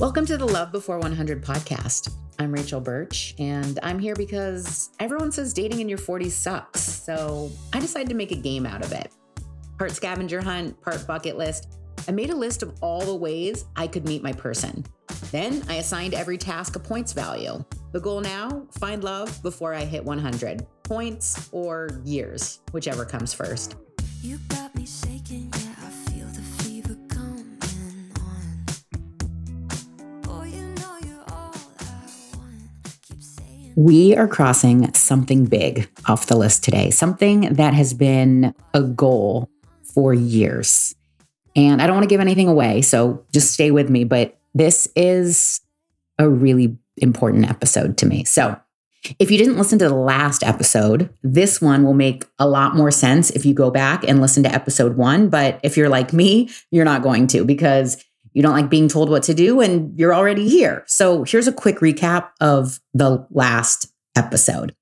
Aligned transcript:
Welcome 0.00 0.26
to 0.26 0.36
the 0.36 0.44
Love 0.44 0.72
Before 0.72 0.98
100 0.98 1.44
podcast. 1.44 2.10
I'm 2.40 2.50
Rachel 2.52 2.80
Birch, 2.80 3.32
and 3.38 3.78
I'm 3.84 4.00
here 4.00 4.16
because 4.16 4.90
everyone 4.98 5.30
says 5.30 5.54
dating 5.54 5.78
in 5.78 5.88
your 5.88 5.98
40s 5.98 6.32
sucks. 6.32 6.80
So 6.80 7.52
I 7.72 7.78
decided 7.78 8.08
to 8.08 8.16
make 8.16 8.32
a 8.32 8.36
game 8.36 8.66
out 8.66 8.84
of 8.84 8.90
it. 8.90 9.12
Part 9.78 9.92
scavenger 9.92 10.42
hunt, 10.42 10.80
part 10.82 11.06
bucket 11.06 11.38
list. 11.38 11.78
I 12.08 12.10
made 12.10 12.30
a 12.30 12.36
list 12.36 12.64
of 12.64 12.74
all 12.80 13.02
the 13.02 13.14
ways 13.14 13.66
I 13.76 13.86
could 13.86 14.04
meet 14.04 14.20
my 14.20 14.32
person. 14.32 14.84
Then 15.30 15.62
I 15.68 15.76
assigned 15.76 16.12
every 16.12 16.38
task 16.38 16.74
a 16.74 16.80
points 16.80 17.12
value. 17.12 17.64
The 17.92 18.00
goal 18.00 18.20
now 18.20 18.66
find 18.72 19.04
love 19.04 19.40
before 19.44 19.74
I 19.74 19.84
hit 19.84 20.04
100 20.04 20.66
points 20.82 21.48
or 21.52 22.00
years, 22.04 22.58
whichever 22.72 23.04
comes 23.04 23.32
first. 23.32 23.76
You 24.22 24.38
got 24.48 24.74
me 24.74 24.86
shaking, 24.86 25.52
we 33.76 34.16
are 34.16 34.28
crossing 34.28 34.92
something 34.94 35.46
big 35.46 35.88
off 36.06 36.26
the 36.26 36.36
list 36.36 36.64
today, 36.64 36.90
something 36.90 37.52
that 37.54 37.74
has 37.74 37.94
been 37.94 38.54
a 38.72 38.82
goal 38.82 39.50
for 39.82 40.14
years. 40.14 40.94
And 41.56 41.80
I 41.80 41.86
don't 41.86 41.96
want 41.96 42.04
to 42.04 42.08
give 42.08 42.20
anything 42.20 42.48
away, 42.48 42.82
so 42.82 43.24
just 43.32 43.52
stay 43.52 43.70
with 43.70 43.88
me. 43.88 44.04
But 44.04 44.38
this 44.54 44.88
is 44.96 45.60
a 46.18 46.28
really 46.28 46.76
important 46.96 47.48
episode 47.48 47.96
to 47.98 48.06
me. 48.06 48.24
So, 48.24 48.58
if 49.18 49.30
you 49.30 49.36
didn't 49.36 49.58
listen 49.58 49.78
to 49.80 49.88
the 49.88 49.94
last 49.94 50.42
episode, 50.42 51.10
this 51.22 51.60
one 51.60 51.84
will 51.84 51.92
make 51.92 52.24
a 52.38 52.48
lot 52.48 52.74
more 52.74 52.90
sense 52.90 53.28
if 53.30 53.44
you 53.44 53.52
go 53.52 53.70
back 53.70 54.02
and 54.08 54.18
listen 54.18 54.42
to 54.44 54.52
episode 54.52 54.96
one. 54.96 55.28
But 55.28 55.60
if 55.62 55.76
you're 55.76 55.90
like 55.90 56.14
me, 56.14 56.48
you're 56.70 56.86
not 56.86 57.02
going 57.02 57.26
to 57.28 57.44
because 57.44 58.02
you 58.34 58.42
don't 58.42 58.52
like 58.52 58.68
being 58.68 58.88
told 58.88 59.08
what 59.08 59.22
to 59.24 59.34
do 59.34 59.60
and 59.60 59.98
you're 59.98 60.14
already 60.14 60.48
here. 60.48 60.84
So, 60.86 61.24
here's 61.24 61.48
a 61.48 61.52
quick 61.52 61.78
recap 61.78 62.30
of 62.40 62.80
the 62.92 63.26
last 63.30 63.92
episode. 64.16 64.74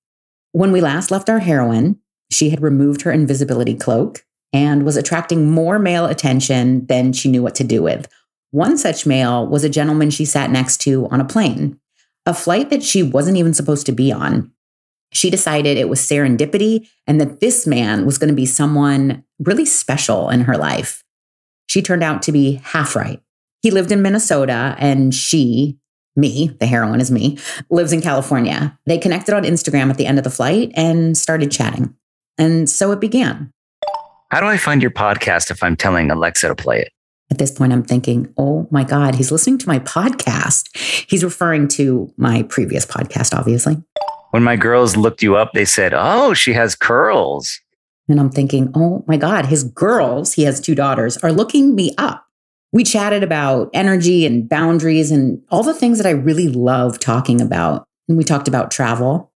When 0.53 0.73
we 0.73 0.81
last 0.81 1.11
left 1.11 1.31
our 1.31 1.39
heroine, 1.39 2.01
she 2.31 2.51
had 2.51 2.63
removed 2.63 3.03
her 3.03 3.13
invisibility 3.13 3.75
cloak 3.75 4.25
and 4.53 4.85
was 4.85 4.97
attracting 4.97 5.51
more 5.51 5.79
male 5.79 6.07
attention 6.07 6.87
than 6.87 7.13
she 7.13 7.31
knew 7.31 7.43
what 7.43 7.55
to 7.57 7.65
do 7.65 7.83
with. 7.83 8.09
One 8.51 8.77
such 8.77 9.07
male 9.07 9.47
was 9.47 9.65
a 9.65 9.71
gentleman 9.71 10.11
she 10.11 10.25
sat 10.25 10.51
next 10.51 10.81
to 10.83 11.09
on 11.09 11.21
a 11.21 11.25
plane, 11.25 11.79
a 12.27 12.35
flight 12.35 12.71
that 12.71 12.83
she 12.83 13.03
wasn't 13.03 13.39
even 13.39 13.55
supposed 13.55 13.87
to 13.87 13.93
be 13.93 14.13
on. 14.13 14.53
She 15.13 15.31
decided 15.31 15.77
it 15.77 15.89
was 15.89 16.01
serendipity 16.01 16.89
and 17.07 17.21
that 17.21 17.41
this 17.41 17.67
man 17.67 18.07
was 18.07 18.19
going 18.19 18.29
to 18.29 18.35
be 18.35 18.47
someone 18.47 19.25
really 19.39 19.67
special 19.67 20.31
in 20.31 20.43
her 20.43 20.57
life. 20.57 21.05
She 21.69 21.83
turned 21.83 22.03
out 22.03 22.23
to 22.23 22.33
be 22.33 22.61
half 22.63 22.97
right. 22.97 23.23
He 23.63 23.71
lived 23.71 23.93
in 23.93 24.03
Minnesota 24.03 24.75
and 24.79 25.15
she, 25.15 25.79
me, 26.17 26.49
the 26.59 26.67
heroine 26.67 27.01
is 27.01 27.13
me, 27.13 27.39
lives 27.71 27.93
in 27.93 28.03
California. 28.03 28.77
They 28.87 28.99
connected 28.99 29.35
on 29.35 29.45
Instagram 29.45 29.89
at 29.89 29.97
the 29.97 30.07
end 30.07 30.19
of 30.19 30.25
the 30.25 30.31
flight 30.31 30.73
and 30.75 31.17
started 31.17 31.53
chatting. 31.53 31.95
And 32.37 32.69
so 32.69 32.91
it 32.91 33.01
began. 33.01 33.53
How 34.31 34.41
do 34.41 34.47
I 34.47 34.57
find 34.57 34.83
your 34.83 34.91
podcast 34.91 35.53
if 35.53 35.63
I'm 35.63 35.77
telling 35.77 36.11
Alexa 36.11 36.49
to 36.49 36.57
play 36.57 36.81
it? 36.81 36.93
At 37.31 37.39
this 37.39 37.53
point, 37.53 37.73
I'm 37.73 37.85
thinking, 37.85 38.35
oh 38.37 38.67
my 38.73 38.83
God, 38.83 39.15
he's 39.15 39.31
listening 39.31 39.59
to 39.59 39.69
my 39.69 39.79
podcast. 39.79 40.77
He's 41.09 41.23
referring 41.23 41.69
to 41.69 42.13
my 42.17 42.43
previous 42.43 42.85
podcast, 42.85 43.33
obviously. 43.33 43.77
When 44.31 44.43
my 44.43 44.57
girls 44.57 44.97
looked 44.97 45.23
you 45.23 45.37
up, 45.37 45.53
they 45.53 45.65
said, 45.65 45.95
oh, 45.95 46.35
she 46.35 46.53
has 46.55 46.75
curls. 46.75 47.61
And 48.09 48.19
I'm 48.19 48.31
thinking, 48.31 48.73
oh 48.75 49.05
my 49.07 49.17
God, 49.17 49.47
his 49.47 49.63
girls, 49.63 50.33
he 50.33 50.43
has 50.43 50.61
two 50.61 50.75
daughters, 50.75 51.17
are 51.19 51.33
looking 51.33 51.77
me 51.77 51.95
up. 51.97 52.27
We 52.73 52.85
chatted 52.85 53.23
about 53.23 53.71
energy 53.75 54.25
and 54.25 54.49
boundaries 54.49 55.11
and 55.11 55.43
all 55.51 55.63
the 55.63 55.75
things 55.75 55.99
that 55.99 56.07
I 56.07 56.13
really 56.13 56.49
love 56.49 56.99
talking 56.99 57.41
about. 57.41 57.87
And 58.09 58.17
we 58.17 58.25
talked 58.25 58.49
about 58.49 58.71
travel. 58.71 59.31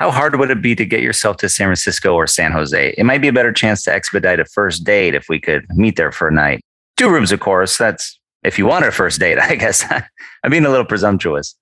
How 0.00 0.10
hard 0.10 0.36
would 0.36 0.50
it 0.50 0.60
be 0.60 0.74
to 0.74 0.84
get 0.84 1.00
yourself 1.00 1.36
to 1.38 1.48
San 1.48 1.68
Francisco 1.68 2.14
or 2.14 2.26
San 2.26 2.50
Jose? 2.50 2.94
It 2.98 3.04
might 3.04 3.20
be 3.20 3.28
a 3.28 3.32
better 3.32 3.52
chance 3.52 3.84
to 3.84 3.94
expedite 3.94 4.40
a 4.40 4.44
first 4.44 4.82
date 4.82 5.14
if 5.14 5.28
we 5.28 5.38
could 5.38 5.64
meet 5.76 5.94
there 5.94 6.10
for 6.10 6.26
a 6.26 6.32
night. 6.32 6.60
Two 6.96 7.08
rooms, 7.08 7.30
of 7.30 7.38
course. 7.38 7.78
That's 7.78 8.18
if 8.42 8.58
you 8.58 8.66
want 8.66 8.84
a 8.84 8.90
first 8.90 9.20
date, 9.20 9.38
I 9.40 9.54
guess. 9.54 9.84
I'm 10.42 10.50
being 10.50 10.66
a 10.66 10.70
little 10.70 10.84
presumptuous. 10.84 11.54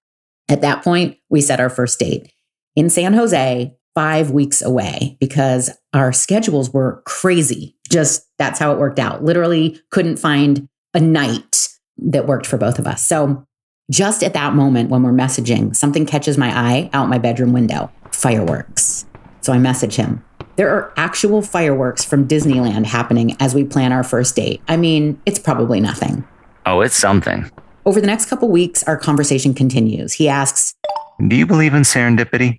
At 0.49 0.63
that 0.63 0.83
point, 0.83 1.19
we 1.29 1.43
set 1.43 1.61
our 1.61 1.69
first 1.69 1.99
date 1.99 2.33
in 2.75 2.89
San 2.89 3.13
Jose, 3.13 3.77
five 3.95 4.31
weeks 4.31 4.63
away, 4.63 5.19
because 5.21 5.71
our 5.93 6.11
schedules 6.11 6.73
were 6.73 7.03
crazy. 7.05 7.77
Just 7.91 8.27
that's 8.39 8.59
how 8.59 8.73
it 8.73 8.79
worked 8.79 8.99
out. 8.99 9.23
Literally 9.23 9.79
couldn't 9.91 10.17
find 10.17 10.67
a 10.95 11.01
night 11.01 11.69
that 11.99 12.27
worked 12.27 12.47
for 12.47 12.57
both 12.57 12.79
of 12.79 12.87
us. 12.87 13.03
So 13.03 13.45
just 13.91 14.23
at 14.23 14.35
that 14.35 14.55
moment 14.55 14.91
when 14.91 15.03
we're 15.03 15.13
messaging, 15.13 15.75
something 15.75 16.07
catches 16.07 16.39
my 16.39 16.49
eye 16.57 16.91
out 16.93 17.09
my 17.09 17.19
bedroom 17.19 17.53
window 17.53 17.91
fireworks. 18.13 19.07
So 19.41 19.53
I 19.53 19.59
message 19.59 19.97
him. 19.97 20.25
There 20.57 20.71
are 20.71 20.93
actual 20.97 21.43
fireworks 21.43 22.05
from 22.05 22.29
Disneyland 22.29 22.85
happening 22.85 23.37
as 23.41 23.55
we 23.55 23.65
plan 23.65 23.93
our 23.93 24.05
first 24.05 24.37
date. 24.37 24.61
I 24.69 24.77
mean, 24.77 25.21
it's 25.25 25.39
probably 25.39 25.81
nothing. 25.81 26.27
Oh, 26.67 26.83
it's 26.83 26.97
something. 26.97 27.51
Over 27.87 28.01
the 28.01 28.07
next 28.07 28.27
couple 28.27 28.49
weeks, 28.49 28.83
our 28.85 28.97
conversation 28.97 29.55
continues. 29.55 30.13
He 30.13 30.29
asks, 30.29 30.75
Do 31.27 31.35
you 31.35 31.47
believe 31.47 31.73
in 31.73 31.83
serendipity? 31.83 32.59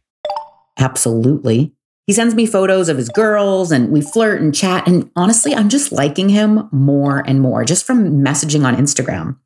Absolutely. 0.79 1.73
He 2.07 2.13
sends 2.13 2.35
me 2.35 2.45
photos 2.45 2.89
of 2.89 2.97
his 2.97 3.09
girls 3.09 3.71
and 3.71 3.89
we 3.91 4.01
flirt 4.01 4.41
and 4.41 4.53
chat. 4.53 4.87
And 4.87 5.09
honestly, 5.15 5.53
I'm 5.53 5.69
just 5.69 5.91
liking 5.91 6.29
him 6.29 6.67
more 6.71 7.23
and 7.27 7.41
more 7.41 7.63
just 7.63 7.85
from 7.85 8.23
messaging 8.23 8.65
on 8.65 8.75
Instagram. 8.75 9.37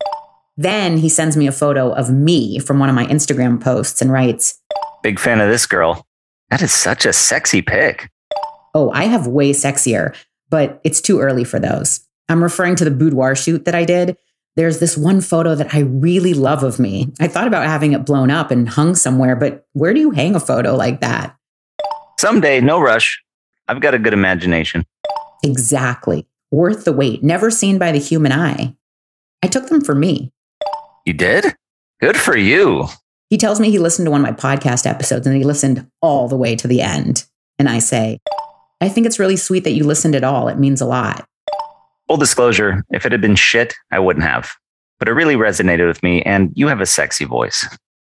Then 0.56 0.96
he 0.96 1.08
sends 1.08 1.36
me 1.36 1.46
a 1.46 1.52
photo 1.52 1.92
of 1.92 2.10
me 2.10 2.58
from 2.58 2.78
one 2.78 2.88
of 2.88 2.94
my 2.94 3.06
Instagram 3.06 3.62
posts 3.62 4.00
and 4.00 4.10
writes, 4.10 4.60
Big 5.02 5.18
fan 5.18 5.40
of 5.40 5.50
this 5.50 5.66
girl. 5.66 6.06
That 6.50 6.62
is 6.62 6.72
such 6.72 7.04
a 7.04 7.12
sexy 7.12 7.60
pic. 7.60 8.10
Oh, 8.74 8.90
I 8.90 9.04
have 9.04 9.26
way 9.26 9.52
sexier, 9.52 10.16
but 10.48 10.80
it's 10.82 11.00
too 11.00 11.20
early 11.20 11.44
for 11.44 11.58
those. 11.58 12.00
I'm 12.28 12.42
referring 12.42 12.76
to 12.76 12.84
the 12.84 12.90
boudoir 12.90 13.36
shoot 13.36 13.64
that 13.66 13.74
I 13.74 13.84
did. 13.84 14.16
There's 14.56 14.80
this 14.80 14.96
one 14.96 15.20
photo 15.20 15.54
that 15.54 15.74
I 15.74 15.80
really 15.80 16.32
love 16.32 16.62
of 16.62 16.78
me. 16.78 17.12
I 17.20 17.28
thought 17.28 17.46
about 17.46 17.66
having 17.66 17.92
it 17.92 18.06
blown 18.06 18.30
up 18.30 18.50
and 18.50 18.68
hung 18.68 18.94
somewhere, 18.94 19.36
but 19.36 19.66
where 19.74 19.92
do 19.92 20.00
you 20.00 20.10
hang 20.10 20.34
a 20.34 20.40
photo 20.40 20.74
like 20.74 21.00
that? 21.02 21.35
Someday, 22.18 22.60
no 22.60 22.80
rush. 22.80 23.22
I've 23.68 23.80
got 23.80 23.94
a 23.94 23.98
good 23.98 24.12
imagination. 24.14 24.84
Exactly. 25.42 26.26
Worth 26.50 26.84
the 26.84 26.92
wait, 26.92 27.22
never 27.22 27.50
seen 27.50 27.78
by 27.78 27.92
the 27.92 27.98
human 27.98 28.32
eye. 28.32 28.74
I 29.42 29.48
took 29.48 29.68
them 29.68 29.80
for 29.80 29.94
me. 29.94 30.32
You 31.04 31.12
did? 31.12 31.54
Good 32.00 32.16
for 32.16 32.36
you. 32.36 32.86
He 33.28 33.36
tells 33.36 33.60
me 33.60 33.70
he 33.70 33.78
listened 33.78 34.06
to 34.06 34.10
one 34.10 34.24
of 34.24 34.26
my 34.26 34.32
podcast 34.32 34.86
episodes 34.86 35.26
and 35.26 35.36
he 35.36 35.44
listened 35.44 35.88
all 36.00 36.28
the 36.28 36.36
way 36.36 36.56
to 36.56 36.68
the 36.68 36.80
end. 36.80 37.24
And 37.58 37.68
I 37.68 37.80
say, 37.80 38.20
I 38.80 38.88
think 38.88 39.06
it's 39.06 39.18
really 39.18 39.36
sweet 39.36 39.64
that 39.64 39.72
you 39.72 39.84
listened 39.84 40.14
at 40.14 40.24
all. 40.24 40.48
It 40.48 40.58
means 40.58 40.80
a 40.80 40.86
lot. 40.86 41.26
Full 42.06 42.16
disclosure, 42.16 42.84
if 42.90 43.04
it 43.04 43.12
had 43.12 43.20
been 43.20 43.36
shit, 43.36 43.74
I 43.90 43.98
wouldn't 43.98 44.24
have. 44.24 44.50
But 44.98 45.08
it 45.08 45.12
really 45.12 45.34
resonated 45.34 45.86
with 45.86 46.02
me, 46.02 46.22
and 46.22 46.52
you 46.54 46.68
have 46.68 46.80
a 46.80 46.86
sexy 46.86 47.24
voice. 47.24 47.66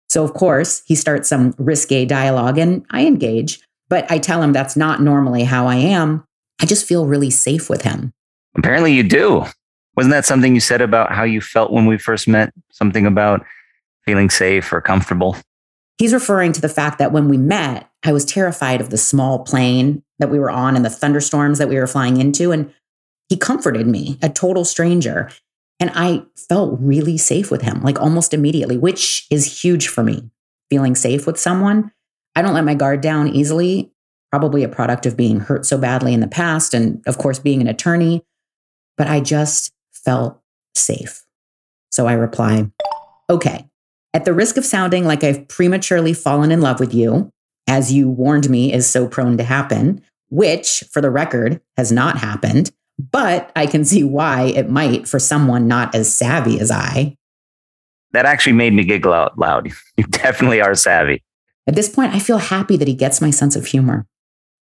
So, 0.09 0.23
of 0.23 0.33
course, 0.33 0.83
he 0.85 0.95
starts 0.95 1.29
some 1.29 1.55
risque 1.57 2.05
dialogue 2.05 2.57
and 2.57 2.85
I 2.91 3.05
engage, 3.05 3.59
but 3.89 4.09
I 4.11 4.17
tell 4.17 4.41
him 4.41 4.53
that's 4.53 4.75
not 4.75 5.01
normally 5.01 5.43
how 5.43 5.67
I 5.67 5.75
am. 5.75 6.25
I 6.61 6.65
just 6.65 6.87
feel 6.87 7.05
really 7.05 7.29
safe 7.29 7.69
with 7.69 7.83
him. 7.83 8.13
Apparently, 8.55 8.93
you 8.93 9.03
do. 9.03 9.45
Wasn't 9.95 10.11
that 10.11 10.25
something 10.25 10.53
you 10.53 10.61
said 10.61 10.81
about 10.81 11.11
how 11.11 11.23
you 11.23 11.41
felt 11.41 11.71
when 11.71 11.85
we 11.85 11.97
first 11.97 12.27
met? 12.27 12.53
Something 12.71 13.05
about 13.05 13.45
feeling 14.05 14.29
safe 14.29 14.71
or 14.71 14.81
comfortable? 14.81 15.35
He's 15.97 16.13
referring 16.13 16.53
to 16.53 16.61
the 16.61 16.69
fact 16.69 16.99
that 16.99 17.11
when 17.11 17.27
we 17.27 17.37
met, 17.37 17.89
I 18.03 18.13
was 18.13 18.23
terrified 18.23 18.81
of 18.81 18.91
the 18.91 18.97
small 18.97 19.39
plane 19.39 20.03
that 20.19 20.29
we 20.29 20.39
were 20.39 20.51
on 20.51 20.75
and 20.75 20.85
the 20.85 20.89
thunderstorms 20.89 21.57
that 21.57 21.69
we 21.69 21.79
were 21.79 21.87
flying 21.87 22.17
into. 22.17 22.51
And 22.51 22.71
he 23.29 23.37
comforted 23.37 23.87
me, 23.87 24.19
a 24.21 24.29
total 24.29 24.63
stranger. 24.63 25.29
And 25.79 25.91
I 25.93 26.23
felt 26.35 26.79
really 26.79 27.17
safe 27.17 27.51
with 27.51 27.61
him, 27.61 27.81
like 27.81 27.99
almost 27.99 28.33
immediately, 28.33 28.77
which 28.77 29.25
is 29.29 29.61
huge 29.61 29.87
for 29.87 30.03
me. 30.03 30.29
Feeling 30.69 30.95
safe 30.95 31.25
with 31.25 31.39
someone. 31.39 31.91
I 32.37 32.43
don't 32.43 32.53
let 32.53 32.65
my 32.65 32.75
guard 32.75 33.01
down 33.01 33.29
easily, 33.29 33.91
probably 34.29 34.61
a 34.61 34.69
product 34.69 35.07
of 35.07 35.17
being 35.17 35.39
hurt 35.39 35.65
so 35.65 35.75
badly 35.75 36.13
in 36.13 36.19
the 36.19 36.27
past. 36.27 36.75
And 36.75 37.01
of 37.07 37.17
course, 37.17 37.39
being 37.39 37.61
an 37.61 37.67
attorney. 37.67 38.23
But 38.95 39.07
I 39.07 39.21
just 39.21 39.73
felt 39.91 40.39
safe. 40.75 41.25
So 41.89 42.05
I 42.05 42.13
reply, 42.13 42.69
okay, 43.27 43.65
at 44.13 44.23
the 44.23 44.35
risk 44.35 44.55
of 44.55 44.65
sounding 44.65 45.03
like 45.03 45.23
I've 45.23 45.47
prematurely 45.47 46.13
fallen 46.13 46.51
in 46.51 46.61
love 46.61 46.79
with 46.79 46.93
you, 46.93 47.31
as 47.65 47.91
you 47.91 48.07
warned 48.07 48.51
me 48.51 48.71
is 48.71 48.87
so 48.87 49.07
prone 49.07 49.37
to 49.37 49.43
happen, 49.43 50.03
which, 50.29 50.83
for 50.91 51.01
the 51.01 51.09
record, 51.09 51.59
has 51.75 51.91
not 51.91 52.19
happened, 52.19 52.69
but 52.99 53.51
I 53.55 53.65
can 53.65 53.83
see 53.83 54.03
why 54.03 54.43
it 54.43 54.69
might 54.69 55.07
for 55.07 55.17
someone 55.17 55.67
not 55.67 55.95
as 55.95 56.13
savvy 56.13 56.59
as 56.59 56.69
I. 56.69 57.17
That 58.11 58.27
actually 58.27 58.53
made 58.53 58.73
me 58.73 58.83
giggle 58.83 59.13
out 59.13 59.39
loud. 59.39 59.71
You 59.97 60.03
definitely 60.03 60.61
are 60.61 60.75
savvy. 60.75 61.23
At 61.67 61.75
this 61.75 61.89
point, 61.89 62.15
I 62.15 62.19
feel 62.19 62.37
happy 62.37 62.77
that 62.77 62.87
he 62.87 62.93
gets 62.93 63.21
my 63.21 63.29
sense 63.29 63.55
of 63.55 63.65
humor. 63.65 64.07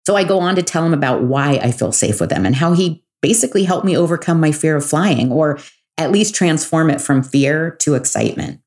So 0.06 0.16
I 0.16 0.25
go 0.25 0.40
on 0.40 0.54
to 0.56 0.62
tell 0.62 0.84
him 0.84 0.94
about 0.94 1.22
why 1.22 1.60
I 1.62 1.72
feel 1.72 1.93
safe 1.93 2.20
with 2.20 2.32
him 2.32 2.46
and 2.46 2.56
how 2.56 2.72
he 2.72 3.04
basically 3.20 3.64
helped 3.64 3.84
me 3.84 3.96
overcome 3.96 4.40
my 4.40 4.52
fear 4.52 4.76
of 4.76 4.87
flying, 4.87 5.31
or 5.31 5.58
at 5.96 6.10
least 6.10 6.34
transform 6.34 6.90
it 6.90 7.00
from 7.00 7.22
fear 7.22 7.72
to 7.81 7.94
excitement. 7.94 8.60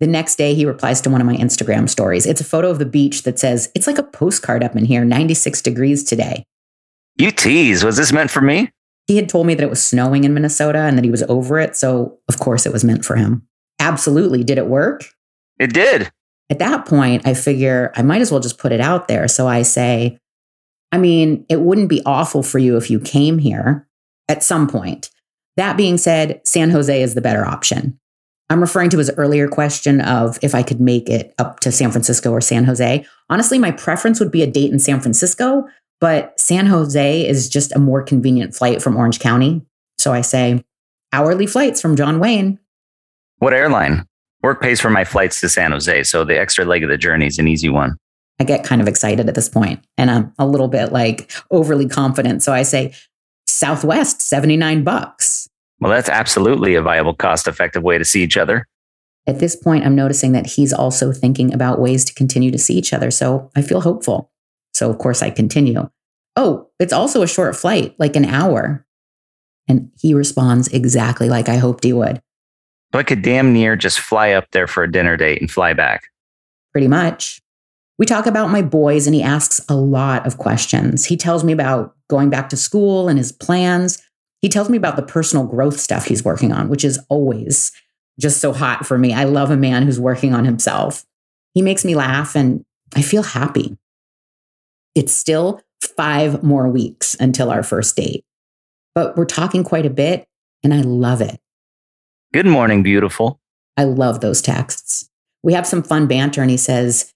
The 0.00 0.06
next 0.06 0.36
day, 0.36 0.54
he 0.54 0.66
replies 0.66 1.00
to 1.02 1.10
one 1.10 1.20
of 1.20 1.26
my 1.26 1.36
Instagram 1.36 1.88
stories. 1.88 2.26
It's 2.26 2.40
a 2.40 2.44
photo 2.44 2.70
of 2.70 2.78
the 2.78 2.86
beach 2.86 3.22
that 3.22 3.38
says, 3.38 3.70
It's 3.74 3.86
like 3.86 3.98
a 3.98 4.02
postcard 4.02 4.62
up 4.64 4.74
in 4.76 4.84
here, 4.84 5.04
96 5.04 5.62
degrees 5.62 6.02
today. 6.02 6.44
You 7.16 7.30
tease. 7.30 7.84
Was 7.84 7.96
this 7.96 8.12
meant 8.12 8.30
for 8.30 8.40
me? 8.40 8.70
He 9.06 9.16
had 9.16 9.28
told 9.28 9.46
me 9.46 9.54
that 9.54 9.62
it 9.62 9.70
was 9.70 9.82
snowing 9.82 10.24
in 10.24 10.34
Minnesota 10.34 10.80
and 10.80 10.96
that 10.96 11.04
he 11.04 11.10
was 11.10 11.22
over 11.24 11.58
it. 11.58 11.76
So, 11.76 12.18
of 12.28 12.38
course, 12.38 12.66
it 12.66 12.72
was 12.72 12.84
meant 12.84 13.04
for 13.04 13.16
him. 13.16 13.46
Absolutely. 13.78 14.44
Did 14.44 14.58
it 14.58 14.66
work? 14.66 15.04
It 15.58 15.72
did. 15.72 16.10
At 16.52 16.58
that 16.58 16.84
point, 16.84 17.26
I 17.26 17.32
figure 17.32 17.90
I 17.96 18.02
might 18.02 18.20
as 18.20 18.30
well 18.30 18.38
just 18.38 18.58
put 18.58 18.72
it 18.72 18.80
out 18.82 19.08
there. 19.08 19.26
So 19.26 19.48
I 19.48 19.62
say, 19.62 20.18
I 20.92 20.98
mean, 20.98 21.46
it 21.48 21.62
wouldn't 21.62 21.88
be 21.88 22.02
awful 22.04 22.42
for 22.42 22.58
you 22.58 22.76
if 22.76 22.90
you 22.90 23.00
came 23.00 23.38
here 23.38 23.88
at 24.28 24.42
some 24.42 24.68
point. 24.68 25.08
That 25.56 25.78
being 25.78 25.96
said, 25.96 26.42
San 26.44 26.68
Jose 26.68 27.02
is 27.02 27.14
the 27.14 27.22
better 27.22 27.46
option. 27.46 27.98
I'm 28.50 28.60
referring 28.60 28.90
to 28.90 28.98
his 28.98 29.10
earlier 29.16 29.48
question 29.48 30.02
of 30.02 30.38
if 30.42 30.54
I 30.54 30.62
could 30.62 30.78
make 30.78 31.08
it 31.08 31.34
up 31.38 31.60
to 31.60 31.72
San 31.72 31.90
Francisco 31.90 32.30
or 32.30 32.42
San 32.42 32.64
Jose. 32.64 33.06
Honestly, 33.30 33.58
my 33.58 33.70
preference 33.70 34.20
would 34.20 34.30
be 34.30 34.42
a 34.42 34.46
date 34.46 34.72
in 34.72 34.78
San 34.78 35.00
Francisco, 35.00 35.66
but 36.02 36.38
San 36.38 36.66
Jose 36.66 37.26
is 37.26 37.48
just 37.48 37.74
a 37.74 37.78
more 37.78 38.02
convenient 38.02 38.54
flight 38.54 38.82
from 38.82 38.98
Orange 38.98 39.20
County. 39.20 39.62
So 39.96 40.12
I 40.12 40.20
say 40.20 40.62
hourly 41.14 41.46
flights 41.46 41.80
from 41.80 41.96
John 41.96 42.20
Wayne. 42.20 42.58
What 43.38 43.54
airline? 43.54 44.06
Work 44.42 44.60
pays 44.60 44.80
for 44.80 44.90
my 44.90 45.04
flights 45.04 45.40
to 45.40 45.48
San 45.48 45.72
Jose, 45.72 46.02
so 46.04 46.24
the 46.24 46.38
extra 46.38 46.64
leg 46.64 46.82
of 46.82 46.90
the 46.90 46.98
journey 46.98 47.26
is 47.26 47.38
an 47.38 47.48
easy 47.48 47.68
one. 47.68 47.96
I 48.40 48.44
get 48.44 48.64
kind 48.64 48.82
of 48.82 48.88
excited 48.88 49.28
at 49.28 49.34
this 49.34 49.48
point 49.48 49.84
and 49.96 50.10
I'm 50.10 50.32
a 50.38 50.46
little 50.46 50.66
bit 50.66 50.90
like 50.90 51.30
overly 51.50 51.88
confident. 51.88 52.42
So 52.42 52.52
I 52.52 52.64
say 52.64 52.92
Southwest, 53.46 54.20
79 54.20 54.82
bucks. 54.82 55.48
Well, 55.78 55.92
that's 55.92 56.08
absolutely 56.08 56.74
a 56.74 56.82
viable, 56.82 57.14
cost 57.14 57.46
effective 57.46 57.82
way 57.82 57.98
to 57.98 58.04
see 58.04 58.22
each 58.22 58.36
other. 58.36 58.66
At 59.26 59.38
this 59.38 59.54
point, 59.54 59.84
I'm 59.84 59.94
noticing 59.94 60.32
that 60.32 60.46
he's 60.46 60.72
also 60.72 61.12
thinking 61.12 61.54
about 61.54 61.80
ways 61.80 62.04
to 62.06 62.14
continue 62.14 62.50
to 62.50 62.58
see 62.58 62.74
each 62.74 62.92
other. 62.92 63.10
So 63.12 63.50
I 63.54 63.62
feel 63.62 63.80
hopeful. 63.80 64.32
So, 64.74 64.90
of 64.90 64.98
course, 64.98 65.22
I 65.22 65.30
continue. 65.30 65.88
Oh, 66.34 66.68
it's 66.80 66.92
also 66.92 67.22
a 67.22 67.28
short 67.28 67.54
flight, 67.54 67.94
like 67.98 68.16
an 68.16 68.24
hour. 68.24 68.84
And 69.68 69.92
he 70.00 70.14
responds 70.14 70.66
exactly 70.68 71.28
like 71.28 71.48
I 71.48 71.58
hoped 71.58 71.84
he 71.84 71.92
would. 71.92 72.20
So 72.92 72.98
I 72.98 73.02
could 73.02 73.22
damn 73.22 73.52
near 73.52 73.74
just 73.76 74.00
fly 74.00 74.32
up 74.32 74.50
there 74.52 74.66
for 74.66 74.82
a 74.82 74.90
dinner 74.90 75.16
date 75.16 75.40
and 75.40 75.50
fly 75.50 75.72
back. 75.72 76.04
Pretty 76.72 76.88
much. 76.88 77.40
We 77.98 78.06
talk 78.06 78.26
about 78.26 78.50
my 78.50 78.62
boys, 78.62 79.06
and 79.06 79.14
he 79.14 79.22
asks 79.22 79.64
a 79.68 79.76
lot 79.76 80.26
of 80.26 80.38
questions. 80.38 81.04
He 81.04 81.16
tells 81.16 81.44
me 81.44 81.52
about 81.52 81.94
going 82.08 82.30
back 82.30 82.48
to 82.48 82.56
school 82.56 83.08
and 83.08 83.18
his 83.18 83.32
plans. 83.32 84.02
He 84.40 84.48
tells 84.48 84.68
me 84.68 84.76
about 84.76 84.96
the 84.96 85.02
personal 85.02 85.46
growth 85.46 85.78
stuff 85.78 86.06
he's 86.06 86.24
working 86.24 86.52
on, 86.52 86.68
which 86.68 86.84
is 86.84 86.98
always 87.08 87.70
just 88.18 88.40
so 88.40 88.52
hot 88.52 88.84
for 88.86 88.98
me. 88.98 89.12
I 89.12 89.24
love 89.24 89.50
a 89.50 89.56
man 89.56 89.84
who's 89.84 90.00
working 90.00 90.34
on 90.34 90.44
himself. 90.44 91.04
He 91.54 91.62
makes 91.62 91.84
me 91.84 91.94
laugh 91.94 92.34
and 92.34 92.64
I 92.94 93.02
feel 93.02 93.22
happy. 93.22 93.78
It's 94.94 95.12
still 95.12 95.62
five 95.80 96.42
more 96.42 96.68
weeks 96.68 97.14
until 97.18 97.50
our 97.50 97.62
first 97.62 97.96
date, 97.96 98.24
but 98.94 99.16
we're 99.16 99.24
talking 99.24 99.64
quite 99.64 99.86
a 99.86 99.90
bit 99.90 100.26
and 100.62 100.74
I 100.74 100.80
love 100.80 101.20
it. 101.20 101.40
Good 102.32 102.46
morning, 102.46 102.82
beautiful. 102.82 103.40
I 103.76 103.84
love 103.84 104.22
those 104.22 104.40
texts. 104.40 105.10
We 105.42 105.52
have 105.52 105.66
some 105.66 105.82
fun 105.82 106.06
banter 106.06 106.40
and 106.40 106.50
he 106.50 106.56
says, 106.56 107.12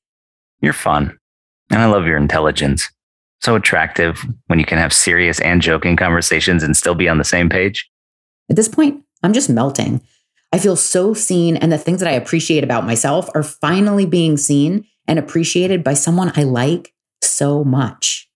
You're 0.61 0.75
fun. 0.75 1.19
And 1.71 1.81
I 1.81 1.87
love 1.87 2.07
your 2.07 2.19
intelligence. 2.19 2.91
So 3.41 3.55
attractive 3.55 4.23
when 4.49 4.59
you 4.59 4.67
can 4.67 4.77
have 4.77 4.93
serious 4.93 5.41
and 5.41 5.63
joking 5.63 5.97
conversations 5.97 6.63
and 6.63 6.77
still 6.77 6.95
be 6.95 7.09
on 7.09 7.17
the 7.17 7.25
same 7.25 7.49
page. 7.49 7.89
At 8.51 8.57
this 8.57 8.69
point, 8.69 9.03
I'm 9.23 9.33
just 9.33 9.49
melting. 9.49 10.03
I 10.53 10.59
feel 10.59 10.77
so 10.77 11.15
seen, 11.15 11.57
and 11.57 11.73
the 11.73 11.79
things 11.79 12.01
that 12.01 12.09
I 12.09 12.15
appreciate 12.15 12.63
about 12.63 12.87
myself 12.87 13.29
are 13.35 13.43
finally 13.43 14.05
being 14.05 14.37
seen 14.37 14.87
and 15.09 15.19
appreciated 15.19 15.83
by 15.83 15.95
someone 15.95 16.33
I 16.37 16.43
like 16.43 16.93
so 17.23 17.65
much. 17.65 18.29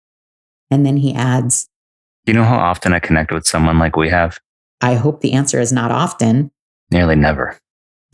And 0.71 0.87
then 0.87 0.97
he 0.97 1.15
adds, 1.15 1.69
Do 2.25 2.33
you 2.33 2.39
know 2.39 2.45
how 2.45 2.59
often 2.59 2.95
I 2.95 3.01
connect 3.01 3.33
with 3.33 3.47
someone 3.47 3.79
like 3.79 3.97
we 3.97 4.09
have? 4.09 4.39
I 4.81 4.95
hope 4.95 5.21
the 5.21 5.35
answer 5.35 5.61
is 5.61 5.73
not 5.73 5.91
often. 5.91 6.51
Nearly 6.91 7.17
never. 7.17 7.59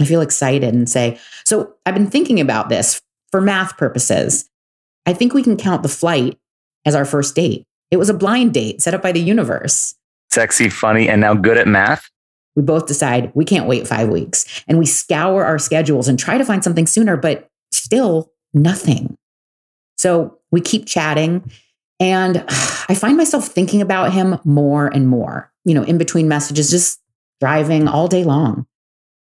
I 0.00 0.04
feel 0.04 0.20
excited 0.20 0.74
and 0.74 0.88
say, 0.88 1.18
So 1.44 1.74
I've 1.86 1.94
been 1.94 2.10
thinking 2.10 2.40
about 2.40 2.68
this 2.68 3.00
for 3.30 3.40
math 3.40 3.76
purposes. 3.76 4.48
I 5.06 5.12
think 5.12 5.32
we 5.32 5.42
can 5.42 5.56
count 5.56 5.82
the 5.82 5.88
flight 5.88 6.38
as 6.84 6.94
our 6.94 7.04
first 7.04 7.34
date. 7.34 7.64
It 7.90 7.96
was 7.96 8.10
a 8.10 8.14
blind 8.14 8.52
date 8.54 8.82
set 8.82 8.94
up 8.94 9.02
by 9.02 9.12
the 9.12 9.20
universe. 9.20 9.94
Sexy, 10.30 10.68
funny, 10.68 11.08
and 11.08 11.20
now 11.20 11.34
good 11.34 11.56
at 11.56 11.68
math? 11.68 12.10
We 12.56 12.62
both 12.62 12.86
decide 12.86 13.30
we 13.34 13.44
can't 13.44 13.68
wait 13.68 13.86
five 13.86 14.08
weeks 14.08 14.64
and 14.66 14.78
we 14.78 14.86
scour 14.86 15.44
our 15.44 15.58
schedules 15.58 16.08
and 16.08 16.18
try 16.18 16.38
to 16.38 16.44
find 16.44 16.64
something 16.64 16.86
sooner, 16.86 17.16
but 17.16 17.48
still 17.70 18.32
nothing. 18.52 19.16
So 19.98 20.38
we 20.50 20.60
keep 20.60 20.86
chatting 20.86 21.50
and 22.00 22.44
I 22.88 22.94
find 22.94 23.16
myself 23.16 23.48
thinking 23.48 23.82
about 23.82 24.12
him 24.12 24.38
more 24.44 24.88
and 24.88 25.08
more, 25.08 25.52
you 25.64 25.74
know, 25.74 25.82
in 25.82 25.98
between 25.98 26.28
messages, 26.28 26.70
just 26.70 27.00
driving 27.40 27.88
all 27.88 28.08
day 28.08 28.24
long. 28.24 28.66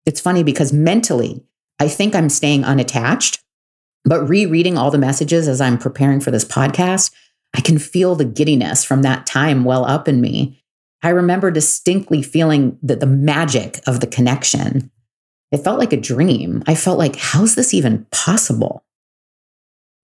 It's 0.06 0.20
funny 0.20 0.44
because 0.44 0.74
mentally, 0.74 1.44
I 1.80 1.88
think 1.88 2.16
I'm 2.16 2.30
staying 2.30 2.64
unattached, 2.64 3.44
but 4.04 4.28
rereading 4.28 4.78
all 4.78 4.92
the 4.92 4.98
messages 4.98 5.48
as 5.48 5.62
I'm 5.62 5.78
preparing 5.78 6.20
for 6.20 6.32
this 6.32 6.46
podcast, 6.46 7.12
I 7.56 7.62
can 7.62 7.78
feel 7.78 8.16
the 8.16 8.26
giddiness 8.26 8.84
from 8.84 9.02
that 9.02 9.26
time 9.26 9.64
well 9.64 9.86
up 9.86 10.08
in 10.08 10.22
me. 10.22 10.64
I 11.04 11.10
remember 11.10 11.52
distinctly 11.52 12.22
feeling 12.22 12.78
that 12.84 13.00
the 13.00 13.08
magic 13.08 13.82
of 13.88 14.00
the 14.00 14.08
connection. 14.08 14.92
It 15.52 15.64
felt 15.64 15.80
like 15.80 15.94
a 15.94 16.00
dream. 16.00 16.64
I 16.68 16.76
felt 16.76 16.98
like, 16.98 17.16
how's 17.16 17.56
this 17.56 17.74
even 17.74 18.06
possible? 18.12 18.86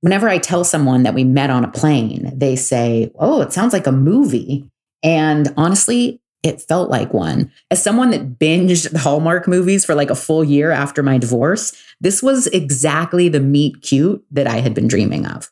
Whenever 0.01 0.27
I 0.27 0.38
tell 0.38 0.63
someone 0.63 1.03
that 1.03 1.13
we 1.13 1.23
met 1.23 1.49
on 1.49 1.63
a 1.63 1.71
plane, 1.71 2.31
they 2.35 2.55
say, 2.55 3.11
Oh, 3.17 3.41
it 3.41 3.53
sounds 3.53 3.73
like 3.73 3.88
a 3.88 3.91
movie. 3.91 4.69
And 5.03 5.53
honestly, 5.57 6.21
it 6.47 6.61
felt 6.61 6.89
like 6.89 7.13
one. 7.13 7.51
As 7.69 7.83
someone 7.83 8.09
that 8.11 8.39
binged 8.39 8.91
the 8.91 8.99
Hallmark 8.99 9.47
movies 9.47 9.85
for 9.85 9.95
like 9.95 10.09
a 10.09 10.15
full 10.15 10.44
year 10.44 10.71
after 10.71 11.03
my 11.03 11.17
divorce, 11.17 11.75
this 11.99 12.23
was 12.23 12.47
exactly 12.47 13.29
the 13.29 13.39
meet 13.39 13.81
cute 13.81 14.23
that 14.31 14.47
I 14.47 14.57
had 14.57 14.73
been 14.73 14.88
dreaming 14.88 15.25
of. 15.25 15.51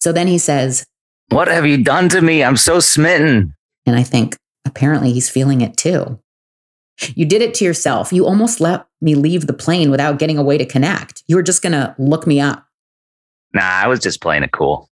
So 0.00 0.12
then 0.12 0.26
he 0.26 0.38
says, 0.38 0.84
What 1.30 1.48
have 1.48 1.66
you 1.66 1.82
done 1.82 2.08
to 2.10 2.20
me? 2.20 2.42
I'm 2.42 2.56
so 2.56 2.80
smitten. 2.80 3.54
And 3.86 3.96
I 3.96 4.02
think, 4.02 4.36
apparently 4.64 5.12
he's 5.12 5.28
feeling 5.28 5.60
it 5.60 5.76
too. 5.76 6.18
You 7.14 7.24
did 7.24 7.42
it 7.42 7.54
to 7.54 7.64
yourself. 7.64 8.12
You 8.12 8.26
almost 8.26 8.60
let 8.60 8.86
me 9.00 9.14
leave 9.14 9.46
the 9.46 9.52
plane 9.52 9.90
without 9.90 10.18
getting 10.18 10.38
a 10.38 10.42
way 10.42 10.58
to 10.58 10.66
connect. 10.66 11.22
You 11.26 11.36
were 11.36 11.42
just 11.42 11.62
going 11.62 11.72
to 11.72 11.94
look 11.98 12.26
me 12.26 12.40
up. 12.40 12.66
Nah, 13.54 13.62
I 13.62 13.88
was 13.88 14.00
just 14.00 14.20
playing 14.20 14.44
it 14.44 14.52
cool. 14.52 14.88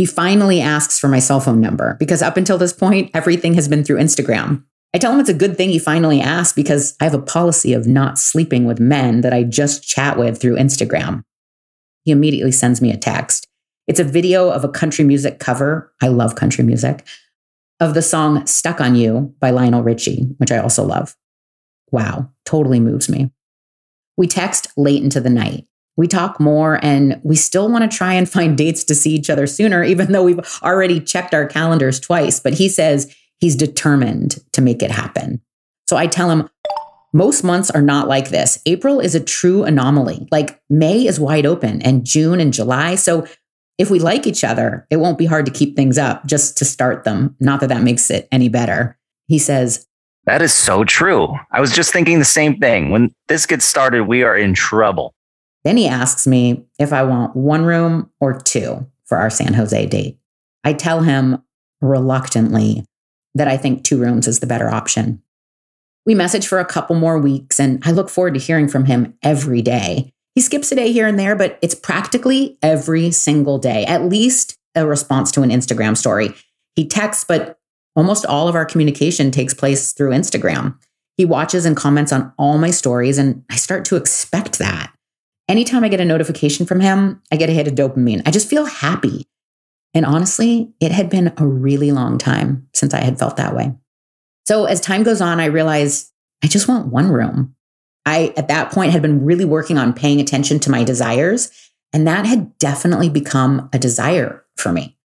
He 0.00 0.06
finally 0.06 0.62
asks 0.62 0.98
for 0.98 1.08
my 1.08 1.18
cell 1.18 1.40
phone 1.40 1.60
number 1.60 1.98
because 2.00 2.22
up 2.22 2.38
until 2.38 2.56
this 2.56 2.72
point, 2.72 3.10
everything 3.12 3.52
has 3.52 3.68
been 3.68 3.84
through 3.84 3.98
Instagram. 3.98 4.64
I 4.94 4.98
tell 4.98 5.12
him 5.12 5.20
it's 5.20 5.28
a 5.28 5.34
good 5.34 5.58
thing 5.58 5.68
he 5.68 5.78
finally 5.78 6.22
asked 6.22 6.56
because 6.56 6.96
I 7.02 7.04
have 7.04 7.12
a 7.12 7.20
policy 7.20 7.74
of 7.74 7.86
not 7.86 8.18
sleeping 8.18 8.64
with 8.64 8.80
men 8.80 9.20
that 9.20 9.34
I 9.34 9.42
just 9.42 9.86
chat 9.86 10.16
with 10.16 10.40
through 10.40 10.56
Instagram. 10.56 11.22
He 12.06 12.12
immediately 12.12 12.50
sends 12.50 12.80
me 12.80 12.90
a 12.90 12.96
text. 12.96 13.46
It's 13.86 14.00
a 14.00 14.04
video 14.04 14.48
of 14.48 14.64
a 14.64 14.70
country 14.70 15.04
music 15.04 15.38
cover. 15.38 15.92
I 16.00 16.08
love 16.08 16.34
country 16.34 16.64
music 16.64 17.06
of 17.78 17.92
the 17.92 18.00
song 18.00 18.46
Stuck 18.46 18.80
on 18.80 18.94
You 18.94 19.34
by 19.38 19.50
Lionel 19.50 19.82
Richie, 19.82 20.22
which 20.38 20.50
I 20.50 20.60
also 20.60 20.82
love. 20.82 21.14
Wow, 21.90 22.30
totally 22.46 22.80
moves 22.80 23.10
me. 23.10 23.32
We 24.16 24.28
text 24.28 24.72
late 24.78 25.02
into 25.02 25.20
the 25.20 25.28
night. 25.28 25.66
We 26.00 26.08
talk 26.08 26.40
more 26.40 26.82
and 26.82 27.20
we 27.24 27.36
still 27.36 27.70
want 27.70 27.88
to 27.88 27.94
try 27.94 28.14
and 28.14 28.26
find 28.26 28.56
dates 28.56 28.84
to 28.84 28.94
see 28.94 29.10
each 29.10 29.28
other 29.28 29.46
sooner, 29.46 29.84
even 29.84 30.12
though 30.12 30.22
we've 30.22 30.40
already 30.62 30.98
checked 30.98 31.34
our 31.34 31.44
calendars 31.44 32.00
twice. 32.00 32.40
But 32.40 32.54
he 32.54 32.70
says 32.70 33.14
he's 33.36 33.54
determined 33.54 34.38
to 34.52 34.62
make 34.62 34.82
it 34.82 34.90
happen. 34.90 35.42
So 35.88 35.98
I 35.98 36.06
tell 36.06 36.30
him, 36.30 36.48
most 37.12 37.44
months 37.44 37.70
are 37.70 37.82
not 37.82 38.08
like 38.08 38.30
this. 38.30 38.62
April 38.64 38.98
is 38.98 39.14
a 39.14 39.22
true 39.22 39.62
anomaly. 39.62 40.26
Like 40.30 40.58
May 40.70 41.06
is 41.06 41.20
wide 41.20 41.44
open 41.44 41.82
and 41.82 42.06
June 42.06 42.40
and 42.40 42.54
July. 42.54 42.94
So 42.94 43.26
if 43.76 43.90
we 43.90 43.98
like 43.98 44.26
each 44.26 44.42
other, 44.42 44.86
it 44.88 44.96
won't 44.96 45.18
be 45.18 45.26
hard 45.26 45.44
to 45.44 45.52
keep 45.52 45.76
things 45.76 45.98
up 45.98 46.24
just 46.24 46.56
to 46.56 46.64
start 46.64 47.04
them. 47.04 47.36
Not 47.40 47.60
that 47.60 47.68
that 47.68 47.82
makes 47.82 48.10
it 48.10 48.26
any 48.32 48.48
better. 48.48 48.98
He 49.26 49.38
says, 49.38 49.86
That 50.24 50.40
is 50.40 50.54
so 50.54 50.82
true. 50.82 51.36
I 51.52 51.60
was 51.60 51.74
just 51.74 51.92
thinking 51.92 52.20
the 52.20 52.24
same 52.24 52.58
thing. 52.58 52.88
When 52.88 53.14
this 53.28 53.44
gets 53.44 53.66
started, 53.66 54.04
we 54.04 54.22
are 54.22 54.34
in 54.34 54.54
trouble. 54.54 55.14
Then 55.64 55.76
he 55.76 55.86
asks 55.86 56.26
me 56.26 56.64
if 56.78 56.92
I 56.92 57.02
want 57.02 57.36
one 57.36 57.64
room 57.64 58.10
or 58.20 58.38
two 58.38 58.86
for 59.04 59.18
our 59.18 59.30
San 59.30 59.54
Jose 59.54 59.86
date. 59.86 60.18
I 60.64 60.72
tell 60.72 61.02
him 61.02 61.42
reluctantly 61.80 62.84
that 63.34 63.48
I 63.48 63.56
think 63.56 63.84
two 63.84 63.98
rooms 63.98 64.26
is 64.26 64.40
the 64.40 64.46
better 64.46 64.68
option. 64.68 65.22
We 66.06 66.14
message 66.14 66.46
for 66.46 66.58
a 66.58 66.64
couple 66.64 66.96
more 66.96 67.18
weeks, 67.18 67.60
and 67.60 67.82
I 67.84 67.92
look 67.92 68.08
forward 68.08 68.34
to 68.34 68.40
hearing 68.40 68.68
from 68.68 68.86
him 68.86 69.14
every 69.22 69.62
day. 69.62 70.12
He 70.34 70.40
skips 70.40 70.72
a 70.72 70.74
day 70.74 70.92
here 70.92 71.06
and 71.06 71.18
there, 71.18 71.36
but 71.36 71.58
it's 71.60 71.74
practically 71.74 72.58
every 72.62 73.10
single 73.10 73.58
day, 73.58 73.84
at 73.84 74.04
least 74.04 74.56
a 74.74 74.86
response 74.86 75.30
to 75.32 75.42
an 75.42 75.50
Instagram 75.50 75.96
story. 75.96 76.34
He 76.74 76.86
texts, 76.86 77.24
but 77.24 77.58
almost 77.94 78.24
all 78.24 78.48
of 78.48 78.54
our 78.54 78.64
communication 78.64 79.30
takes 79.30 79.52
place 79.52 79.92
through 79.92 80.10
Instagram. 80.10 80.78
He 81.16 81.24
watches 81.24 81.66
and 81.66 81.76
comments 81.76 82.12
on 82.12 82.32
all 82.38 82.56
my 82.56 82.70
stories, 82.70 83.18
and 83.18 83.44
I 83.50 83.56
start 83.56 83.84
to 83.86 83.96
expect 83.96 84.58
that. 84.58 84.92
Anytime 85.50 85.82
I 85.82 85.88
get 85.88 86.00
a 86.00 86.04
notification 86.04 86.64
from 86.64 86.78
him, 86.78 87.20
I 87.32 87.36
get 87.36 87.48
a 87.48 87.52
hit 87.52 87.66
of 87.66 87.74
dopamine. 87.74 88.22
I 88.24 88.30
just 88.30 88.48
feel 88.48 88.66
happy. 88.66 89.26
And 89.92 90.06
honestly, 90.06 90.72
it 90.78 90.92
had 90.92 91.10
been 91.10 91.32
a 91.36 91.44
really 91.44 91.90
long 91.90 92.18
time 92.18 92.68
since 92.72 92.94
I 92.94 93.00
had 93.00 93.18
felt 93.18 93.36
that 93.36 93.56
way. 93.56 93.74
So 94.46 94.66
as 94.66 94.80
time 94.80 95.02
goes 95.02 95.20
on, 95.20 95.40
I 95.40 95.46
realize 95.46 96.12
I 96.44 96.46
just 96.46 96.68
want 96.68 96.92
one 96.92 97.10
room. 97.10 97.56
I, 98.06 98.32
at 98.36 98.46
that 98.46 98.70
point, 98.70 98.92
had 98.92 99.02
been 99.02 99.24
really 99.24 99.44
working 99.44 99.76
on 99.76 99.92
paying 99.92 100.20
attention 100.20 100.60
to 100.60 100.70
my 100.70 100.84
desires, 100.84 101.50
and 101.92 102.06
that 102.06 102.26
had 102.26 102.56
definitely 102.58 103.08
become 103.08 103.68
a 103.72 103.78
desire 103.80 104.44
for 104.56 104.70
me. 104.70 104.96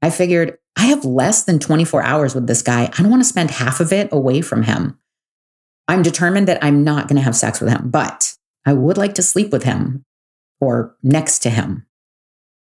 I 0.00 0.08
figured 0.08 0.56
I 0.74 0.86
have 0.86 1.04
less 1.04 1.44
than 1.44 1.58
24 1.58 2.02
hours 2.02 2.34
with 2.34 2.46
this 2.46 2.62
guy. 2.62 2.84
I 2.84 3.02
don't 3.02 3.10
want 3.10 3.22
to 3.22 3.28
spend 3.28 3.50
half 3.50 3.78
of 3.78 3.92
it 3.92 4.08
away 4.10 4.40
from 4.40 4.62
him. 4.62 4.98
I'm 5.86 6.02
determined 6.02 6.48
that 6.48 6.64
I'm 6.64 6.82
not 6.82 7.08
going 7.08 7.16
to 7.16 7.22
have 7.22 7.36
sex 7.36 7.60
with 7.60 7.68
him, 7.68 7.90
but 7.90 8.38
I 8.64 8.72
would 8.72 8.96
like 8.96 9.14
to 9.14 9.22
sleep 9.22 9.50
with 9.50 9.64
him 9.64 10.04
or 10.60 10.96
next 11.02 11.40
to 11.40 11.50
him. 11.50 11.86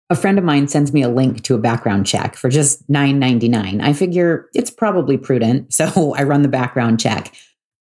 A 0.09 0.15
friend 0.15 0.37
of 0.37 0.43
mine 0.43 0.67
sends 0.67 0.91
me 0.91 1.01
a 1.03 1.09
link 1.09 1.43
to 1.43 1.55
a 1.55 1.59
background 1.59 2.05
check 2.05 2.35
for 2.35 2.49
just 2.49 2.85
$9.99. 2.89 3.81
I 3.81 3.93
figure 3.93 4.49
it's 4.53 4.69
probably 4.69 5.17
prudent, 5.17 5.73
so 5.73 6.13
I 6.15 6.23
run 6.23 6.41
the 6.41 6.47
background 6.47 6.99
check 6.99 7.33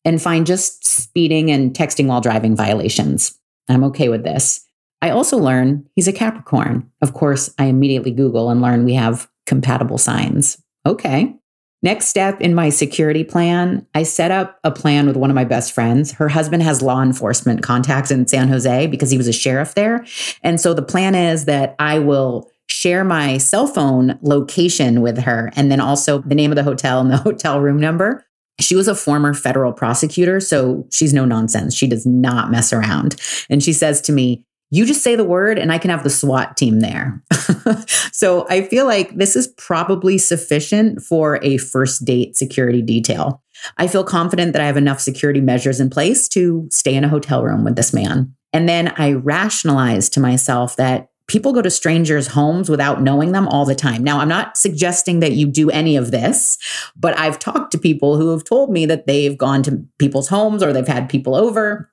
and 0.04 0.22
find 0.22 0.46
just 0.46 0.86
speeding 0.86 1.50
and 1.50 1.74
texting 1.74 2.06
while 2.06 2.20
driving 2.20 2.54
violations. 2.56 3.38
I'm 3.68 3.84
okay 3.84 4.08
with 4.08 4.24
this. 4.24 4.64
I 5.00 5.10
also 5.10 5.38
learn 5.38 5.88
he's 5.94 6.08
a 6.08 6.12
Capricorn. 6.12 6.90
Of 7.02 7.14
course, 7.14 7.54
I 7.58 7.66
immediately 7.66 8.10
Google 8.10 8.50
and 8.50 8.60
learn 8.60 8.84
we 8.84 8.94
have 8.94 9.28
compatible 9.46 9.98
signs. 9.98 10.62
Okay. 10.86 11.36
Next 11.80 12.08
step 12.08 12.40
in 12.40 12.54
my 12.54 12.70
security 12.70 13.22
plan, 13.22 13.86
I 13.94 14.02
set 14.02 14.32
up 14.32 14.58
a 14.64 14.70
plan 14.70 15.06
with 15.06 15.16
one 15.16 15.30
of 15.30 15.36
my 15.36 15.44
best 15.44 15.72
friends. 15.72 16.10
Her 16.12 16.28
husband 16.28 16.62
has 16.64 16.82
law 16.82 17.02
enforcement 17.02 17.62
contacts 17.62 18.10
in 18.10 18.26
San 18.26 18.48
Jose 18.48 18.88
because 18.88 19.10
he 19.10 19.16
was 19.16 19.28
a 19.28 19.32
sheriff 19.32 19.74
there. 19.74 20.04
And 20.42 20.60
so 20.60 20.74
the 20.74 20.82
plan 20.82 21.14
is 21.14 21.44
that 21.44 21.76
I 21.78 22.00
will 22.00 22.50
share 22.68 23.04
my 23.04 23.38
cell 23.38 23.66
phone 23.68 24.18
location 24.22 25.02
with 25.02 25.18
her 25.18 25.52
and 25.54 25.70
then 25.70 25.80
also 25.80 26.18
the 26.18 26.34
name 26.34 26.50
of 26.50 26.56
the 26.56 26.64
hotel 26.64 27.00
and 27.00 27.10
the 27.10 27.16
hotel 27.18 27.60
room 27.60 27.78
number. 27.78 28.24
She 28.60 28.74
was 28.74 28.88
a 28.88 28.94
former 28.94 29.34
federal 29.34 29.72
prosecutor, 29.72 30.40
so 30.40 30.84
she's 30.90 31.14
no 31.14 31.24
nonsense. 31.24 31.76
She 31.76 31.86
does 31.86 32.04
not 32.04 32.50
mess 32.50 32.72
around. 32.72 33.14
And 33.48 33.62
she 33.62 33.72
says 33.72 34.00
to 34.02 34.12
me, 34.12 34.44
you 34.70 34.84
just 34.84 35.02
say 35.02 35.16
the 35.16 35.24
word 35.24 35.58
and 35.58 35.72
I 35.72 35.78
can 35.78 35.90
have 35.90 36.04
the 36.04 36.10
SWAT 36.10 36.56
team 36.56 36.80
there. 36.80 37.22
so 38.12 38.46
I 38.50 38.62
feel 38.62 38.84
like 38.84 39.16
this 39.16 39.34
is 39.34 39.48
probably 39.56 40.18
sufficient 40.18 41.02
for 41.02 41.42
a 41.42 41.56
first 41.56 42.04
date 42.04 42.36
security 42.36 42.82
detail. 42.82 43.42
I 43.76 43.88
feel 43.88 44.04
confident 44.04 44.52
that 44.52 44.62
I 44.62 44.66
have 44.66 44.76
enough 44.76 45.00
security 45.00 45.40
measures 45.40 45.80
in 45.80 45.90
place 45.90 46.28
to 46.30 46.68
stay 46.70 46.94
in 46.94 47.04
a 47.04 47.08
hotel 47.08 47.42
room 47.42 47.64
with 47.64 47.76
this 47.76 47.92
man. 47.92 48.34
And 48.52 48.68
then 48.68 48.88
I 48.96 49.12
rationalize 49.12 50.08
to 50.10 50.20
myself 50.20 50.76
that 50.76 51.08
people 51.28 51.52
go 51.52 51.60
to 51.60 51.70
strangers' 51.70 52.28
homes 52.28 52.70
without 52.70 53.02
knowing 53.02 53.32
them 53.32 53.46
all 53.48 53.66
the 53.66 53.74
time. 53.74 54.02
Now, 54.02 54.18
I'm 54.18 54.28
not 54.28 54.56
suggesting 54.56 55.20
that 55.20 55.32
you 55.32 55.46
do 55.46 55.70
any 55.70 55.96
of 55.96 56.10
this, 56.10 56.56
but 56.96 57.18
I've 57.18 57.38
talked 57.38 57.72
to 57.72 57.78
people 57.78 58.16
who 58.16 58.30
have 58.30 58.44
told 58.44 58.70
me 58.70 58.86
that 58.86 59.06
they've 59.06 59.36
gone 59.36 59.62
to 59.64 59.84
people's 59.98 60.28
homes 60.28 60.62
or 60.62 60.72
they've 60.72 60.88
had 60.88 61.08
people 61.08 61.34
over 61.34 61.90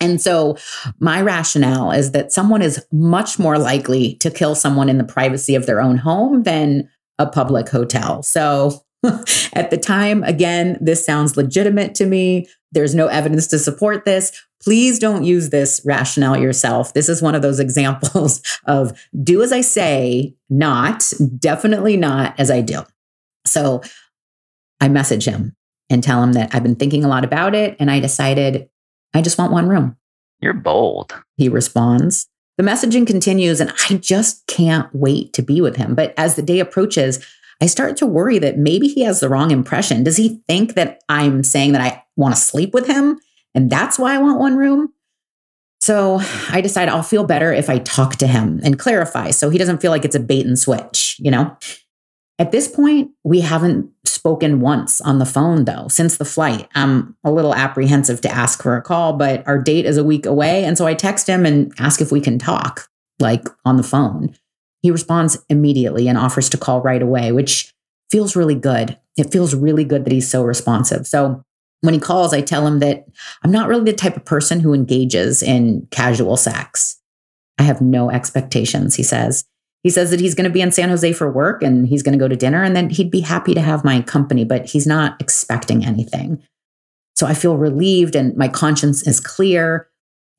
and 0.00 0.20
so, 0.20 0.56
my 1.00 1.20
rationale 1.20 1.90
is 1.90 2.12
that 2.12 2.32
someone 2.32 2.62
is 2.62 2.84
much 2.92 3.38
more 3.38 3.58
likely 3.58 4.14
to 4.16 4.30
kill 4.30 4.54
someone 4.54 4.88
in 4.88 4.98
the 4.98 5.04
privacy 5.04 5.54
of 5.54 5.66
their 5.66 5.80
own 5.80 5.96
home 5.96 6.44
than 6.44 6.88
a 7.18 7.26
public 7.26 7.68
hotel. 7.68 8.22
So, 8.22 8.84
at 9.52 9.70
the 9.70 9.76
time, 9.76 10.22
again, 10.22 10.78
this 10.80 11.04
sounds 11.04 11.36
legitimate 11.36 11.94
to 11.96 12.06
me. 12.06 12.48
There's 12.70 12.94
no 12.94 13.08
evidence 13.08 13.48
to 13.48 13.58
support 13.58 14.04
this. 14.04 14.30
Please 14.62 14.98
don't 14.98 15.24
use 15.24 15.50
this 15.50 15.80
rationale 15.84 16.36
yourself. 16.36 16.94
This 16.94 17.08
is 17.08 17.22
one 17.22 17.34
of 17.34 17.42
those 17.42 17.58
examples 17.60 18.40
of 18.66 18.96
do 19.22 19.42
as 19.42 19.52
I 19.52 19.62
say, 19.62 20.34
not, 20.48 21.12
definitely 21.38 21.96
not 21.96 22.38
as 22.38 22.52
I 22.52 22.60
do. 22.60 22.82
So, 23.46 23.82
I 24.80 24.88
message 24.88 25.24
him 25.24 25.56
and 25.90 26.04
tell 26.04 26.22
him 26.22 26.34
that 26.34 26.54
I've 26.54 26.62
been 26.62 26.76
thinking 26.76 27.04
a 27.04 27.08
lot 27.08 27.24
about 27.24 27.56
it 27.56 27.74
and 27.80 27.90
I 27.90 27.98
decided 27.98 28.68
I 29.14 29.22
just 29.22 29.38
want 29.38 29.52
one 29.52 29.68
room. 29.68 29.96
You're 30.40 30.54
bold. 30.54 31.14
He 31.36 31.48
responds. 31.48 32.28
The 32.56 32.64
messaging 32.64 33.06
continues, 33.06 33.60
and 33.60 33.72
I 33.88 33.94
just 33.94 34.46
can't 34.46 34.88
wait 34.92 35.32
to 35.34 35.42
be 35.42 35.60
with 35.60 35.76
him. 35.76 35.94
But 35.94 36.14
as 36.16 36.34
the 36.34 36.42
day 36.42 36.60
approaches, 36.60 37.24
I 37.60 37.66
start 37.66 37.96
to 37.98 38.06
worry 38.06 38.38
that 38.38 38.58
maybe 38.58 38.88
he 38.88 39.02
has 39.02 39.20
the 39.20 39.28
wrong 39.28 39.50
impression. 39.50 40.04
Does 40.04 40.16
he 40.16 40.40
think 40.48 40.74
that 40.74 41.02
I'm 41.08 41.42
saying 41.42 41.72
that 41.72 41.80
I 41.80 42.02
want 42.16 42.34
to 42.34 42.40
sleep 42.40 42.74
with 42.74 42.86
him? 42.86 43.18
And 43.54 43.70
that's 43.70 43.98
why 43.98 44.14
I 44.14 44.18
want 44.18 44.38
one 44.38 44.56
room? 44.56 44.92
So 45.80 46.20
I 46.50 46.60
decide 46.60 46.88
I'll 46.88 47.02
feel 47.02 47.24
better 47.24 47.52
if 47.52 47.70
I 47.70 47.78
talk 47.78 48.16
to 48.16 48.26
him 48.26 48.60
and 48.64 48.78
clarify 48.78 49.30
so 49.30 49.48
he 49.50 49.58
doesn't 49.58 49.80
feel 49.80 49.90
like 49.90 50.04
it's 50.04 50.16
a 50.16 50.20
bait 50.20 50.46
and 50.46 50.58
switch, 50.58 51.16
you 51.18 51.30
know? 51.30 51.56
At 52.38 52.52
this 52.52 52.68
point, 52.68 53.10
we 53.24 53.40
haven't 53.40 53.90
spoken 54.04 54.60
once 54.60 55.00
on 55.00 55.18
the 55.18 55.26
phone, 55.26 55.64
though, 55.64 55.88
since 55.88 56.16
the 56.16 56.24
flight. 56.24 56.68
I'm 56.74 57.16
a 57.24 57.32
little 57.32 57.54
apprehensive 57.54 58.20
to 58.22 58.30
ask 58.30 58.62
for 58.62 58.76
a 58.76 58.82
call, 58.82 59.14
but 59.14 59.46
our 59.46 59.58
date 59.58 59.86
is 59.86 59.96
a 59.96 60.04
week 60.04 60.24
away. 60.24 60.64
And 60.64 60.78
so 60.78 60.86
I 60.86 60.94
text 60.94 61.26
him 61.26 61.44
and 61.44 61.72
ask 61.78 62.00
if 62.00 62.12
we 62.12 62.20
can 62.20 62.38
talk, 62.38 62.88
like 63.18 63.48
on 63.64 63.76
the 63.76 63.82
phone. 63.82 64.36
He 64.82 64.90
responds 64.92 65.44
immediately 65.48 66.06
and 66.06 66.16
offers 66.16 66.48
to 66.50 66.56
call 66.58 66.80
right 66.80 67.02
away, 67.02 67.32
which 67.32 67.74
feels 68.10 68.36
really 68.36 68.54
good. 68.54 68.96
It 69.16 69.32
feels 69.32 69.54
really 69.54 69.84
good 69.84 70.04
that 70.04 70.12
he's 70.12 70.30
so 70.30 70.44
responsive. 70.44 71.06
So 71.06 71.42
when 71.80 71.94
he 71.94 72.00
calls, 72.00 72.32
I 72.32 72.40
tell 72.40 72.66
him 72.66 72.78
that 72.78 73.04
I'm 73.42 73.50
not 73.50 73.68
really 73.68 73.84
the 73.84 73.92
type 73.92 74.16
of 74.16 74.24
person 74.24 74.60
who 74.60 74.74
engages 74.74 75.42
in 75.42 75.88
casual 75.90 76.36
sex. 76.36 77.00
I 77.58 77.64
have 77.64 77.80
no 77.80 78.10
expectations, 78.10 78.94
he 78.94 79.02
says. 79.02 79.44
He 79.88 79.92
says 79.92 80.10
that 80.10 80.20
he's 80.20 80.34
going 80.34 80.44
to 80.44 80.52
be 80.52 80.60
in 80.60 80.70
San 80.70 80.90
Jose 80.90 81.14
for 81.14 81.32
work 81.32 81.62
and 81.62 81.88
he's 81.88 82.02
going 82.02 82.12
to 82.12 82.22
go 82.22 82.28
to 82.28 82.36
dinner 82.36 82.62
and 82.62 82.76
then 82.76 82.90
he'd 82.90 83.10
be 83.10 83.20
happy 83.20 83.54
to 83.54 83.62
have 83.62 83.86
my 83.86 84.02
company, 84.02 84.44
but 84.44 84.66
he's 84.66 84.86
not 84.86 85.18
expecting 85.18 85.82
anything. 85.82 86.42
So 87.16 87.26
I 87.26 87.32
feel 87.32 87.56
relieved 87.56 88.14
and 88.14 88.36
my 88.36 88.48
conscience 88.48 89.06
is 89.06 89.18
clear. 89.18 89.88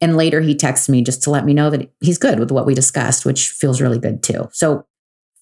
And 0.02 0.16
later 0.16 0.40
he 0.40 0.54
texts 0.54 0.88
me 0.88 1.02
just 1.02 1.24
to 1.24 1.32
let 1.32 1.46
me 1.46 1.56
know 1.56 1.72
that 1.72 1.92
he's 2.00 2.20
good 2.20 2.38
with 2.38 2.52
what 2.52 2.68
we 2.68 2.76
discussed, 2.76 3.26
which 3.26 3.50
feels 3.50 3.82
really 3.82 3.98
good 3.98 4.22
too. 4.22 4.50
So 4.52 4.86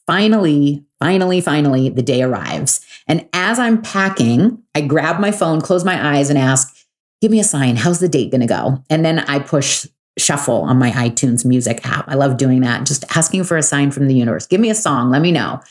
finally, 0.05 0.85
finally, 1.01 1.41
finally, 1.41 1.89
the 1.89 2.01
day 2.01 2.21
arrives. 2.21 2.79
And 3.09 3.27
as 3.33 3.59
I'm 3.59 3.81
packing, 3.81 4.63
I 4.73 4.79
grab 4.79 5.19
my 5.19 5.31
phone, 5.31 5.59
close 5.59 5.83
my 5.83 6.15
eyes, 6.15 6.29
and 6.29 6.39
ask, 6.39 6.73
Give 7.19 7.31
me 7.31 7.41
a 7.41 7.43
sign. 7.43 7.75
How's 7.75 7.99
the 7.99 8.07
date 8.07 8.31
going 8.31 8.41
to 8.41 8.47
go? 8.47 8.83
And 8.89 9.03
then 9.03 9.19
I 9.19 9.39
push 9.39 9.85
shuffle 10.17 10.61
on 10.63 10.77
my 10.77 10.91
iTunes 10.91 11.45
music 11.45 11.85
app. 11.85 12.07
I 12.07 12.15
love 12.15 12.37
doing 12.37 12.61
that, 12.61 12.85
just 12.85 13.03
asking 13.15 13.43
for 13.43 13.57
a 13.57 13.63
sign 13.63 13.91
from 13.91 14.07
the 14.07 14.15
universe. 14.15 14.47
Give 14.47 14.59
me 14.59 14.69
a 14.69 14.75
song, 14.75 15.09
let 15.09 15.21
me 15.21 15.31
know. 15.31 15.61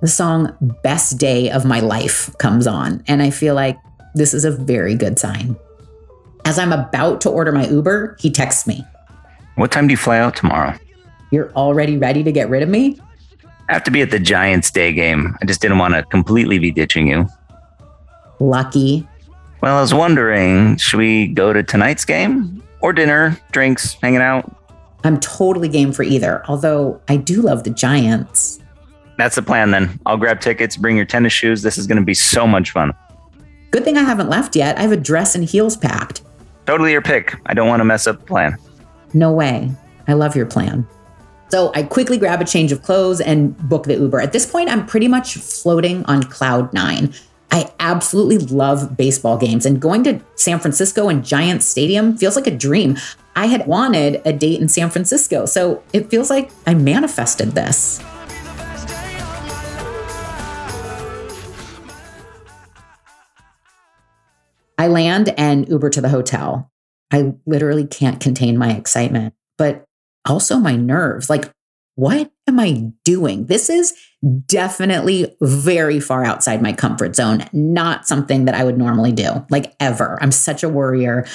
The 0.00 0.08
song 0.08 0.56
Best 0.82 1.18
Day 1.18 1.50
of 1.50 1.64
My 1.64 1.80
Life 1.80 2.36
comes 2.38 2.66
on, 2.66 3.02
and 3.08 3.22
I 3.22 3.30
feel 3.30 3.54
like 3.54 3.78
this 4.14 4.32
is 4.32 4.44
a 4.44 4.50
very 4.50 4.94
good 4.94 5.18
sign. 5.18 5.56
As 6.44 6.58
I'm 6.58 6.72
about 6.72 7.20
to 7.22 7.30
order 7.30 7.50
my 7.52 7.66
Uber, 7.66 8.16
he 8.20 8.30
texts 8.30 8.66
me. 8.66 8.84
What 9.56 9.72
time 9.72 9.88
do 9.88 9.92
you 9.92 9.96
fly 9.96 10.18
out 10.18 10.36
tomorrow? 10.36 10.78
You're 11.30 11.52
already 11.52 11.98
ready 11.98 12.22
to 12.22 12.32
get 12.32 12.48
rid 12.48 12.62
of 12.62 12.68
me? 12.68 12.98
I 13.68 13.74
have 13.74 13.84
to 13.84 13.90
be 13.90 14.00
at 14.00 14.10
the 14.10 14.18
Giants 14.18 14.70
day 14.70 14.92
game. 14.92 15.36
I 15.42 15.44
just 15.44 15.60
didn't 15.60 15.78
want 15.78 15.94
to 15.94 16.02
completely 16.04 16.58
be 16.58 16.70
ditching 16.70 17.06
you. 17.08 17.28
Lucky. 18.40 19.06
Well, 19.60 19.76
I 19.76 19.80
was 19.80 19.92
wondering, 19.92 20.76
should 20.76 20.98
we 20.98 21.26
go 21.26 21.52
to 21.52 21.62
tonight's 21.62 22.04
game? 22.04 22.62
Or 22.80 22.92
dinner, 22.92 23.38
drinks, 23.52 23.94
hanging 23.94 24.20
out. 24.20 24.54
I'm 25.04 25.20
totally 25.20 25.68
game 25.68 25.92
for 25.92 26.02
either, 26.02 26.42
although 26.48 27.00
I 27.08 27.16
do 27.16 27.42
love 27.42 27.64
the 27.64 27.70
Giants. 27.70 28.60
That's 29.16 29.36
the 29.36 29.42
plan 29.42 29.70
then. 29.70 29.98
I'll 30.06 30.16
grab 30.16 30.40
tickets, 30.40 30.76
bring 30.76 30.96
your 30.96 31.04
tennis 31.04 31.32
shoes. 31.32 31.62
This 31.62 31.78
is 31.78 31.86
going 31.86 31.98
to 31.98 32.04
be 32.04 32.14
so 32.14 32.46
much 32.46 32.70
fun. 32.70 32.92
Good 33.70 33.84
thing 33.84 33.96
I 33.96 34.02
haven't 34.02 34.28
left 34.28 34.56
yet. 34.56 34.78
I 34.78 34.82
have 34.82 34.92
a 34.92 34.96
dress 34.96 35.34
and 35.34 35.44
heels 35.44 35.76
packed. 35.76 36.22
Totally 36.66 36.92
your 36.92 37.02
pick. 37.02 37.34
I 37.46 37.54
don't 37.54 37.68
want 37.68 37.80
to 37.80 37.84
mess 37.84 38.06
up 38.06 38.20
the 38.20 38.24
plan. 38.26 38.56
No 39.14 39.32
way. 39.32 39.70
I 40.06 40.14
love 40.14 40.36
your 40.36 40.46
plan. 40.46 40.86
So 41.50 41.72
I 41.74 41.82
quickly 41.82 42.18
grab 42.18 42.40
a 42.40 42.44
change 42.44 42.72
of 42.72 42.82
clothes 42.82 43.20
and 43.20 43.56
book 43.68 43.84
the 43.84 43.94
Uber. 43.94 44.20
At 44.20 44.32
this 44.32 44.44
point, 44.44 44.68
I'm 44.68 44.84
pretty 44.86 45.08
much 45.08 45.34
floating 45.34 46.04
on 46.04 46.22
cloud 46.24 46.72
nine. 46.72 47.14
I 47.50 47.72
absolutely 47.80 48.38
love 48.38 48.96
baseball 48.96 49.38
games, 49.38 49.64
and 49.64 49.80
going 49.80 50.04
to 50.04 50.20
San 50.34 50.58
Francisco 50.58 51.08
and 51.08 51.24
Giants 51.24 51.66
Stadium 51.66 52.16
feels 52.16 52.36
like 52.36 52.46
a 52.46 52.56
dream. 52.56 52.96
I 53.34 53.46
had 53.46 53.66
wanted 53.66 54.20
a 54.24 54.32
date 54.32 54.60
in 54.60 54.68
San 54.68 54.90
Francisco, 54.90 55.46
so 55.46 55.82
it 55.92 56.10
feels 56.10 56.28
like 56.28 56.50
I 56.66 56.74
manifested 56.74 57.52
this. 57.52 58.00
I 64.76 64.86
land 64.86 65.34
and 65.36 65.68
Uber 65.68 65.90
to 65.90 66.00
the 66.00 66.08
hotel. 66.08 66.70
I 67.10 67.34
literally 67.46 67.86
can't 67.86 68.20
contain 68.20 68.56
my 68.56 68.72
excitement, 68.72 69.34
but 69.56 69.84
also 70.24 70.58
my 70.58 70.76
nerves. 70.76 71.28
Like, 71.28 71.50
what 71.98 72.30
am 72.46 72.60
I 72.60 72.92
doing? 73.04 73.46
This 73.46 73.68
is 73.68 73.92
definitely 74.46 75.34
very 75.40 75.98
far 75.98 76.24
outside 76.24 76.62
my 76.62 76.72
comfort 76.72 77.16
zone, 77.16 77.44
not 77.52 78.06
something 78.06 78.44
that 78.44 78.54
I 78.54 78.62
would 78.62 78.78
normally 78.78 79.10
do, 79.10 79.44
like 79.50 79.74
ever. 79.80 80.16
I'm 80.22 80.30
such 80.30 80.62
a 80.62 80.68
worrier. 80.68 81.26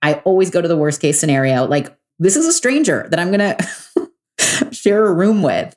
I 0.00 0.14
always 0.24 0.48
go 0.48 0.62
to 0.62 0.68
the 0.68 0.76
worst 0.76 1.00
case 1.00 1.18
scenario. 1.18 1.66
Like, 1.66 1.92
this 2.20 2.36
is 2.36 2.46
a 2.46 2.52
stranger 2.52 3.08
that 3.10 3.18
I'm 3.18 3.32
going 3.32 3.56
to 4.38 4.72
share 4.72 5.06
a 5.06 5.12
room 5.12 5.42
with. 5.42 5.74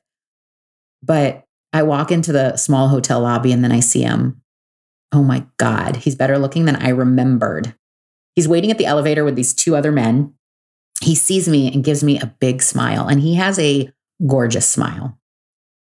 But 1.02 1.48
I 1.74 1.82
walk 1.82 2.12
into 2.12 2.32
the 2.32 2.56
small 2.56 2.88
hotel 2.88 3.22
lobby 3.22 3.52
and 3.52 3.64
then 3.64 3.72
I 3.72 3.80
see 3.80 4.04
him. 4.04 4.44
Oh 5.12 5.24
my 5.24 5.48
God, 5.58 5.96
he's 5.96 6.14
better 6.14 6.38
looking 6.38 6.66
than 6.66 6.76
I 6.76 6.90
remembered. 6.90 7.74
He's 8.36 8.48
waiting 8.48 8.70
at 8.70 8.78
the 8.78 8.86
elevator 8.86 9.26
with 9.26 9.36
these 9.36 9.56
two 9.56 9.76
other 9.76 9.92
men. 9.92 10.36
He 11.02 11.16
sees 11.16 11.50
me 11.50 11.74
and 11.74 11.84
gives 11.84 12.04
me 12.04 12.20
a 12.20 12.36
big 12.40 12.62
smile, 12.62 13.08
and 13.08 13.22
he 13.22 13.34
has 13.34 13.58
a 13.58 13.92
gorgeous 14.26 14.68
smile. 14.68 15.18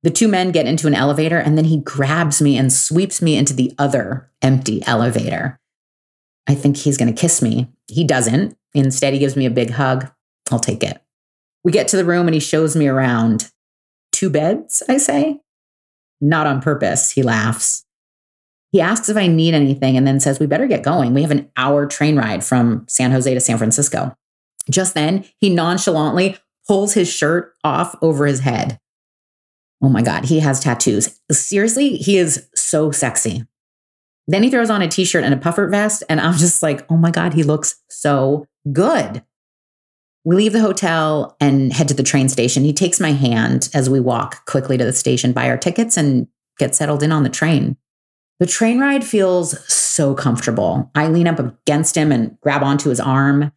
The 0.03 0.11
two 0.11 0.29
men 0.29 0.51
get 0.51 0.67
into 0.67 0.87
an 0.87 0.95
elevator, 0.95 1.39
and 1.39 1.59
then 1.59 1.67
he 1.67 1.79
grabs 1.79 2.41
me 2.41 2.57
and 2.57 2.73
sweeps 2.73 3.21
me 3.21 3.37
into 3.37 3.53
the 3.53 3.73
other 3.79 4.31
empty 4.41 4.83
elevator. 4.87 5.61
I 6.49 6.55
think 6.55 6.77
he's 6.77 6.97
going 6.97 7.13
to 7.13 7.21
kiss 7.21 7.43
me. 7.43 7.69
He 7.87 8.05
doesn't. 8.05 8.57
Instead, 8.75 9.13
he 9.13 9.19
gives 9.19 9.37
me 9.37 9.47
a 9.47 9.51
big 9.51 9.71
hug. 9.71 10.11
I'll 10.51 10.59
take 10.59 10.83
it. 10.83 11.03
We 11.63 11.73
get 11.73 11.89
to 11.89 11.97
the 11.97 12.05
room 12.05 12.27
and 12.27 12.35
he 12.35 12.41
shows 12.41 12.75
me 12.75 12.89
around. 12.89 13.51
Two 14.13 14.31
beds, 14.31 14.83
I 14.89 14.97
say. 14.97 15.41
Not 16.21 16.47
on 16.47 16.61
purpose, 16.61 17.11
he 17.11 17.23
laughs. 17.23 17.85
He 18.73 18.81
asks 18.81 19.09
if 19.09 19.17
I 19.17 19.27
need 19.27 19.55
anything 19.55 19.97
and 19.97 20.07
then 20.07 20.21
says, 20.21 20.39
We 20.39 20.47
better 20.47 20.67
get 20.67 20.83
going. 20.83 21.13
We 21.13 21.23
have 21.23 21.31
an 21.31 21.51
hour 21.57 21.87
train 21.87 22.17
ride 22.17 22.45
from 22.45 22.87
San 22.89 23.11
Jose 23.11 23.33
to 23.33 23.41
San 23.41 23.59
Francisco. 23.59 24.17
Just 24.71 24.95
then, 24.95 25.25
he 25.39 25.51
nonchalantly 25.51 26.37
pulls 26.71 26.95
his 26.95 27.13
shirt 27.13 27.57
off 27.65 27.97
over 28.01 28.27
his 28.27 28.39
head. 28.39 28.79
Oh 29.83 29.89
my 29.89 30.03
God, 30.03 30.27
he 30.27 30.39
has 30.39 30.61
tattoos. 30.61 31.19
Seriously, 31.33 31.97
he 31.97 32.17
is 32.17 32.49
so 32.55 32.93
sexy. 32.93 33.45
Then 34.29 34.45
he 34.45 34.51
throws 34.51 34.71
on 34.71 34.81
a 34.81 34.87
t 34.87 35.05
shirt 35.05 35.25
and 35.25 35.35
a 35.35 35.37
puffer 35.37 35.67
vest, 35.67 36.05
and 36.09 36.21
I'm 36.21 36.39
just 36.39 36.63
like, 36.63 36.89
oh 36.89 36.97
my 36.97 37.11
God, 37.11 37.35
he 37.35 37.43
looks 37.43 37.83
so 37.89 38.47
good. 38.73 39.25
We 40.25 40.37
leave 40.37 40.53
the 40.53 40.61
hotel 40.61 41.37
and 41.41 41.73
head 41.73 41.89
to 41.89 41.95
the 41.95 42.05
train 42.05 42.29
station. 42.29 42.63
He 42.63 42.73
takes 42.73 43.01
my 43.01 43.15
hand 43.15 43.69
as 43.75 43.91
we 43.91 43.99
walk 43.99 44.47
quickly 44.47 44.79
to 44.79 44.85
the 44.85 44.93
station, 44.93 45.33
buy 45.33 45.51
our 45.51 45.59
tickets, 45.59 45.97
and 45.97 46.29
get 46.57 46.77
settled 46.77 47.03
in 47.03 47.11
on 47.11 47.25
the 47.25 47.31
train. 47.31 47.77
The 48.39 48.47
train 48.47 48.79
ride 48.79 49.03
feels 49.03 49.59
so 49.69 50.15
comfortable. 50.15 50.89
I 50.95 51.09
lean 51.09 51.27
up 51.27 51.41
against 51.41 51.97
him 51.97 52.13
and 52.13 52.39
grab 52.41 52.63
onto 52.63 52.91
his 52.91 53.01
arm. 53.01 53.51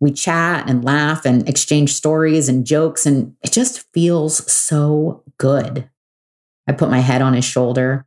We 0.00 0.12
chat 0.12 0.68
and 0.68 0.84
laugh 0.84 1.24
and 1.24 1.48
exchange 1.48 1.94
stories 1.94 2.48
and 2.48 2.66
jokes, 2.66 3.04
and 3.06 3.34
it 3.42 3.52
just 3.52 3.84
feels 3.92 4.50
so 4.50 5.24
good. 5.38 5.88
I 6.68 6.72
put 6.72 6.90
my 6.90 7.00
head 7.00 7.22
on 7.22 7.34
his 7.34 7.44
shoulder, 7.44 8.06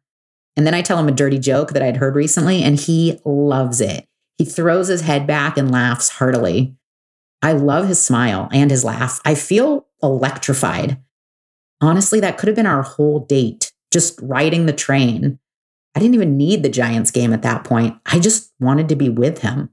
and 0.55 0.65
then 0.65 0.73
I 0.73 0.81
tell 0.81 0.99
him 0.99 1.07
a 1.07 1.13
dirty 1.13 1.39
joke 1.39 1.71
that 1.71 1.81
I'd 1.81 1.97
heard 1.97 2.15
recently, 2.15 2.63
and 2.63 2.79
he 2.79 3.19
loves 3.25 3.81
it. 3.81 4.07
He 4.37 4.45
throws 4.45 4.87
his 4.87 5.01
head 5.01 5.27
back 5.27 5.57
and 5.57 5.71
laughs 5.71 6.09
heartily. 6.09 6.75
I 7.41 7.53
love 7.53 7.87
his 7.87 7.99
smile 7.99 8.49
and 8.51 8.69
his 8.69 8.83
laugh. 8.83 9.19
I 9.25 9.35
feel 9.35 9.87
electrified. 10.03 10.97
Honestly, 11.81 12.19
that 12.19 12.37
could 12.37 12.47
have 12.47 12.55
been 12.55 12.67
our 12.67 12.83
whole 12.83 13.25
date, 13.25 13.73
just 13.91 14.19
riding 14.21 14.65
the 14.65 14.73
train. 14.73 15.39
I 15.95 15.99
didn't 15.99 16.15
even 16.15 16.37
need 16.37 16.63
the 16.63 16.69
Giants 16.69 17.11
game 17.11 17.33
at 17.33 17.41
that 17.41 17.63
point. 17.63 17.97
I 18.05 18.19
just 18.19 18.53
wanted 18.59 18.87
to 18.89 18.95
be 18.95 19.09
with 19.09 19.39
him, 19.39 19.70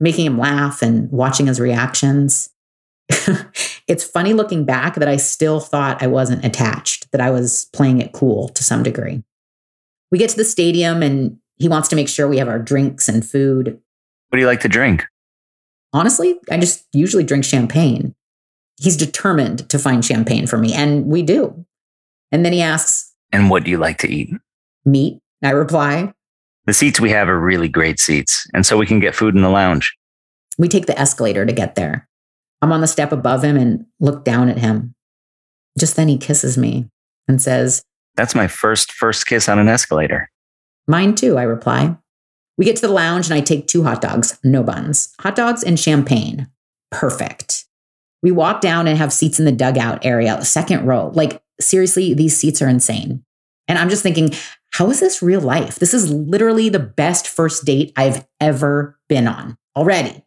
making 0.00 0.26
him 0.26 0.38
laugh 0.38 0.82
and 0.82 1.10
watching 1.10 1.46
his 1.46 1.60
reactions. 1.60 2.50
it's 3.86 4.04
funny 4.04 4.32
looking 4.32 4.64
back 4.64 4.96
that 4.96 5.08
I 5.08 5.16
still 5.16 5.60
thought 5.60 6.02
I 6.02 6.06
wasn't 6.06 6.44
attached, 6.44 7.10
that 7.12 7.20
I 7.20 7.30
was 7.30 7.66
playing 7.72 8.00
it 8.00 8.12
cool 8.12 8.48
to 8.50 8.64
some 8.64 8.82
degree. 8.82 9.22
We 10.10 10.18
get 10.18 10.30
to 10.30 10.36
the 10.36 10.44
stadium 10.44 11.02
and 11.02 11.38
he 11.56 11.68
wants 11.68 11.88
to 11.88 11.96
make 11.96 12.08
sure 12.08 12.28
we 12.28 12.38
have 12.38 12.48
our 12.48 12.58
drinks 12.58 13.08
and 13.08 13.24
food. 13.24 13.80
What 14.28 14.36
do 14.36 14.40
you 14.40 14.46
like 14.46 14.60
to 14.60 14.68
drink? 14.68 15.06
Honestly, 15.92 16.38
I 16.50 16.58
just 16.58 16.86
usually 16.92 17.24
drink 17.24 17.44
champagne. 17.44 18.14
He's 18.80 18.96
determined 18.96 19.68
to 19.70 19.78
find 19.78 20.04
champagne 20.04 20.48
for 20.48 20.58
me, 20.58 20.74
and 20.74 21.06
we 21.06 21.22
do. 21.22 21.64
And 22.32 22.44
then 22.44 22.52
he 22.52 22.60
asks, 22.60 23.14
And 23.32 23.48
what 23.48 23.62
do 23.62 23.70
you 23.70 23.78
like 23.78 23.98
to 23.98 24.08
eat? 24.08 24.30
Meat 24.84 25.20
I 25.44 25.50
reply. 25.50 26.12
The 26.66 26.72
seats 26.72 27.00
we 27.00 27.10
have 27.10 27.28
are 27.28 27.38
really 27.38 27.68
great 27.68 28.00
seats, 28.00 28.46
and 28.54 28.64
so 28.64 28.78
we 28.78 28.86
can 28.86 29.00
get 29.00 29.14
food 29.14 29.34
in 29.34 29.42
the 29.42 29.50
lounge. 29.50 29.94
We 30.56 30.68
take 30.68 30.86
the 30.86 30.98
escalator 30.98 31.44
to 31.44 31.52
get 31.52 31.74
there. 31.74 32.08
I'm 32.62 32.72
on 32.72 32.80
the 32.80 32.86
step 32.86 33.12
above 33.12 33.44
him 33.44 33.56
and 33.56 33.84
look 34.00 34.24
down 34.24 34.48
at 34.48 34.58
him. 34.58 34.94
Just 35.78 35.96
then 35.96 36.08
he 36.08 36.16
kisses 36.16 36.56
me 36.56 36.88
and 37.28 37.42
says, 37.42 37.84
That's 38.16 38.34
my 38.34 38.46
first 38.46 38.92
first 38.92 39.26
kiss 39.26 39.48
on 39.48 39.58
an 39.58 39.68
escalator. 39.68 40.30
Mine 40.86 41.14
too, 41.14 41.36
I 41.36 41.42
reply. 41.42 41.96
We 42.56 42.64
get 42.64 42.76
to 42.76 42.86
the 42.86 42.92
lounge 42.92 43.26
and 43.26 43.34
I 43.34 43.40
take 43.40 43.66
two 43.66 43.82
hot 43.82 44.00
dogs, 44.00 44.38
no 44.44 44.62
buns. 44.62 45.12
Hot 45.20 45.34
dogs 45.34 45.62
and 45.62 45.78
champagne. 45.78 46.48
Perfect. 46.90 47.64
We 48.22 48.30
walk 48.30 48.60
down 48.60 48.86
and 48.86 48.96
have 48.96 49.12
seats 49.12 49.38
in 49.38 49.44
the 49.44 49.52
dugout 49.52 50.04
area, 50.04 50.42
second 50.44 50.86
row. 50.86 51.10
Like, 51.14 51.42
seriously, 51.60 52.14
these 52.14 52.36
seats 52.36 52.62
are 52.62 52.68
insane. 52.68 53.24
And 53.68 53.78
I'm 53.78 53.90
just 53.90 54.02
thinking, 54.02 54.30
how 54.74 54.90
is 54.90 54.98
this 54.98 55.22
real 55.22 55.40
life? 55.40 55.76
This 55.76 55.94
is 55.94 56.10
literally 56.10 56.68
the 56.68 56.80
best 56.80 57.28
first 57.28 57.64
date 57.64 57.92
I've 57.96 58.26
ever 58.40 58.98
been 59.08 59.28
on 59.28 59.56
already. 59.76 60.24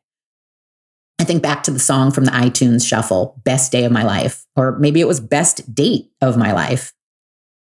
I 1.19 1.25
think 1.25 1.43
back 1.43 1.63
to 1.63 1.71
the 1.71 1.79
song 1.79 2.11
from 2.11 2.23
the 2.23 2.31
iTunes 2.31 2.87
shuffle, 2.87 3.41
Best 3.43 3.73
Day 3.73 3.83
of 3.83 3.91
My 3.91 4.03
Life, 4.03 4.45
or 4.55 4.79
maybe 4.79 5.01
it 5.01 5.07
was 5.07 5.19
Best 5.19 5.75
Date 5.75 6.11
of 6.21 6.37
My 6.37 6.53
Life. 6.53 6.93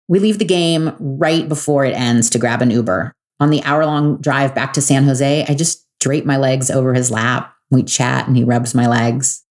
We 0.08 0.20
leave 0.20 0.40
the 0.40 0.46
game 0.46 0.96
right 1.00 1.50
before 1.50 1.84
it 1.84 1.94
ends 1.94 2.30
to 2.30 2.40
grab 2.40 2.62
an 2.62 2.72
Uber. 2.72 3.14
On 3.42 3.50
the 3.50 3.62
hour 3.64 3.86
long 3.86 4.22
drive 4.22 4.56
back 4.56 4.72
to 4.74 4.82
San 4.82 5.04
Jose, 5.04 5.46
I 5.50 5.56
just 5.56 5.86
drape 6.00 6.26
my 6.26 6.38
legs 6.38 6.72
over 6.72 6.94
his 6.94 7.12
lap. 7.12 7.54
We 7.70 7.84
chat 7.84 8.26
and 8.26 8.38
he 8.38 8.46
rubs 8.46 8.74
my 8.74 8.88
legs. 8.88 9.44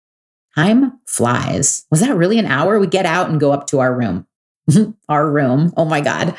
Time 0.54 1.00
flies. 1.08 1.86
Was 1.90 1.98
that 2.02 2.16
really 2.16 2.38
an 2.38 2.46
hour? 2.46 2.78
We 2.78 2.86
get 2.86 3.04
out 3.04 3.30
and 3.30 3.40
go 3.40 3.50
up 3.50 3.66
to 3.68 3.80
our 3.80 3.92
room. 3.92 4.28
our 5.08 5.28
room. 5.28 5.72
Oh 5.76 5.84
my 5.84 6.00
God. 6.00 6.36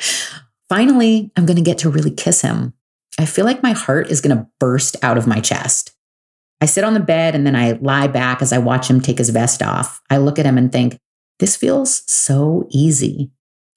Finally, 0.69 1.32
I'm 1.36 1.45
going 1.45 1.58
to 1.58 1.63
get 1.63 1.77
to 1.80 1.89
really 1.89 2.12
kiss 2.12 2.41
him. 2.41 2.73
I 3.19 3.25
feel 3.25 3.45
like 3.45 3.63
my 3.63 3.71
heart 3.71 4.12
is 4.12 4.21
going 4.21 4.38
to 4.38 4.47
burst 4.60 4.95
out 5.01 5.17
of 5.17 5.27
my 5.27 5.39
chest. 5.39 5.93
I 6.60 6.65
sit 6.65 6.84
on 6.84 6.93
the 6.93 6.99
bed 6.99 7.36
and 7.36 7.45
then 7.45 7.56
I 7.56 7.73
lie 7.73 8.08
back 8.08 8.41
as 8.41 8.51
I 8.51 8.58
watch 8.58 8.89
him 8.89 8.99
take 8.99 9.19
his 9.19 9.30
vest 9.30 9.62
off. 9.62 10.01
I 10.10 10.17
look 10.17 10.39
at 10.39 10.45
him 10.45 10.58
and 10.58 10.71
think, 10.71 10.99
this 11.39 11.56
feels 11.56 12.03
so 12.12 12.67
easy. 12.69 13.32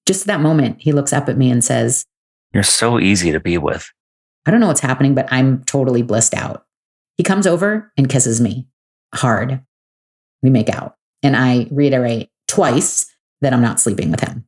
Just 0.07 0.23
at 0.23 0.27
that 0.29 0.41
moment, 0.41 0.81
he 0.81 0.93
looks 0.93 1.13
up 1.13 1.29
at 1.29 1.37
me 1.37 1.51
and 1.51 1.63
says, 1.63 2.05
You're 2.53 2.63
so 2.63 2.99
easy 2.99 3.33
to 3.33 3.41
be 3.41 3.59
with. 3.59 3.91
I 4.47 4.51
don't 4.51 4.61
know 4.61 4.67
what's 4.67 4.81
happening, 4.81 5.15
but 5.15 5.31
I'm 5.31 5.63
totally 5.65 6.03
blissed 6.03 6.35
out. 6.35 6.65
He 7.19 7.23
comes 7.23 7.47
over 7.47 7.93
and 7.99 8.09
kisses 8.09 8.41
me 8.41 8.67
hard. 9.15 9.61
We 10.43 10.49
make 10.49 10.71
out. 10.71 10.97
And 11.23 11.37
I 11.37 11.69
reiterate 11.71 12.31
twice 12.49 13.15
that 13.43 13.53
I'm 13.53 13.61
not 13.61 13.79
sleeping 13.79 14.11
with 14.11 14.21
him. 14.21 14.47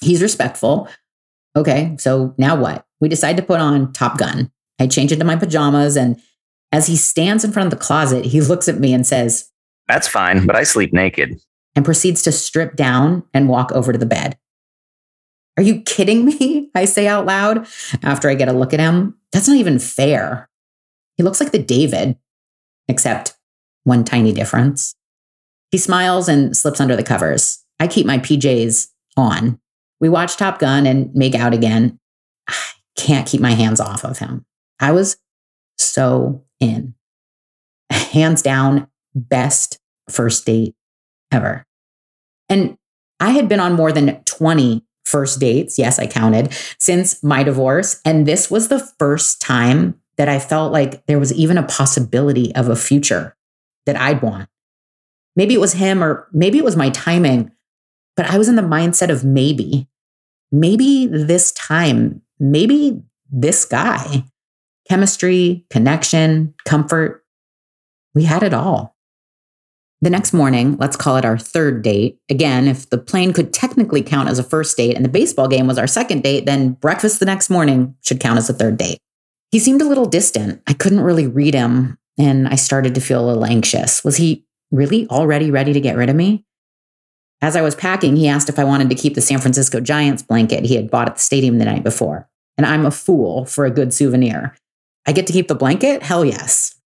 He's 0.00 0.22
respectful, 0.22 0.88
Okay, 1.56 1.96
so 1.98 2.34
now 2.38 2.56
what? 2.56 2.86
We 3.00 3.08
decide 3.08 3.36
to 3.36 3.42
put 3.42 3.60
on 3.60 3.92
Top 3.92 4.18
Gun. 4.18 4.50
I 4.78 4.86
change 4.86 5.12
into 5.12 5.24
my 5.24 5.36
pajamas, 5.36 5.96
and 5.96 6.20
as 6.72 6.86
he 6.86 6.96
stands 6.96 7.44
in 7.44 7.52
front 7.52 7.66
of 7.66 7.78
the 7.78 7.84
closet, 7.84 8.24
he 8.24 8.40
looks 8.40 8.68
at 8.68 8.78
me 8.78 8.92
and 8.92 9.06
says, 9.06 9.50
That's 9.88 10.08
fine, 10.08 10.46
but 10.46 10.56
I 10.56 10.62
sleep 10.62 10.92
naked. 10.92 11.40
And 11.76 11.84
proceeds 11.84 12.22
to 12.22 12.32
strip 12.32 12.76
down 12.76 13.22
and 13.32 13.48
walk 13.48 13.70
over 13.72 13.92
to 13.92 13.98
the 13.98 14.06
bed. 14.06 14.36
Are 15.56 15.62
you 15.62 15.82
kidding 15.82 16.24
me? 16.24 16.70
I 16.74 16.84
say 16.84 17.06
out 17.06 17.26
loud 17.26 17.66
after 18.02 18.28
I 18.28 18.34
get 18.34 18.48
a 18.48 18.52
look 18.52 18.72
at 18.72 18.80
him. 18.80 19.16
That's 19.32 19.48
not 19.48 19.56
even 19.56 19.78
fair. 19.78 20.48
He 21.16 21.22
looks 21.22 21.40
like 21.40 21.52
the 21.52 21.62
David, 21.62 22.16
except 22.88 23.34
one 23.84 24.04
tiny 24.04 24.32
difference. 24.32 24.94
He 25.70 25.78
smiles 25.78 26.28
and 26.28 26.56
slips 26.56 26.80
under 26.80 26.96
the 26.96 27.02
covers. 27.02 27.64
I 27.78 27.86
keep 27.86 28.06
my 28.06 28.18
PJs 28.18 28.88
on 29.16 29.60
we 30.00 30.08
watch 30.08 30.36
Top 30.36 30.58
Gun 30.58 30.86
and 30.86 31.14
make 31.14 31.34
out 31.34 31.52
again. 31.52 31.98
I 32.48 32.54
can't 32.96 33.28
keep 33.28 33.40
my 33.40 33.52
hands 33.52 33.80
off 33.80 34.04
of 34.04 34.18
him. 34.18 34.44
I 34.80 34.92
was 34.92 35.18
so 35.78 36.44
in. 36.58 36.94
Hands 37.90 38.40
down, 38.40 38.88
best 39.14 39.78
first 40.08 40.46
date 40.46 40.74
ever. 41.30 41.64
And 42.48 42.76
I 43.20 43.30
had 43.30 43.48
been 43.48 43.60
on 43.60 43.74
more 43.74 43.92
than 43.92 44.22
20 44.24 44.84
first 45.04 45.40
dates. 45.40 45.78
Yes, 45.78 45.98
I 45.98 46.06
counted 46.06 46.52
since 46.78 47.22
my 47.22 47.42
divorce. 47.42 48.00
And 48.04 48.26
this 48.26 48.50
was 48.50 48.68
the 48.68 48.78
first 48.98 49.40
time 49.40 50.00
that 50.16 50.28
I 50.28 50.38
felt 50.38 50.72
like 50.72 51.04
there 51.06 51.18
was 51.18 51.32
even 51.32 51.58
a 51.58 51.66
possibility 51.66 52.54
of 52.54 52.68
a 52.68 52.76
future 52.76 53.36
that 53.86 53.96
I'd 53.96 54.22
want. 54.22 54.48
Maybe 55.36 55.54
it 55.54 55.60
was 55.60 55.74
him 55.74 56.02
or 56.02 56.28
maybe 56.32 56.58
it 56.58 56.64
was 56.64 56.76
my 56.76 56.90
timing, 56.90 57.50
but 58.16 58.26
I 58.26 58.38
was 58.38 58.48
in 58.48 58.56
the 58.56 58.62
mindset 58.62 59.10
of 59.10 59.24
maybe 59.24 59.88
maybe 60.52 61.06
this 61.06 61.52
time, 61.52 62.22
maybe 62.38 63.00
this 63.30 63.64
guy, 63.64 64.24
chemistry, 64.88 65.64
connection, 65.70 66.54
comfort, 66.64 67.24
we 68.14 68.24
had 68.24 68.42
it 68.42 68.52
all. 68.54 68.96
The 70.02 70.10
next 70.10 70.32
morning, 70.32 70.76
let's 70.78 70.96
call 70.96 71.16
it 71.16 71.26
our 71.26 71.36
third 71.36 71.82
date. 71.82 72.18
Again, 72.30 72.66
if 72.66 72.88
the 72.88 72.98
plane 72.98 73.32
could 73.34 73.52
technically 73.52 74.02
count 74.02 74.30
as 74.30 74.38
a 74.38 74.42
first 74.42 74.76
date 74.76 74.96
and 74.96 75.04
the 75.04 75.10
baseball 75.10 75.46
game 75.46 75.66
was 75.66 75.78
our 75.78 75.86
second 75.86 76.22
date, 76.24 76.46
then 76.46 76.72
breakfast 76.72 77.20
the 77.20 77.26
next 77.26 77.50
morning 77.50 77.94
should 78.00 78.18
count 78.18 78.38
as 78.38 78.48
a 78.48 78.54
third 78.54 78.78
date. 78.78 78.98
He 79.50 79.58
seemed 79.58 79.82
a 79.82 79.88
little 79.88 80.06
distant. 80.06 80.62
I 80.66 80.72
couldn't 80.72 81.02
really 81.02 81.26
read 81.26 81.54
him, 81.54 81.98
and 82.16 82.48
I 82.48 82.54
started 82.54 82.94
to 82.94 83.00
feel 83.00 83.22
a 83.22 83.26
little 83.26 83.44
anxious. 83.44 84.02
Was 84.02 84.16
he 84.16 84.46
really 84.70 85.06
already 85.08 85.50
ready 85.50 85.74
to 85.74 85.80
get 85.80 85.96
rid 85.96 86.08
of 86.08 86.16
me? 86.16 86.46
As 87.42 87.56
I 87.56 87.62
was 87.62 87.74
packing, 87.74 88.16
he 88.16 88.28
asked 88.28 88.48
if 88.48 88.58
I 88.58 88.64
wanted 88.64 88.90
to 88.90 88.94
keep 88.94 89.14
the 89.14 89.20
San 89.20 89.38
Francisco 89.38 89.80
Giants 89.80 90.22
blanket 90.22 90.64
he 90.64 90.76
had 90.76 90.90
bought 90.90 91.08
at 91.08 91.14
the 91.16 91.20
stadium 91.20 91.58
the 91.58 91.64
night 91.64 91.82
before. 91.82 92.28
And 92.58 92.66
I'm 92.66 92.84
a 92.84 92.90
fool 92.90 93.46
for 93.46 93.64
a 93.64 93.70
good 93.70 93.94
souvenir. 93.94 94.54
I 95.06 95.12
get 95.12 95.26
to 95.28 95.32
keep 95.32 95.48
the 95.48 95.54
blanket? 95.54 96.02
Hell 96.02 96.24
yes. 96.24 96.76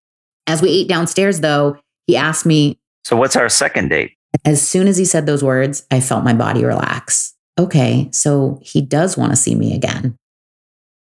As 0.47 0.63
we 0.63 0.69
ate 0.71 0.89
downstairs, 0.89 1.41
though, 1.41 1.77
he 2.07 2.17
asked 2.17 2.47
me, 2.47 2.79
So, 3.05 3.17
what's 3.17 3.35
our 3.35 3.49
second 3.49 3.89
date? 3.89 4.13
As 4.45 4.67
soon 4.67 4.87
as 4.87 4.97
he 4.97 5.05
said 5.05 5.27
those 5.27 5.43
words, 5.43 5.87
I 5.91 6.01
felt 6.01 6.25
my 6.25 6.35
body 6.35 6.65
relax. 6.65 7.35
Okay, 7.59 8.09
so 8.13 8.61
he 8.63 8.81
does 8.81 9.17
want 9.17 9.33
to 9.33 9.37
see 9.37 9.55
me 9.55 9.75
again. 9.75 10.17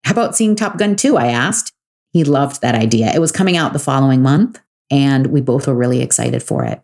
How 0.03 0.11
about 0.11 0.35
seeing 0.35 0.55
Top 0.55 0.77
Gun 0.77 0.95
2? 0.95 1.17
I 1.17 1.27
asked. 1.27 1.73
He 2.13 2.23
loved 2.23 2.61
that 2.61 2.75
idea. 2.75 3.13
It 3.13 3.19
was 3.19 3.31
coming 3.31 3.57
out 3.57 3.73
the 3.73 3.79
following 3.79 4.21
month, 4.21 4.59
and 4.89 5.27
we 5.27 5.41
both 5.41 5.67
were 5.67 5.75
really 5.75 6.01
excited 6.01 6.41
for 6.41 6.63
it. 6.63 6.81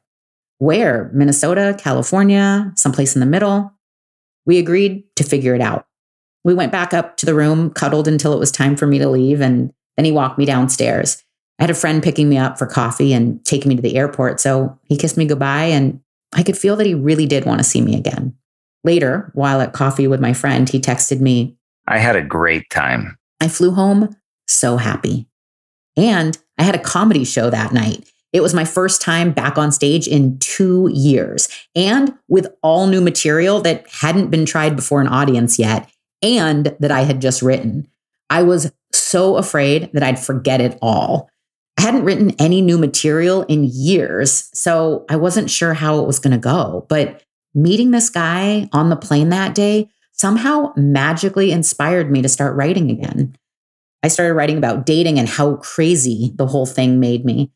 Where? 0.64 1.12
Minnesota, 1.14 1.76
California, 1.78 2.72
someplace 2.78 3.18
in 3.18 3.20
the 3.20 3.26
middle? 3.26 3.74
We 4.46 4.60
agreed 4.60 5.04
to 5.18 5.26
figure 5.26 5.54
it 5.54 5.60
out. 5.60 5.88
We 6.46 6.54
went 6.54 6.72
back 6.72 6.94
up 6.94 7.18
to 7.18 7.26
the 7.26 7.36
room, 7.36 7.70
cuddled 7.70 8.08
until 8.08 8.32
it 8.32 8.40
was 8.40 8.50
time 8.50 8.78
for 8.78 8.88
me 8.88 8.98
to 9.00 9.10
leave, 9.10 9.42
and 9.42 9.74
then 9.98 10.06
he 10.06 10.12
walked 10.14 10.38
me 10.38 10.46
downstairs. 10.46 11.22
I 11.60 11.64
had 11.64 11.70
a 11.70 11.74
friend 11.74 12.02
picking 12.02 12.30
me 12.30 12.38
up 12.38 12.58
for 12.58 12.66
coffee 12.66 13.12
and 13.12 13.44
taking 13.44 13.68
me 13.68 13.76
to 13.76 13.82
the 13.82 13.98
airport, 13.98 14.40
so 14.40 14.80
he 14.86 14.96
kissed 14.96 15.18
me 15.18 15.26
goodbye, 15.26 15.66
and 15.66 16.00
I 16.34 16.44
could 16.44 16.58
feel 16.58 16.78
that 16.78 16.88
he 16.88 16.94
really 16.94 17.26
did 17.26 17.44
want 17.44 17.60
to 17.60 17.66
see 17.66 17.82
me 17.82 17.98
again. 17.98 18.34
Later, 18.86 19.32
while 19.34 19.60
at 19.60 19.74
coffee 19.74 20.08
with 20.08 20.22
my 20.22 20.32
friend, 20.32 20.70
he 20.70 20.80
texted 20.80 21.20
me, 21.20 21.58
I 21.88 21.98
had 21.98 22.16
a 22.16 22.24
great 22.24 22.70
time. 22.70 23.18
I 23.42 23.50
flew 23.50 23.72
home 23.72 24.16
so 24.48 24.78
happy. 24.78 25.28
And 25.98 26.38
I 26.58 26.64
had 26.64 26.76
a 26.76 26.80
comedy 26.80 27.26
show 27.26 27.50
that 27.50 27.74
night. 27.74 28.13
It 28.34 28.42
was 28.42 28.54
my 28.54 28.66
first 28.66 29.02
time 29.02 29.32
back 29.32 29.58
on 29.58 29.72
stage 29.72 30.08
in 30.08 30.40
two 30.40 30.90
years 30.92 31.48
and 31.76 32.14
with 32.28 32.48
all 32.64 32.88
new 32.88 33.00
material 33.00 33.62
that 33.62 33.88
hadn't 33.88 34.32
been 34.32 34.46
tried 34.46 34.76
before 34.76 35.02
an 35.02 35.08
audience 35.08 35.60
yet 35.60 35.90
and 36.24 36.76
that 36.80 36.92
I 36.92 37.02
had 37.02 37.22
just 37.22 37.44
written. 37.44 37.88
I 38.32 38.42
was 38.42 38.72
so 38.92 39.38
afraid 39.38 39.92
that 39.94 40.02
I'd 40.02 40.20
forget 40.20 40.60
it 40.60 40.80
all. 40.82 41.30
I 41.78 41.84
hadn't 41.84 42.06
written 42.06 42.32
any 42.40 42.62
new 42.62 42.78
material 42.78 43.44
in 43.44 43.70
years, 43.72 44.50
so 44.54 45.06
I 45.10 45.16
wasn't 45.16 45.52
sure 45.52 45.74
how 45.74 46.00
it 46.00 46.08
was 46.08 46.20
going 46.20 46.32
to 46.32 46.38
go. 46.38 46.86
But 46.90 47.22
meeting 47.54 47.92
this 47.92 48.10
guy 48.10 48.68
on 48.74 48.90
the 48.90 48.96
plane 48.96 49.30
that 49.30 49.54
day 49.54 49.90
somehow 50.12 50.74
magically 50.76 51.52
inspired 51.52 52.10
me 52.10 52.22
to 52.22 52.30
start 52.30 52.56
writing 52.56 52.90
again. 52.90 53.36
I 54.02 54.08
started 54.08 54.34
writing 54.34 54.58
about 54.58 54.86
dating 54.86 55.20
and 55.20 55.30
how 55.30 55.56
crazy 55.58 56.32
the 56.36 56.48
whole 56.48 56.66
thing 56.66 57.00
made 57.00 57.26
me. 57.26 57.52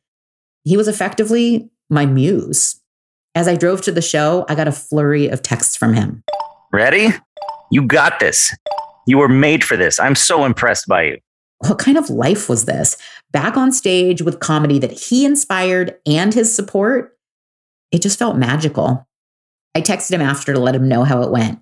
He 0.68 0.76
was 0.76 0.90
effectively 0.90 1.70
my 1.90 2.06
muse. 2.06 2.82
As 3.36 3.48
I 3.48 3.56
drove 3.56 3.82
to 3.84 3.92
the 3.92 4.02
show, 4.02 4.46
I 4.50 4.56
got 4.56 4.68
a 4.68 4.74
flurry 4.74 5.30
of 5.30 5.42
texts 5.42 5.78
from 5.78 5.94
him. 5.94 6.24
Ready? 6.74 7.14
You 7.72 7.84
got 7.84 8.20
this. 8.20 8.54
You 9.06 9.18
were 9.20 9.30
made 9.30 9.64
for 9.64 9.78
this. 9.78 9.98
I'm 9.98 10.16
so 10.16 10.44
impressed 10.44 10.86
by 10.86 11.04
you. 11.04 11.18
What 11.60 11.80
kind 11.80 11.98
of 11.98 12.10
life 12.10 12.50
was 12.50 12.66
this? 12.66 12.98
Back 13.32 13.56
on 13.56 13.72
stage 13.72 14.22
with 14.22 14.42
comedy 14.42 14.78
that 14.80 14.92
he 14.92 15.26
inspired 15.26 15.96
and 16.06 16.34
his 16.34 16.54
support? 16.54 17.18
It 17.94 18.02
just 18.02 18.20
felt 18.20 18.36
magical. 18.36 19.08
I 19.74 19.80
texted 19.80 20.12
him 20.12 20.22
after 20.22 20.54
to 20.54 20.60
let 20.60 20.76
him 20.76 20.90
know 20.90 21.06
how 21.06 21.22
it 21.22 21.32
went. 21.32 21.62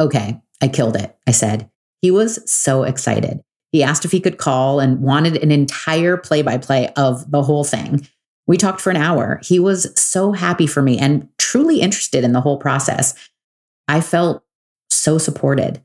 Okay, 0.00 0.40
I 0.62 0.68
killed 0.68 0.96
it, 0.96 1.14
I 1.26 1.32
said. 1.32 1.70
He 2.00 2.10
was 2.10 2.50
so 2.50 2.84
excited. 2.84 3.42
He 3.72 3.82
asked 3.82 4.06
if 4.06 4.12
he 4.12 4.20
could 4.20 4.38
call 4.38 4.80
and 4.80 5.00
wanted 5.00 5.36
an 5.42 5.50
entire 5.50 6.16
play 6.16 6.40
by 6.40 6.56
play 6.56 6.88
of 6.96 7.30
the 7.30 7.42
whole 7.42 7.64
thing. 7.64 8.08
We 8.46 8.56
talked 8.56 8.80
for 8.80 8.90
an 8.90 8.96
hour. 8.96 9.40
He 9.42 9.58
was 9.58 9.98
so 10.00 10.32
happy 10.32 10.66
for 10.66 10.82
me 10.82 10.98
and 10.98 11.28
truly 11.38 11.80
interested 11.80 12.24
in 12.24 12.32
the 12.32 12.40
whole 12.40 12.58
process. 12.58 13.14
I 13.88 14.00
felt 14.00 14.44
so 14.88 15.18
supported. 15.18 15.82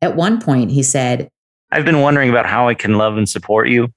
At 0.00 0.16
one 0.16 0.40
point, 0.40 0.70
he 0.72 0.82
said, 0.82 1.28
I've 1.70 1.84
been 1.84 2.00
wondering 2.00 2.28
about 2.28 2.46
how 2.46 2.68
I 2.68 2.74
can 2.74 2.98
love 2.98 3.16
and 3.16 3.28
support 3.28 3.68
you. 3.68 3.88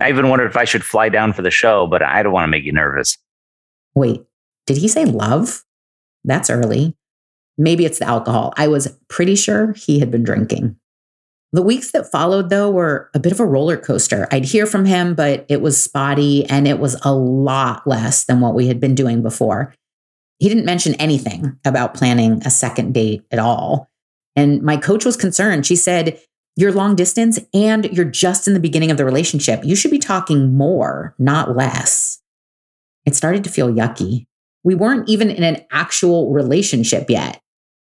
I 0.00 0.08
even 0.08 0.28
wondered 0.28 0.50
if 0.50 0.56
I 0.56 0.64
should 0.64 0.84
fly 0.84 1.08
down 1.08 1.32
for 1.32 1.42
the 1.42 1.50
show, 1.50 1.86
but 1.86 2.02
I 2.02 2.22
don't 2.22 2.32
want 2.32 2.44
to 2.44 2.50
make 2.50 2.64
you 2.64 2.72
nervous. 2.72 3.16
Wait, 3.94 4.22
did 4.66 4.76
he 4.76 4.88
say 4.88 5.04
love? 5.04 5.64
That's 6.24 6.50
early. 6.50 6.96
Maybe 7.56 7.84
it's 7.84 7.98
the 7.98 8.06
alcohol. 8.06 8.52
I 8.56 8.68
was 8.68 8.88
pretty 9.08 9.36
sure 9.36 9.72
he 9.72 10.00
had 10.00 10.10
been 10.10 10.24
drinking. 10.24 10.76
The 11.54 11.62
weeks 11.62 11.92
that 11.92 12.10
followed, 12.10 12.50
though, 12.50 12.68
were 12.68 13.08
a 13.14 13.20
bit 13.20 13.30
of 13.30 13.38
a 13.38 13.46
roller 13.46 13.76
coaster. 13.76 14.26
I'd 14.32 14.44
hear 14.44 14.66
from 14.66 14.86
him, 14.86 15.14
but 15.14 15.46
it 15.48 15.60
was 15.60 15.80
spotty 15.80 16.44
and 16.46 16.66
it 16.66 16.80
was 16.80 16.96
a 17.02 17.14
lot 17.14 17.86
less 17.86 18.24
than 18.24 18.40
what 18.40 18.56
we 18.56 18.66
had 18.66 18.80
been 18.80 18.96
doing 18.96 19.22
before. 19.22 19.72
He 20.40 20.48
didn't 20.48 20.64
mention 20.64 20.94
anything 20.94 21.56
about 21.64 21.94
planning 21.94 22.42
a 22.44 22.50
second 22.50 22.92
date 22.92 23.22
at 23.30 23.38
all. 23.38 23.88
And 24.34 24.62
my 24.62 24.76
coach 24.76 25.04
was 25.04 25.16
concerned. 25.16 25.64
She 25.64 25.76
said, 25.76 26.20
You're 26.56 26.72
long 26.72 26.96
distance 26.96 27.38
and 27.54 27.84
you're 27.84 28.04
just 28.04 28.48
in 28.48 28.54
the 28.54 28.58
beginning 28.58 28.90
of 28.90 28.96
the 28.96 29.04
relationship. 29.04 29.64
You 29.64 29.76
should 29.76 29.92
be 29.92 30.00
talking 30.00 30.54
more, 30.54 31.14
not 31.20 31.54
less. 31.54 32.20
It 33.06 33.14
started 33.14 33.44
to 33.44 33.50
feel 33.50 33.72
yucky. 33.72 34.26
We 34.64 34.74
weren't 34.74 35.08
even 35.08 35.30
in 35.30 35.44
an 35.44 35.64
actual 35.70 36.32
relationship 36.32 37.08
yet. 37.08 37.40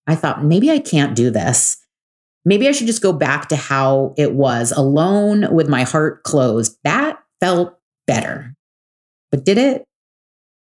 I 0.07 0.15
thought, 0.15 0.45
maybe 0.45 0.71
I 0.71 0.79
can't 0.79 1.17
do 1.17 1.31
this. 1.31 1.77
Maybe 2.45 2.69
I 2.69 2.73
should 2.73 2.87
just 2.87 3.03
go 3.03 3.13
back 3.13 3.49
to 3.49 3.57
how 3.57 4.15
it 4.17 4.33
was 4.33 4.73
alone 4.73 5.53
with 5.53 5.69
my 5.69 5.83
heart 5.83 6.23
closed. 6.23 6.79
That 6.85 7.19
felt 7.41 7.79
better. 8.07 8.55
But 9.31 9.45
did 9.45 9.59
it? 9.59 9.85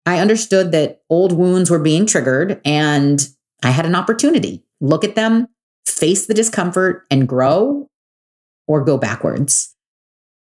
I 0.07 0.21
understood 0.21 0.73
that 0.73 1.03
old 1.11 1.33
wounds 1.33 1.71
were 1.71 1.79
being 1.79 2.07
triggered 2.07 2.61
and 2.65 3.27
I 3.63 3.71
had 3.71 3.87
an 3.87 3.95
opportunity. 3.95 4.65
Look 4.81 5.05
at 5.05 5.15
them, 5.15 5.49
face 5.87 6.27
the 6.27 6.35
discomfort 6.35 7.05
and 7.11 7.29
grow 7.29 7.89
or 8.67 8.85
go 8.85 8.97
backwards. 8.97 9.75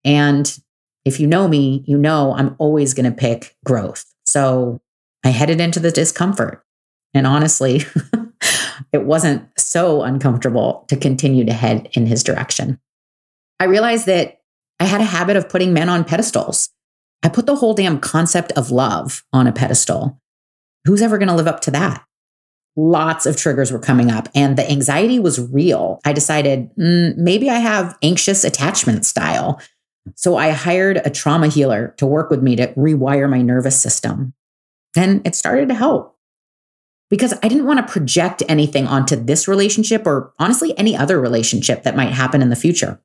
And 0.03 0.57
if 1.05 1.19
you 1.19 1.27
know 1.27 1.47
me, 1.47 1.83
you 1.87 1.97
know 1.97 2.33
I'm 2.33 2.55
always 2.57 2.93
going 2.93 3.09
to 3.09 3.17
pick 3.17 3.55
growth. 3.63 4.05
So 4.25 4.81
I 5.23 5.29
headed 5.29 5.61
into 5.61 5.79
the 5.79 5.91
discomfort. 5.91 6.63
And 7.13 7.25
honestly, 7.25 7.83
it 8.95 9.03
wasn't 9.03 9.47
so 9.57 10.01
uncomfortable 10.03 10.85
to 10.87 10.95
continue 10.95 11.45
to 11.45 11.53
head 11.53 11.89
in 11.93 12.05
his 12.05 12.23
direction. 12.23 12.79
I 13.59 13.65
realized 13.65 14.05
that 14.07 14.39
I 14.79 14.85
had 14.85 15.01
a 15.01 15.05
habit 15.05 15.35
of 15.35 15.49
putting 15.49 15.73
men 15.73 15.89
on 15.89 16.03
pedestals. 16.03 16.69
I 17.21 17.29
put 17.29 17.45
the 17.45 17.55
whole 17.55 17.73
damn 17.73 17.99
concept 17.99 18.51
of 18.53 18.71
love 18.71 19.23
on 19.31 19.47
a 19.47 19.51
pedestal. 19.51 20.19
Who's 20.85 21.01
ever 21.01 21.17
going 21.17 21.27
to 21.27 21.35
live 21.35 21.47
up 21.47 21.59
to 21.61 21.71
that? 21.71 22.05
Lots 22.77 23.25
of 23.25 23.37
triggers 23.37 23.71
were 23.71 23.79
coming 23.79 24.11
up 24.11 24.27
and 24.33 24.57
the 24.57 24.69
anxiety 24.69 25.19
was 25.19 25.39
real. 25.39 25.99
I 26.05 26.13
decided 26.13 26.73
mm, 26.75 27.15
maybe 27.15 27.49
I 27.49 27.59
have 27.59 27.97
anxious 28.01 28.43
attachment 28.43 29.05
style. 29.05 29.61
So 30.15 30.37
I 30.37 30.51
hired 30.51 30.97
a 30.97 31.09
trauma 31.09 31.47
healer 31.47 31.95
to 31.97 32.05
work 32.05 32.29
with 32.29 32.43
me 32.43 32.55
to 32.57 32.67
rewire 32.73 33.29
my 33.29 33.41
nervous 33.41 33.79
system. 33.79 34.33
And 34.95 35.25
it 35.25 35.35
started 35.35 35.69
to 35.69 35.75
help 35.75 36.14
because 37.15 37.33
I 37.41 37.47
didn't 37.47 37.65
want 37.65 37.79
to 37.79 37.93
project 37.93 38.43
anything 38.49 38.87
onto 38.87 39.15
this 39.15 39.47
relationship 39.47 40.05
or 40.05 40.33
honestly 40.37 40.77
any 40.77 40.97
other 40.97 41.17
relationship 41.17 41.83
that 41.83 41.95
might 41.95 42.11
happen 42.11 42.41
in 42.41 42.49
the 42.49 42.57
future. 42.57 42.99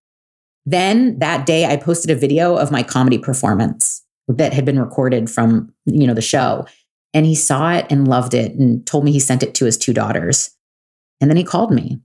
Then 0.66 1.20
that 1.20 1.46
day 1.46 1.64
I 1.64 1.76
posted 1.76 2.10
a 2.10 2.16
video 2.16 2.56
of 2.56 2.72
my 2.72 2.82
comedy 2.82 3.18
performance 3.18 4.04
that 4.26 4.52
had 4.52 4.64
been 4.64 4.80
recorded 4.80 5.30
from, 5.30 5.72
you 5.86 6.08
know, 6.08 6.14
the 6.14 6.20
show. 6.20 6.66
And 7.14 7.24
he 7.24 7.36
saw 7.36 7.72
it 7.72 7.86
and 7.88 8.08
loved 8.08 8.34
it 8.34 8.54
and 8.54 8.84
told 8.84 9.04
me 9.04 9.12
he 9.12 9.20
sent 9.20 9.44
it 9.44 9.54
to 9.54 9.64
his 9.64 9.78
two 9.78 9.94
daughters. 9.94 10.50
And 11.20 11.30
then 11.30 11.36
he 11.36 11.44
called 11.44 11.70
me. 11.70 12.00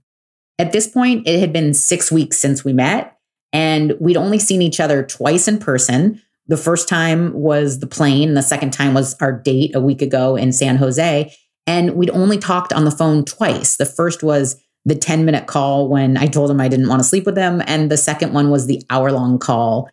At 0.60 0.70
this 0.70 0.86
point, 0.86 1.26
it 1.26 1.40
had 1.40 1.52
been 1.52 1.74
6 1.74 2.12
weeks 2.12 2.38
since 2.38 2.64
we 2.64 2.72
met 2.72 3.18
and 3.52 3.94
we'd 3.98 4.16
only 4.16 4.38
seen 4.38 4.62
each 4.62 4.78
other 4.78 5.02
twice 5.02 5.48
in 5.48 5.58
person. 5.58 6.22
The 6.46 6.56
first 6.56 6.88
time 6.88 7.32
was 7.32 7.80
the 7.80 7.88
plane, 7.88 8.34
the 8.34 8.42
second 8.42 8.72
time 8.72 8.94
was 8.94 9.16
our 9.20 9.32
date 9.32 9.74
a 9.74 9.80
week 9.80 10.02
ago 10.02 10.36
in 10.36 10.52
San 10.52 10.76
Jose. 10.76 11.34
And 11.66 11.94
we'd 11.94 12.10
only 12.10 12.38
talked 12.38 12.72
on 12.72 12.84
the 12.84 12.90
phone 12.90 13.24
twice. 13.24 13.76
The 13.76 13.86
first 13.86 14.22
was 14.22 14.60
the 14.84 14.94
10 14.94 15.24
minute 15.24 15.46
call 15.46 15.88
when 15.88 16.16
I 16.16 16.26
told 16.26 16.50
him 16.50 16.60
I 16.60 16.68
didn't 16.68 16.88
want 16.88 17.00
to 17.00 17.08
sleep 17.08 17.26
with 17.26 17.36
him. 17.36 17.60
And 17.66 17.90
the 17.90 17.96
second 17.96 18.32
one 18.32 18.50
was 18.50 18.66
the 18.66 18.82
hour 18.88 19.10
long 19.10 19.38
call 19.38 19.90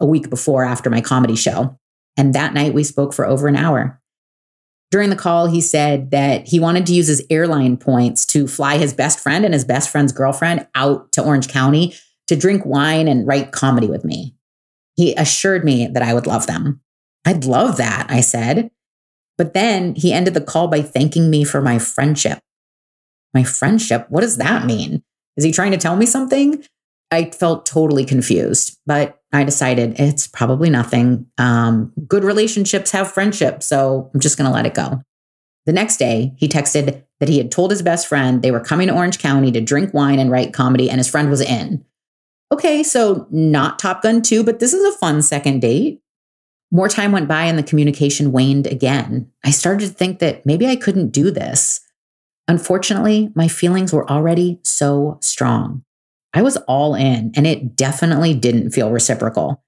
a 0.00 0.06
week 0.06 0.30
before 0.30 0.64
after 0.64 0.90
my 0.90 1.00
comedy 1.00 1.36
show. 1.36 1.78
And 2.16 2.34
that 2.34 2.54
night 2.54 2.74
we 2.74 2.84
spoke 2.84 3.12
for 3.12 3.26
over 3.26 3.46
an 3.46 3.56
hour. 3.56 4.00
During 4.90 5.10
the 5.10 5.16
call, 5.16 5.46
he 5.46 5.62
said 5.62 6.10
that 6.10 6.46
he 6.46 6.60
wanted 6.60 6.84
to 6.86 6.94
use 6.94 7.06
his 7.06 7.24
airline 7.30 7.78
points 7.78 8.26
to 8.26 8.46
fly 8.46 8.76
his 8.76 8.92
best 8.92 9.18
friend 9.18 9.44
and 9.44 9.54
his 9.54 9.64
best 9.64 9.88
friend's 9.88 10.12
girlfriend 10.12 10.66
out 10.74 11.12
to 11.12 11.24
Orange 11.24 11.48
County 11.48 11.94
to 12.26 12.36
drink 12.36 12.66
wine 12.66 13.08
and 13.08 13.26
write 13.26 13.52
comedy 13.52 13.86
with 13.86 14.04
me. 14.04 14.34
He 14.94 15.14
assured 15.14 15.64
me 15.64 15.86
that 15.86 16.02
I 16.02 16.12
would 16.12 16.26
love 16.26 16.46
them. 16.46 16.82
I'd 17.24 17.46
love 17.46 17.78
that, 17.78 18.06
I 18.10 18.20
said. 18.20 18.70
But 19.38 19.54
then 19.54 19.94
he 19.94 20.12
ended 20.12 20.34
the 20.34 20.40
call 20.40 20.68
by 20.68 20.82
thanking 20.82 21.30
me 21.30 21.44
for 21.44 21.60
my 21.60 21.78
friendship. 21.78 22.38
My 23.34 23.44
friendship? 23.44 24.06
What 24.08 24.20
does 24.20 24.36
that 24.36 24.66
mean? 24.66 25.02
Is 25.36 25.44
he 25.44 25.52
trying 25.52 25.72
to 25.72 25.78
tell 25.78 25.96
me 25.96 26.06
something? 26.06 26.62
I 27.10 27.30
felt 27.30 27.66
totally 27.66 28.04
confused, 28.04 28.78
but 28.86 29.20
I 29.32 29.44
decided 29.44 30.00
it's 30.00 30.26
probably 30.26 30.70
nothing. 30.70 31.26
Um, 31.38 31.92
good 32.06 32.24
relationships 32.24 32.90
have 32.92 33.12
friendship, 33.12 33.62
so 33.62 34.10
I'm 34.14 34.20
just 34.20 34.38
going 34.38 34.48
to 34.48 34.54
let 34.54 34.66
it 34.66 34.74
go. 34.74 35.02
The 35.66 35.72
next 35.72 35.98
day, 35.98 36.34
he 36.38 36.48
texted 36.48 37.04
that 37.20 37.28
he 37.28 37.38
had 37.38 37.52
told 37.52 37.70
his 37.70 37.82
best 37.82 38.06
friend 38.06 38.42
they 38.42 38.50
were 38.50 38.60
coming 38.60 38.88
to 38.88 38.94
Orange 38.94 39.18
County 39.18 39.52
to 39.52 39.60
drink 39.60 39.94
wine 39.94 40.18
and 40.18 40.30
write 40.30 40.52
comedy, 40.54 40.90
and 40.90 40.98
his 40.98 41.08
friend 41.08 41.30
was 41.30 41.40
in. 41.40 41.84
Okay, 42.50 42.82
so 42.82 43.26
not 43.30 43.78
Top 43.78 44.02
Gun 44.02 44.22
2, 44.22 44.42
but 44.42 44.58
this 44.58 44.72
is 44.72 44.94
a 44.94 44.98
fun 44.98 45.22
second 45.22 45.60
date. 45.60 46.00
More 46.74 46.88
time 46.88 47.12
went 47.12 47.28
by 47.28 47.44
and 47.44 47.58
the 47.58 47.62
communication 47.62 48.32
waned 48.32 48.66
again. 48.66 49.30
I 49.44 49.50
started 49.50 49.86
to 49.86 49.94
think 49.94 50.20
that 50.20 50.46
maybe 50.46 50.66
I 50.66 50.74
couldn't 50.74 51.10
do 51.10 51.30
this. 51.30 51.80
Unfortunately, 52.48 53.30
my 53.34 53.46
feelings 53.46 53.92
were 53.92 54.10
already 54.10 54.58
so 54.62 55.18
strong. 55.20 55.84
I 56.32 56.40
was 56.40 56.56
all 56.66 56.94
in, 56.94 57.30
and 57.36 57.46
it 57.46 57.76
definitely 57.76 58.32
didn't 58.32 58.70
feel 58.70 58.90
reciprocal. 58.90 59.62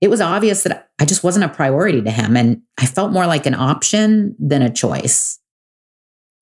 It 0.00 0.10
was 0.10 0.20
obvious 0.20 0.62
that 0.62 0.90
I 1.00 1.04
just 1.04 1.24
wasn't 1.24 1.44
a 1.44 1.48
priority 1.48 2.00
to 2.02 2.10
him, 2.10 2.36
and 2.36 2.62
I 2.78 2.86
felt 2.86 3.12
more 3.12 3.26
like 3.26 3.46
an 3.46 3.54
option 3.54 4.36
than 4.38 4.62
a 4.62 4.72
choice. 4.72 5.40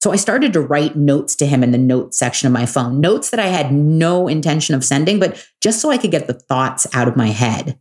So 0.02 0.12
I 0.12 0.16
started 0.16 0.52
to 0.52 0.60
write 0.60 0.94
notes 0.94 1.34
to 1.36 1.46
him 1.46 1.62
in 1.62 1.70
the 1.70 1.78
notes 1.78 2.18
section 2.18 2.46
of 2.46 2.52
my 2.52 2.66
phone, 2.66 3.00
notes 3.00 3.30
that 3.30 3.40
I 3.40 3.46
had 3.46 3.72
no 3.72 4.28
intention 4.28 4.74
of 4.74 4.84
sending, 4.84 5.18
but 5.18 5.42
just 5.62 5.80
so 5.80 5.90
I 5.90 5.96
could 5.96 6.10
get 6.10 6.26
the 6.26 6.34
thoughts 6.34 6.86
out 6.92 7.08
of 7.08 7.16
my 7.16 7.28
head. 7.28 7.78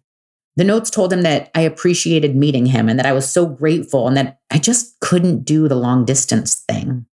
The 0.58 0.64
notes 0.64 0.90
told 0.90 1.12
him 1.12 1.24
that 1.24 1.52
I 1.54 1.62
appreciated 1.62 2.36
meeting 2.36 2.68
him 2.68 2.88
and 2.88 2.98
that 2.98 3.06
I 3.06 3.12
was 3.12 3.30
so 3.30 3.46
grateful 3.46 4.08
and 4.08 4.16
that 4.16 4.40
I 4.50 4.58
just 4.58 5.00
couldn't 5.02 5.44
do 5.44 5.68
the 5.68 5.76
long 5.76 6.06
distance 6.06 6.64
thing. 6.70 7.06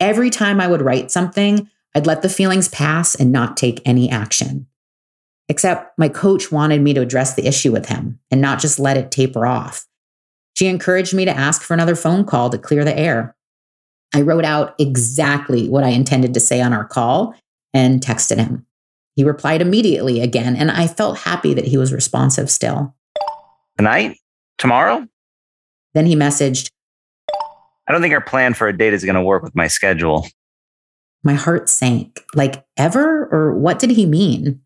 Every 0.00 0.30
time 0.30 0.60
I 0.60 0.68
would 0.68 0.80
write 0.80 1.10
something, 1.10 1.68
I'd 1.94 2.06
let 2.06 2.22
the 2.22 2.28
feelings 2.28 2.68
pass 2.68 3.14
and 3.14 3.32
not 3.32 3.56
take 3.56 3.82
any 3.84 4.10
action. 4.10 4.66
Except 5.48 5.98
my 5.98 6.08
coach 6.08 6.52
wanted 6.52 6.80
me 6.80 6.94
to 6.94 7.00
address 7.00 7.34
the 7.34 7.46
issue 7.46 7.72
with 7.72 7.86
him 7.86 8.18
and 8.30 8.40
not 8.40 8.60
just 8.60 8.78
let 8.78 8.96
it 8.96 9.10
taper 9.10 9.46
off. 9.46 9.86
She 10.54 10.66
encouraged 10.66 11.14
me 11.14 11.24
to 11.24 11.36
ask 11.36 11.62
for 11.62 11.74
another 11.74 11.94
phone 11.94 12.24
call 12.24 12.50
to 12.50 12.58
clear 12.58 12.84
the 12.84 12.96
air. 12.96 13.36
I 14.14 14.22
wrote 14.22 14.44
out 14.44 14.74
exactly 14.78 15.68
what 15.68 15.84
I 15.84 15.88
intended 15.88 16.34
to 16.34 16.40
say 16.40 16.60
on 16.60 16.72
our 16.72 16.84
call 16.84 17.34
and 17.74 18.00
texted 18.00 18.38
him. 18.38 18.66
He 19.18 19.24
replied 19.24 19.60
immediately 19.60 20.20
again, 20.20 20.54
and 20.54 20.70
I 20.70 20.86
felt 20.86 21.18
happy 21.18 21.52
that 21.52 21.64
he 21.64 21.76
was 21.76 21.92
responsive 21.92 22.48
still. 22.48 22.94
Tonight? 23.76 24.16
Tomorrow? 24.58 25.08
Then 25.92 26.06
he 26.06 26.14
messaged, 26.14 26.70
I 27.88 27.90
don't 27.90 28.00
think 28.00 28.14
our 28.14 28.20
plan 28.20 28.54
for 28.54 28.68
a 28.68 28.78
date 28.78 28.92
is 28.92 29.04
going 29.04 29.16
to 29.16 29.22
work 29.22 29.42
with 29.42 29.56
my 29.56 29.66
schedule. 29.66 30.28
My 31.24 31.34
heart 31.34 31.68
sank. 31.68 32.22
Like, 32.36 32.64
ever? 32.76 33.28
Or 33.32 33.58
what 33.58 33.80
did 33.80 33.90
he 33.90 34.06
mean? 34.06 34.60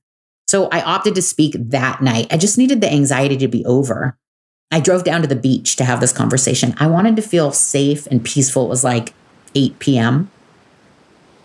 So 0.48 0.68
I 0.68 0.82
opted 0.82 1.14
to 1.14 1.22
speak 1.22 1.54
that 1.56 2.02
night. 2.02 2.26
I 2.30 2.36
just 2.36 2.58
needed 2.58 2.82
the 2.82 2.92
anxiety 2.92 3.38
to 3.38 3.48
be 3.48 3.64
over. 3.64 4.18
I 4.70 4.80
drove 4.80 5.02
down 5.02 5.22
to 5.22 5.26
the 5.26 5.34
beach 5.34 5.76
to 5.76 5.84
have 5.86 6.00
this 6.00 6.12
conversation. 6.12 6.74
I 6.76 6.88
wanted 6.88 7.16
to 7.16 7.22
feel 7.22 7.52
safe 7.52 8.06
and 8.08 8.22
peaceful. 8.22 8.66
It 8.66 8.68
was 8.68 8.84
like 8.84 9.14
8 9.54 9.78
p.m. 9.78 10.30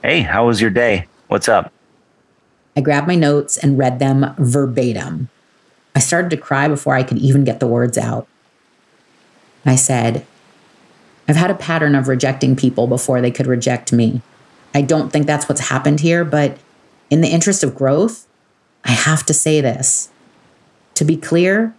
Hey, 0.02 0.24
how 0.24 0.48
was 0.48 0.60
your 0.60 0.72
day? 0.72 1.08
What's 1.30 1.48
up? 1.48 1.72
I 2.78 2.82
grabbed 2.82 3.08
my 3.08 3.16
notes 3.16 3.58
and 3.58 3.76
read 3.76 3.98
them 3.98 4.36
verbatim. 4.38 5.30
I 5.96 6.00
started 6.00 6.30
to 6.30 6.38
cry 6.38 6.68
before 6.68 6.94
I 6.94 7.02
could 7.02 7.18
even 7.18 7.44
get 7.44 7.60
the 7.60 7.66
words 7.66 7.98
out. 7.98 8.28
I 9.66 9.76
said, 9.76 10.24
I've 11.28 11.36
had 11.36 11.50
a 11.50 11.56
pattern 11.56 11.96
of 11.96 12.08
rejecting 12.08 12.56
people 12.56 12.86
before 12.86 13.20
they 13.20 13.32
could 13.32 13.48
reject 13.48 13.92
me. 13.92 14.22
I 14.76 14.84
don't 14.84 15.12
think 15.12 15.26
that's 15.26 15.50
what's 15.50 15.70
happened 15.70 16.02
here, 16.02 16.24
but 16.24 16.60
in 17.10 17.22
the 17.22 17.30
interest 17.30 17.64
of 17.64 17.74
growth, 17.74 18.28
I 18.86 18.92
have 18.92 19.26
to 19.26 19.34
say 19.34 19.60
this. 19.60 20.10
To 20.94 21.04
be 21.04 21.18
clear, 21.18 21.76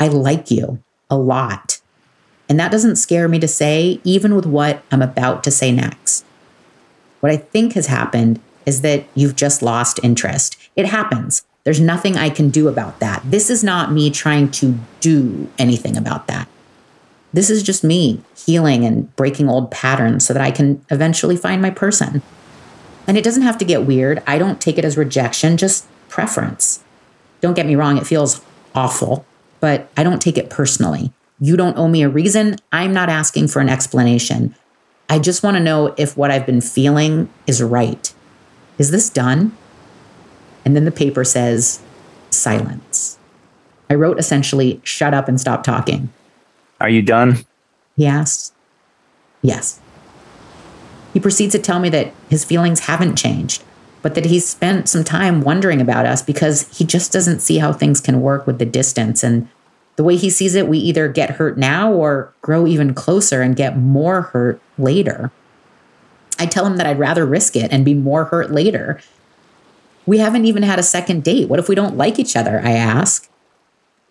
I 0.00 0.08
like 0.08 0.50
you 0.50 0.82
a 1.10 1.18
lot. 1.18 1.78
And 2.48 2.58
that 2.58 2.72
doesn't 2.72 2.96
scare 2.96 3.28
me 3.28 3.38
to 3.38 3.48
say, 3.48 4.00
even 4.02 4.34
with 4.34 4.46
what 4.46 4.82
I'm 4.90 5.02
about 5.02 5.44
to 5.44 5.50
say 5.50 5.72
next. 5.72 6.24
What 7.20 7.30
I 7.30 7.36
think 7.36 7.74
has 7.74 7.88
happened 7.88 8.40
is 8.68 8.82
that 8.82 9.04
you've 9.14 9.34
just 9.34 9.62
lost 9.62 9.98
interest. 10.04 10.58
It 10.76 10.86
happens. 10.86 11.42
There's 11.64 11.80
nothing 11.80 12.16
I 12.16 12.28
can 12.28 12.50
do 12.50 12.68
about 12.68 13.00
that. 13.00 13.22
This 13.24 13.48
is 13.50 13.64
not 13.64 13.90
me 13.90 14.10
trying 14.10 14.50
to 14.52 14.78
do 15.00 15.48
anything 15.58 15.96
about 15.96 16.26
that. 16.26 16.46
This 17.32 17.50
is 17.50 17.62
just 17.62 17.82
me 17.82 18.22
healing 18.36 18.84
and 18.84 19.14
breaking 19.16 19.48
old 19.48 19.70
patterns 19.70 20.26
so 20.26 20.34
that 20.34 20.42
I 20.42 20.50
can 20.50 20.84
eventually 20.90 21.36
find 21.36 21.60
my 21.60 21.70
person. 21.70 22.22
And 23.06 23.16
it 23.16 23.24
doesn't 23.24 23.42
have 23.42 23.58
to 23.58 23.64
get 23.64 23.86
weird. 23.86 24.22
I 24.26 24.38
don't 24.38 24.60
take 24.60 24.78
it 24.78 24.84
as 24.84 24.96
rejection, 24.96 25.56
just 25.56 25.86
preference. 26.08 26.84
Don't 27.40 27.54
get 27.54 27.66
me 27.66 27.74
wrong, 27.74 27.96
it 27.96 28.06
feels 28.06 28.42
awful, 28.74 29.24
but 29.60 29.90
I 29.96 30.02
don't 30.02 30.20
take 30.20 30.36
it 30.36 30.50
personally. 30.50 31.12
You 31.40 31.56
don't 31.56 31.78
owe 31.78 31.88
me 31.88 32.02
a 32.02 32.08
reason. 32.08 32.56
I'm 32.70 32.92
not 32.92 33.08
asking 33.08 33.48
for 33.48 33.60
an 33.60 33.68
explanation. 33.68 34.54
I 35.08 35.18
just 35.18 35.42
want 35.42 35.56
to 35.56 35.62
know 35.62 35.94
if 35.96 36.16
what 36.16 36.30
I've 36.30 36.44
been 36.44 36.60
feeling 36.60 37.30
is 37.46 37.62
right. 37.62 38.12
Is 38.78 38.90
this 38.90 39.10
done? 39.10 39.56
And 40.64 40.74
then 40.76 40.84
the 40.84 40.90
paper 40.90 41.24
says 41.24 41.80
silence. 42.30 43.18
I 43.90 43.94
wrote 43.94 44.18
essentially, 44.18 44.80
shut 44.84 45.14
up 45.14 45.28
and 45.28 45.40
stop 45.40 45.62
talking. 45.64 46.12
Are 46.80 46.88
you 46.88 47.02
done? 47.02 47.38
He 47.96 48.06
asks. 48.06 48.52
Yes. 49.42 49.80
He 51.12 51.20
proceeds 51.20 51.52
to 51.52 51.58
tell 51.58 51.80
me 51.80 51.88
that 51.88 52.12
his 52.28 52.44
feelings 52.44 52.80
haven't 52.80 53.16
changed, 53.16 53.64
but 54.02 54.14
that 54.14 54.26
he's 54.26 54.46
spent 54.46 54.88
some 54.88 55.04
time 55.04 55.40
wondering 55.40 55.80
about 55.80 56.06
us 56.06 56.22
because 56.22 56.68
he 56.76 56.84
just 56.84 57.12
doesn't 57.12 57.40
see 57.40 57.58
how 57.58 57.72
things 57.72 58.00
can 58.00 58.20
work 58.20 58.46
with 58.46 58.58
the 58.58 58.66
distance. 58.66 59.24
And 59.24 59.48
the 59.96 60.04
way 60.04 60.16
he 60.16 60.30
sees 60.30 60.54
it, 60.54 60.68
we 60.68 60.78
either 60.78 61.08
get 61.08 61.30
hurt 61.30 61.58
now 61.58 61.92
or 61.92 62.32
grow 62.42 62.66
even 62.66 62.94
closer 62.94 63.42
and 63.42 63.56
get 63.56 63.76
more 63.76 64.22
hurt 64.22 64.60
later. 64.76 65.32
I 66.38 66.46
tell 66.46 66.66
him 66.66 66.76
that 66.76 66.86
I'd 66.86 66.98
rather 66.98 67.26
risk 67.26 67.56
it 67.56 67.72
and 67.72 67.84
be 67.84 67.94
more 67.94 68.26
hurt 68.26 68.50
later. 68.50 69.00
We 70.06 70.18
haven't 70.18 70.46
even 70.46 70.62
had 70.62 70.78
a 70.78 70.82
second 70.82 71.24
date. 71.24 71.48
What 71.48 71.58
if 71.58 71.68
we 71.68 71.74
don't 71.74 71.96
like 71.96 72.18
each 72.18 72.36
other? 72.36 72.60
I 72.62 72.72
ask. 72.72 73.28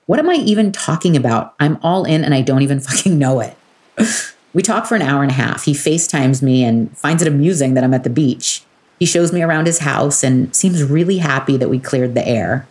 What 0.05 0.19
am 0.19 0.29
I 0.29 0.35
even 0.35 0.71
talking 0.71 1.17
about? 1.17 1.53
I'm 1.59 1.79
all 1.81 2.05
in 2.05 2.23
and 2.23 2.33
I 2.33 2.41
don't 2.41 2.61
even 2.61 2.79
fucking 2.81 3.17
know 3.17 3.39
it. 3.39 3.55
we 4.53 4.61
talk 4.61 4.85
for 4.85 4.95
an 4.95 5.01
hour 5.01 5.21
and 5.21 5.31
a 5.31 5.35
half. 5.35 5.65
He 5.65 5.73
FaceTimes 5.73 6.41
me 6.41 6.63
and 6.63 6.95
finds 6.97 7.21
it 7.21 7.27
amusing 7.27 7.73
that 7.73 7.83
I'm 7.83 7.93
at 7.93 8.03
the 8.03 8.09
beach. 8.09 8.63
He 8.99 9.05
shows 9.05 9.31
me 9.31 9.43
around 9.43 9.67
his 9.67 9.79
house 9.79 10.23
and 10.23 10.55
seems 10.55 10.83
really 10.83 11.19
happy 11.19 11.57
that 11.57 11.69
we 11.69 11.79
cleared 11.79 12.15
the 12.15 12.27
air. 12.27 12.67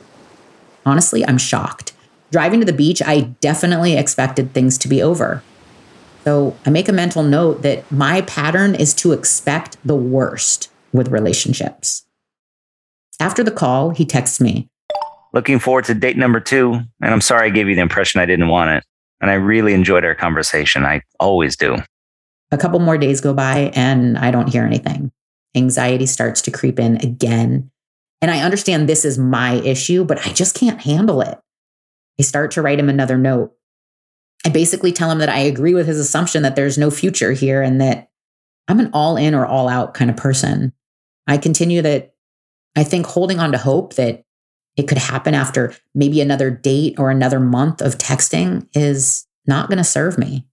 Honestly, 0.85 1.25
I'm 1.25 1.39
shocked. 1.39 1.93
Driving 2.31 2.61
to 2.61 2.67
the 2.67 2.73
beach, 2.73 3.01
I 3.05 3.21
definitely 3.41 3.97
expected 3.97 4.53
things 4.53 4.77
to 4.79 4.89
be 4.89 5.03
over. 5.03 5.43
So 6.27 6.57
I 6.67 6.71
make 6.71 6.89
a 6.89 6.93
mental 6.93 7.23
note 7.23 7.63
that 7.63 7.91
my 7.93 8.23
pattern 8.23 8.75
is 8.75 8.93
to 8.95 9.13
expect 9.13 9.77
the 9.85 9.95
worst 9.95 10.71
with 10.93 11.09
relationships. 11.09 12.05
After 13.21 13.45
the 13.45 13.53
call, 13.53 13.91
he 13.91 14.05
texts 14.05 14.41
me 14.41 14.69
Looking 15.37 15.59
forward 15.59 15.85
to 15.85 15.95
date 15.95 16.17
number 16.17 16.41
two. 16.41 16.73
And 16.73 17.13
I'm 17.13 17.21
sorry 17.21 17.49
I 17.49 17.51
gave 17.51 17.69
you 17.69 17.75
the 17.75 17.83
impression 17.83 18.23
I 18.23 18.27
didn't 18.27 18.49
want 18.49 18.71
it. 18.71 18.85
And 19.21 19.31
I 19.31 19.35
really 19.35 19.75
enjoyed 19.75 20.03
our 20.03 20.15
conversation. 20.15 20.87
I 20.87 21.03
always 21.21 21.57
do. 21.57 21.77
A 22.51 22.57
couple 22.57 22.79
more 22.79 22.97
days 22.97 23.21
go 23.21 23.35
by 23.35 23.71
and 23.75 24.17
I 24.17 24.31
don't 24.31 24.49
hear 24.49 24.65
anything. 24.65 25.13
Anxiety 25.55 26.07
starts 26.07 26.41
to 26.43 26.51
creep 26.51 26.79
in 26.79 26.97
again. 27.05 27.71
And 28.23 28.31
I 28.31 28.41
understand 28.41 28.89
this 28.89 29.05
is 29.05 29.19
my 29.19 29.57
issue, 29.57 30.05
but 30.05 30.27
I 30.27 30.33
just 30.33 30.55
can't 30.55 30.81
handle 30.81 31.21
it. 31.21 31.39
I 32.19 32.23
start 32.23 32.53
to 32.53 32.63
write 32.63 32.79
him 32.79 32.89
another 32.89 33.19
note. 33.19 33.53
I 34.47 34.49
basically 34.49 34.93
tell 34.93 35.11
him 35.11 35.19
that 35.19 35.29
I 35.29 35.41
agree 35.41 35.75
with 35.75 35.89
his 35.89 35.99
assumption 35.99 36.45
that 36.45 36.55
there's 36.55 36.79
no 36.79 36.89
future 36.89 37.33
here 37.33 37.63
and 37.63 37.81
that 37.81 38.11
I'm 38.69 38.79
an 38.79 38.91
all 38.93 39.17
in 39.17 39.35
or 39.35 39.45
all 39.45 39.69
out 39.69 39.93
kind 39.93 40.09
of 40.09 40.17
person. 40.17 40.73
I 41.27 41.37
continue 41.37 41.83
that 41.83 42.15
I 42.77 42.85
think 42.85 43.07
holding 43.07 43.41
on 43.41 43.51
to 43.51 43.59
hope 43.59 43.95
that 43.95 44.23
it 44.77 44.87
could 44.87 44.99
happen 44.99 45.35
after 45.35 45.75
maybe 45.97 46.21
another 46.21 46.49
date 46.49 46.95
or 46.97 47.11
another 47.11 47.41
month 47.41 47.81
of 47.81 47.99
texting 47.99 48.69
is 48.73 49.27
not 49.49 49.69
going 49.69 49.79
to 49.79 49.85
serve 49.85 50.17
me. 50.17 50.47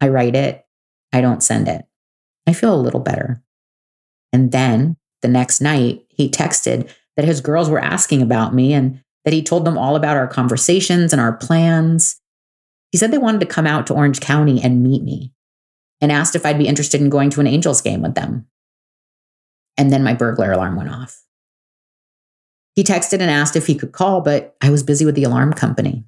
I 0.00 0.08
write 0.08 0.36
it, 0.36 0.64
I 1.12 1.22
don't 1.22 1.42
send 1.42 1.66
it. 1.66 1.84
I 2.46 2.52
feel 2.52 2.72
a 2.72 2.80
little 2.80 3.00
better. 3.00 3.42
And 4.32 4.52
then 4.52 4.96
the 5.22 5.28
next 5.28 5.60
night, 5.60 6.04
he 6.08 6.30
texted 6.30 6.88
that 7.16 7.24
his 7.24 7.40
girls 7.40 7.68
were 7.68 7.80
asking 7.80 8.22
about 8.22 8.54
me 8.54 8.74
and 8.74 9.02
that 9.24 9.34
he 9.34 9.42
told 9.42 9.64
them 9.64 9.76
all 9.76 9.96
about 9.96 10.16
our 10.16 10.28
conversations 10.28 11.12
and 11.12 11.20
our 11.20 11.32
plans. 11.32 12.20
He 12.94 12.98
said 12.98 13.10
they 13.10 13.18
wanted 13.18 13.40
to 13.40 13.46
come 13.46 13.66
out 13.66 13.88
to 13.88 13.92
Orange 13.92 14.20
County 14.20 14.62
and 14.62 14.84
meet 14.84 15.02
me 15.02 15.32
and 16.00 16.12
asked 16.12 16.36
if 16.36 16.46
I'd 16.46 16.58
be 16.58 16.68
interested 16.68 17.00
in 17.00 17.10
going 17.10 17.28
to 17.30 17.40
an 17.40 17.48
Angels 17.48 17.80
game 17.80 18.02
with 18.02 18.14
them. 18.14 18.46
And 19.76 19.92
then 19.92 20.04
my 20.04 20.14
burglar 20.14 20.52
alarm 20.52 20.76
went 20.76 20.90
off. 20.90 21.20
He 22.76 22.84
texted 22.84 23.14
and 23.14 23.32
asked 23.32 23.56
if 23.56 23.66
he 23.66 23.74
could 23.74 23.90
call, 23.90 24.20
but 24.20 24.54
I 24.60 24.70
was 24.70 24.84
busy 24.84 25.04
with 25.04 25.16
the 25.16 25.24
alarm 25.24 25.54
company. 25.54 26.04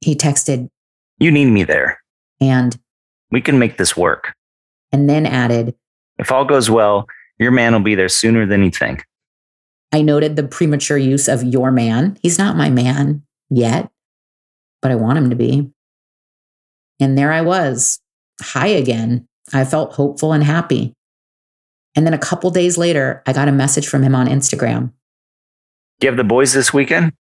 He 0.00 0.14
texted, 0.14 0.70
You 1.18 1.30
need 1.30 1.50
me 1.50 1.64
there. 1.64 2.00
And 2.40 2.74
we 3.30 3.42
can 3.42 3.58
make 3.58 3.76
this 3.76 3.94
work. 3.94 4.32
And 4.90 5.06
then 5.06 5.26
added, 5.26 5.74
if 6.18 6.32
all 6.32 6.46
goes 6.46 6.70
well, 6.70 7.06
your 7.38 7.50
man 7.50 7.74
will 7.74 7.80
be 7.80 7.94
there 7.94 8.08
sooner 8.08 8.46
than 8.46 8.62
you 8.62 8.70
think. 8.70 9.04
I 9.92 10.00
noted 10.00 10.36
the 10.36 10.48
premature 10.48 10.96
use 10.96 11.28
of 11.28 11.44
your 11.44 11.70
man. 11.70 12.16
He's 12.22 12.38
not 12.38 12.56
my 12.56 12.70
man 12.70 13.22
yet, 13.50 13.90
but 14.80 14.90
I 14.90 14.94
want 14.94 15.18
him 15.18 15.28
to 15.28 15.36
be. 15.36 15.73
And 17.00 17.18
there 17.18 17.32
I 17.32 17.40
was, 17.40 17.98
high 18.40 18.68
again. 18.68 19.26
I 19.52 19.64
felt 19.64 19.94
hopeful 19.94 20.32
and 20.32 20.44
happy. 20.44 20.94
And 21.94 22.06
then 22.06 22.14
a 22.14 22.18
couple 22.18 22.50
days 22.50 22.76
later, 22.78 23.22
I 23.26 23.32
got 23.32 23.48
a 23.48 23.52
message 23.52 23.86
from 23.86 24.02
him 24.02 24.14
on 24.14 24.26
Instagram. 24.26 24.92
Do 26.00 26.06
you 26.06 26.10
have 26.10 26.16
the 26.16 26.24
boys 26.24 26.52
this 26.52 26.72
weekend? 26.72 27.12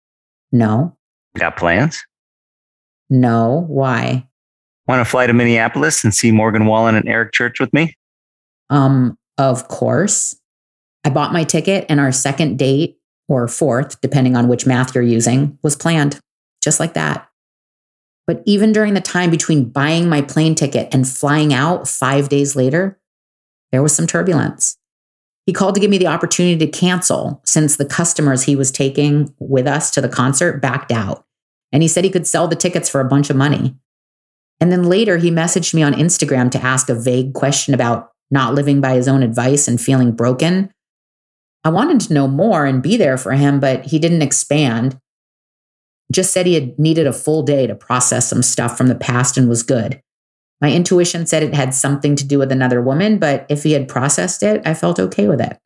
No. 0.52 0.96
Got 1.38 1.58
plans? 1.58 2.04
No. 3.10 3.66
Why? 3.68 4.28
Want 4.88 5.00
to 5.00 5.10
fly 5.10 5.28
to 5.28 5.34
Minneapolis 5.34 6.04
and 6.04 6.14
see 6.14 6.32
Morgan 6.32 6.66
Wallen 6.66 6.96
and 6.96 7.08
Eric 7.08 7.34
Church 7.34 7.60
with 7.60 7.72
me? 7.74 7.96
Um, 8.70 9.18
of 9.38 9.68
course. 9.68 10.36
I 11.04 11.10
bought 11.10 11.34
my 11.34 11.44
ticket, 11.44 11.86
and 11.90 12.00
our 12.00 12.12
second 12.12 12.58
date, 12.58 12.98
or 13.28 13.48
fourth, 13.48 14.00
depending 14.02 14.36
on 14.36 14.48
which 14.48 14.66
math 14.66 14.96
you're 14.96 15.04
using, 15.04 15.58
was 15.62 15.76
planned 15.76 16.20
just 16.64 16.80
like 16.80 16.94
that. 16.94 17.28
But 18.26 18.42
even 18.46 18.72
during 18.72 18.94
the 18.94 19.02
time 19.02 19.30
between 19.30 19.70
buying 19.70 20.08
my 20.08 20.22
plane 20.22 20.56
ticket 20.56 20.94
and 20.94 21.08
flying 21.08 21.54
out 21.54 21.88
five 21.88 22.30
days 22.30 22.56
later, 22.56 23.00
there 23.72 23.84
was 23.84 23.94
some 23.96 24.08
turbulence. 24.08 24.78
He 25.46 25.52
called 25.52 25.76
to 25.76 25.82
give 25.82 25.90
me 25.90 25.98
the 25.98 26.08
opportunity 26.08 26.66
to 26.66 26.72
cancel 26.72 27.42
since 27.44 27.76
the 27.76 27.86
customers 27.86 28.44
he 28.44 28.56
was 28.56 28.72
taking 28.72 29.34
with 29.40 29.68
us 29.68 29.92
to 29.92 30.02
the 30.02 30.08
concert 30.08 30.62
backed 30.62 30.92
out. 30.92 31.26
And 31.74 31.82
he 31.82 31.90
said 31.90 32.04
he 32.04 32.10
could 32.10 32.28
sell 32.28 32.48
the 32.48 32.56
tickets 32.56 32.88
for 32.88 33.02
a 33.02 33.08
bunch 33.08 33.30
of 33.30 33.36
money. 33.36 33.76
And 34.62 34.72
then 34.72 34.84
later, 34.84 35.18
he 35.18 35.30
messaged 35.30 35.74
me 35.74 35.84
on 35.84 35.94
Instagram 35.94 36.50
to 36.52 36.64
ask 36.64 36.88
a 36.88 36.96
vague 36.96 37.34
question 37.34 37.74
about 37.74 38.12
not 38.32 38.54
living 38.54 38.80
by 38.80 38.94
his 38.94 39.08
own 39.08 39.22
advice 39.22 39.68
and 39.68 39.82
feeling 39.82 40.14
broken. 40.14 40.72
I 41.66 41.70
wanted 41.70 42.00
to 42.02 42.14
know 42.14 42.28
more 42.28 42.66
and 42.66 42.82
be 42.82 42.96
there 42.96 43.18
for 43.18 43.34
him, 43.34 43.60
but 43.60 43.86
he 43.86 44.00
didn't 44.00 44.22
expand 44.22 45.00
just 46.14 46.32
said 46.32 46.46
he 46.46 46.54
had 46.54 46.78
needed 46.78 47.08
a 47.08 47.14
full 47.14 47.44
day 47.44 47.68
to 47.68 47.76
process 47.76 48.30
some 48.30 48.44
stuff 48.44 48.78
from 48.78 48.88
the 48.88 48.96
past 48.96 49.38
and 49.38 49.50
was 49.50 49.64
good. 49.64 50.02
My 50.62 50.72
intuition 50.72 51.26
said 51.26 51.44
it 51.44 51.54
had 51.54 51.74
something 51.74 52.16
to 52.16 52.26
do 52.26 52.40
with 52.40 52.52
another 52.52 52.82
woman, 52.82 53.20
but 53.20 53.46
if 53.50 53.64
he 53.64 53.74
had 53.74 53.88
processed 53.88 54.44
it, 54.44 54.62
I 54.66 54.74
felt 54.74 55.00
okay 55.00 55.28
with 55.28 55.42
it. 55.42 55.58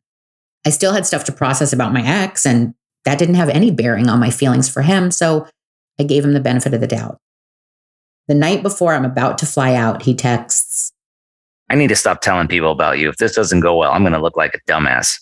I 0.66 0.70
still 0.70 0.92
had 0.92 1.06
stuff 1.06 1.24
to 1.24 1.32
process 1.32 1.72
about 1.72 1.92
my 1.92 2.02
ex, 2.04 2.44
and 2.44 2.74
that 3.04 3.18
didn't 3.18 3.36
have 3.36 3.48
any 3.48 3.70
bearing 3.70 4.08
on 4.08 4.18
my 4.18 4.30
feelings 4.30 4.68
for 4.68 4.82
him, 4.82 5.10
so 5.10 5.46
I 6.00 6.02
gave 6.02 6.24
him 6.24 6.32
the 6.32 6.40
benefit 6.40 6.74
of 6.74 6.80
the 6.80 6.86
doubt. 6.86 7.18
The 8.26 8.34
night 8.34 8.62
before 8.62 8.92
I'm 8.92 9.04
about 9.04 9.38
to 9.38 9.46
fly 9.46 9.74
out, 9.74 10.02
he 10.02 10.14
texts, 10.14 10.92
I 11.70 11.76
need 11.76 11.88
to 11.88 11.96
stop 11.96 12.20
telling 12.20 12.48
people 12.48 12.72
about 12.72 12.98
you. 12.98 13.08
If 13.08 13.16
this 13.18 13.34
doesn't 13.34 13.60
go 13.60 13.76
well, 13.76 13.92
I'm 13.92 14.02
going 14.02 14.14
to 14.14 14.20
look 14.20 14.36
like 14.36 14.54
a 14.54 14.70
dumbass. 14.70 15.20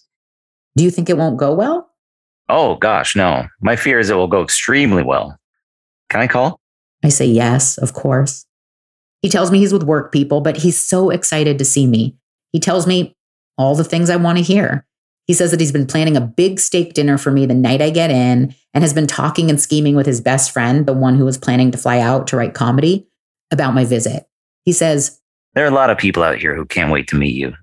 Do 0.77 0.85
you 0.85 0.91
think 0.91 1.11
it 1.11 1.19
won't 1.19 1.39
go 1.39 1.53
well? 1.53 1.91
Oh, 2.49 2.77
gosh, 2.77 3.17
no. 3.17 3.49
My 3.61 3.77
fear 3.77 3.99
is 3.99 4.11
it 4.11 4.15
will 4.15 4.29
go 4.29 4.43
extremely 4.43 5.03
well. 5.03 5.39
Can 6.11 6.21
I 6.21 6.27
call? 6.27 6.61
I 7.05 7.09
say 7.09 7.27
yes, 7.27 7.79
of 7.79 7.93
course. 7.93 8.47
He 9.23 9.29
tells 9.29 9.51
me 9.51 9.59
he's 9.59 9.73
with 9.73 9.83
work 9.83 10.13
people, 10.13 10.41
but 10.41 10.59
he's 10.59 10.79
so 10.79 11.11
excited 11.11 11.59
to 11.59 11.65
see 11.65 11.87
me. 11.87 12.17
He 12.53 12.61
tells 12.61 12.87
me 12.87 13.17
all 13.59 13.75
the 13.75 13.85
things 13.85 14.11
I 14.11 14.17
want 14.17 14.39
to 14.39 14.45
hear. 14.45 14.87
He 15.27 15.35
says 15.35 15.51
that 15.51 15.59
he's 15.59 15.73
been 15.73 15.87
planning 15.87 16.17
a 16.17 16.21
big 16.21 16.61
steak 16.61 16.95
dinner 16.95 17.19
for 17.19 17.33
me 17.33 17.47
the 17.47 17.55
night 17.55 17.83
I 17.83 17.91
get 17.91 18.11
in 18.11 18.55
and 18.73 18.85
has 18.85 18.95
been 18.95 19.09
talking 19.09 19.51
and 19.51 19.61
scheming 19.61 19.97
with 19.97 20.07
his 20.07 20.21
best 20.21 20.53
friend, 20.53 20.87
the 20.87 20.93
one 20.93 21.17
who 21.17 21.25
was 21.25 21.39
planning 21.39 21.73
to 21.73 21.79
fly 21.79 21.99
out 21.99 22.29
to 22.29 22.37
write 22.37 22.55
comedy, 22.55 23.09
about 23.51 23.75
my 23.75 23.85
visit. 23.85 24.29
He 24.65 24.73
says, 24.73 25.21
There 25.55 25.65
are 25.65 25.69
a 25.69 25.75
lot 25.75 25.91
of 25.91 25.99
people 25.99 26.23
out 26.23 26.39
here 26.39 26.55
who 26.55 26.65
can't 26.65 26.93
wait 26.93 27.09
to 27.09 27.17
meet 27.17 27.35
you. 27.35 27.55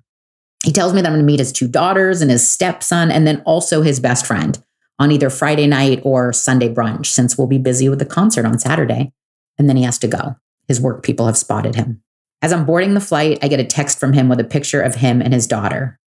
He 0.66 0.74
tells 0.74 0.94
me 0.94 1.02
that 1.02 1.08
I'm 1.08 1.14
going 1.14 1.26
to 1.26 1.32
meet 1.32 1.40
his 1.40 1.54
two 1.54 1.68
daughters 1.68 2.22
and 2.22 2.30
his 2.30 2.46
stepson, 2.46 3.12
and 3.12 3.26
then 3.26 3.42
also 3.46 3.82
his 3.82 4.00
best 4.02 4.26
friend 4.26 4.62
on 5.00 5.12
either 5.12 5.30
Friday 5.30 5.68
night 5.68 6.02
or 6.04 6.34
Sunday 6.34 6.74
brunch, 6.74 7.08
since 7.08 7.38
we'll 7.38 7.48
be 7.48 7.58
busy 7.58 7.90
with 7.90 8.00
the 8.00 8.06
concert 8.06 8.46
on 8.46 8.60
Saturday. 8.60 9.12
And 9.58 9.70
then 9.70 9.78
he 9.78 9.84
has 9.84 10.00
to 10.00 10.08
go. 10.08 10.36
His 10.68 10.82
work 10.82 11.04
people 11.04 11.26
have 11.26 11.38
spotted 11.38 11.76
him. 11.76 12.02
As 12.42 12.52
I'm 12.52 12.66
boarding 12.66 12.94
the 12.94 13.00
flight, 13.00 13.40
I 13.42 13.48
get 13.48 13.60
a 13.60 13.66
text 13.66 14.00
from 14.00 14.14
him 14.14 14.30
with 14.30 14.40
a 14.40 14.44
picture 14.44 14.82
of 14.82 14.96
him 14.96 15.22
and 15.22 15.34
his 15.34 15.48
daughter. 15.48 16.00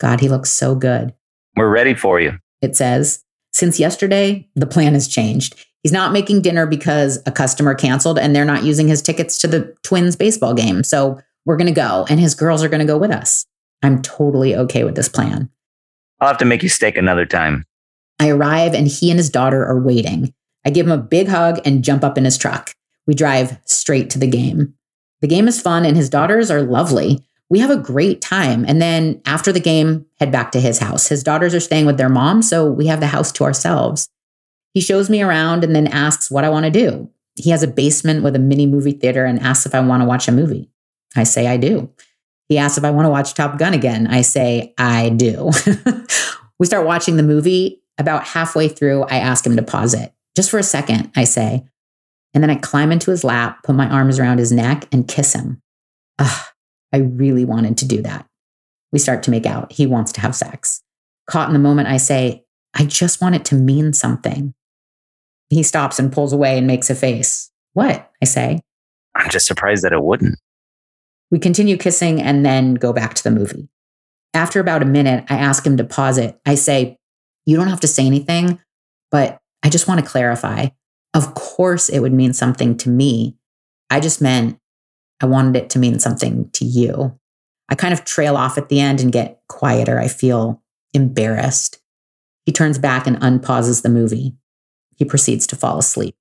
God, 0.00 0.20
he 0.20 0.28
looks 0.28 0.50
so 0.50 0.74
good. 0.74 1.14
We're 1.56 1.70
ready 1.70 1.94
for 1.94 2.20
you. 2.20 2.38
It 2.62 2.76
says, 2.76 3.24
since 3.52 3.80
yesterday, 3.80 4.48
the 4.54 4.66
plan 4.66 4.94
has 4.94 5.08
changed. 5.08 5.64
He's 5.82 5.92
not 5.92 6.12
making 6.12 6.42
dinner 6.42 6.66
because 6.66 7.22
a 7.26 7.32
customer 7.32 7.74
canceled 7.74 8.18
and 8.18 8.34
they're 8.34 8.44
not 8.44 8.64
using 8.64 8.88
his 8.88 9.02
tickets 9.02 9.38
to 9.38 9.46
the 9.46 9.74
Twins 9.82 10.16
baseball 10.16 10.54
game. 10.54 10.82
So 10.82 11.20
we're 11.44 11.56
going 11.56 11.72
to 11.72 11.72
go, 11.72 12.06
and 12.10 12.20
his 12.20 12.34
girls 12.34 12.62
are 12.62 12.68
going 12.68 12.80
to 12.80 12.86
go 12.86 12.98
with 12.98 13.10
us. 13.10 13.46
I'm 13.82 14.02
totally 14.02 14.54
okay 14.54 14.84
with 14.84 14.96
this 14.96 15.08
plan. 15.08 15.50
I'll 16.20 16.28
have 16.28 16.38
to 16.38 16.44
make 16.44 16.62
you 16.62 16.68
steak 16.68 16.96
another 16.96 17.24
time. 17.24 17.64
I 18.18 18.30
arrive 18.30 18.74
and 18.74 18.88
he 18.88 19.10
and 19.10 19.18
his 19.18 19.30
daughter 19.30 19.64
are 19.64 19.80
waiting. 19.80 20.34
I 20.64 20.70
give 20.70 20.86
him 20.86 20.92
a 20.92 20.98
big 20.98 21.28
hug 21.28 21.60
and 21.64 21.84
jump 21.84 22.04
up 22.04 22.18
in 22.18 22.24
his 22.24 22.36
truck. 22.38 22.74
We 23.06 23.14
drive 23.14 23.58
straight 23.64 24.10
to 24.10 24.18
the 24.18 24.26
game. 24.26 24.74
The 25.20 25.28
game 25.28 25.48
is 25.48 25.60
fun 25.60 25.84
and 25.84 25.96
his 25.96 26.10
daughters 26.10 26.50
are 26.50 26.62
lovely. 26.62 27.24
We 27.50 27.60
have 27.60 27.70
a 27.70 27.76
great 27.76 28.20
time. 28.20 28.64
And 28.66 28.80
then 28.80 29.22
after 29.24 29.52
the 29.52 29.60
game, 29.60 30.04
head 30.20 30.30
back 30.30 30.52
to 30.52 30.60
his 30.60 30.78
house. 30.78 31.08
His 31.08 31.22
daughters 31.22 31.54
are 31.54 31.60
staying 31.60 31.86
with 31.86 31.96
their 31.96 32.10
mom, 32.10 32.42
so 32.42 32.70
we 32.70 32.86
have 32.88 33.00
the 33.00 33.06
house 33.06 33.32
to 33.32 33.44
ourselves. 33.44 34.08
He 34.74 34.80
shows 34.80 35.08
me 35.08 35.22
around 35.22 35.64
and 35.64 35.74
then 35.74 35.86
asks 35.86 36.30
what 36.30 36.44
I 36.44 36.50
want 36.50 36.66
to 36.66 36.70
do. 36.70 37.10
He 37.36 37.50
has 37.50 37.62
a 37.62 37.68
basement 37.68 38.22
with 38.22 38.36
a 38.36 38.40
mini 38.40 38.66
movie 38.66 38.92
theater 38.92 39.24
and 39.24 39.40
asks 39.40 39.64
if 39.64 39.74
I 39.74 39.80
want 39.80 40.02
to 40.02 40.06
watch 40.06 40.28
a 40.28 40.32
movie. 40.32 40.70
I 41.16 41.24
say 41.24 41.46
I 41.46 41.56
do. 41.56 41.90
He 42.48 42.58
asks 42.58 42.78
if 42.78 42.84
I 42.84 42.90
want 42.90 43.06
to 43.06 43.10
watch 43.10 43.34
Top 43.34 43.58
Gun 43.58 43.74
again. 43.74 44.06
I 44.06 44.22
say 44.22 44.74
I 44.76 45.10
do. 45.10 45.50
we 46.58 46.66
start 46.66 46.86
watching 46.86 47.16
the 47.16 47.22
movie 47.22 47.77
about 47.98 48.24
halfway 48.24 48.68
through, 48.68 49.02
I 49.04 49.18
ask 49.18 49.46
him 49.46 49.56
to 49.56 49.62
pause 49.62 49.94
it 49.94 50.12
just 50.38 50.50
for 50.50 50.58
a 50.58 50.62
second, 50.62 51.10
I 51.16 51.24
say. 51.24 51.64
And 52.32 52.44
then 52.44 52.50
I 52.50 52.54
climb 52.54 52.92
into 52.92 53.10
his 53.10 53.24
lap, 53.24 53.64
put 53.64 53.74
my 53.74 53.88
arms 53.88 54.20
around 54.20 54.38
his 54.38 54.52
neck, 54.52 54.86
and 54.92 55.08
kiss 55.08 55.32
him. 55.32 55.60
Ugh, 56.20 56.46
I 56.92 56.98
really 56.98 57.44
wanted 57.44 57.78
to 57.78 57.86
do 57.86 58.02
that. 58.02 58.26
We 58.92 58.98
start 58.98 59.24
to 59.24 59.32
make 59.32 59.46
out. 59.46 59.72
He 59.72 59.86
wants 59.86 60.12
to 60.12 60.20
have 60.20 60.36
sex. 60.36 60.82
Caught 61.28 61.48
in 61.48 61.54
the 61.54 61.58
moment, 61.58 61.88
I 61.88 61.96
say, 61.96 62.44
I 62.74 62.84
just 62.84 63.20
want 63.20 63.34
it 63.34 63.44
to 63.46 63.56
mean 63.56 63.92
something. 63.92 64.54
He 65.50 65.62
stops 65.62 65.98
and 65.98 66.12
pulls 66.12 66.32
away 66.32 66.56
and 66.56 66.66
makes 66.66 66.90
a 66.90 66.94
face. 66.94 67.50
What? 67.72 68.10
I 68.22 68.26
say. 68.26 68.60
I'm 69.14 69.30
just 69.30 69.46
surprised 69.46 69.82
that 69.82 69.92
it 69.92 70.02
wouldn't. 70.02 70.38
We 71.30 71.38
continue 71.38 71.76
kissing 71.76 72.22
and 72.22 72.46
then 72.46 72.74
go 72.74 72.92
back 72.92 73.14
to 73.14 73.24
the 73.24 73.30
movie. 73.30 73.68
After 74.34 74.60
about 74.60 74.82
a 74.82 74.86
minute, 74.86 75.24
I 75.28 75.36
ask 75.36 75.66
him 75.66 75.76
to 75.78 75.84
pause 75.84 76.18
it. 76.18 76.38
I 76.46 76.54
say, 76.54 76.97
you 77.48 77.56
don't 77.56 77.68
have 77.68 77.80
to 77.80 77.88
say 77.88 78.04
anything, 78.04 78.60
but 79.10 79.40
I 79.62 79.70
just 79.70 79.88
want 79.88 80.00
to 80.00 80.06
clarify. 80.06 80.68
Of 81.14 81.32
course, 81.32 81.88
it 81.88 82.00
would 82.00 82.12
mean 82.12 82.34
something 82.34 82.76
to 82.76 82.90
me. 82.90 83.38
I 83.88 84.00
just 84.00 84.20
meant 84.20 84.58
I 85.22 85.24
wanted 85.24 85.56
it 85.56 85.70
to 85.70 85.78
mean 85.78 85.98
something 85.98 86.50
to 86.50 86.66
you. 86.66 87.18
I 87.70 87.74
kind 87.74 87.94
of 87.94 88.04
trail 88.04 88.36
off 88.36 88.58
at 88.58 88.68
the 88.68 88.80
end 88.80 89.00
and 89.00 89.10
get 89.10 89.40
quieter. 89.48 89.98
I 89.98 90.08
feel 90.08 90.62
embarrassed. 90.92 91.78
He 92.44 92.52
turns 92.52 92.78
back 92.78 93.06
and 93.06 93.16
unpauses 93.22 93.80
the 93.80 93.88
movie. 93.88 94.34
He 94.96 95.06
proceeds 95.06 95.46
to 95.46 95.56
fall 95.56 95.78
asleep. 95.78 96.16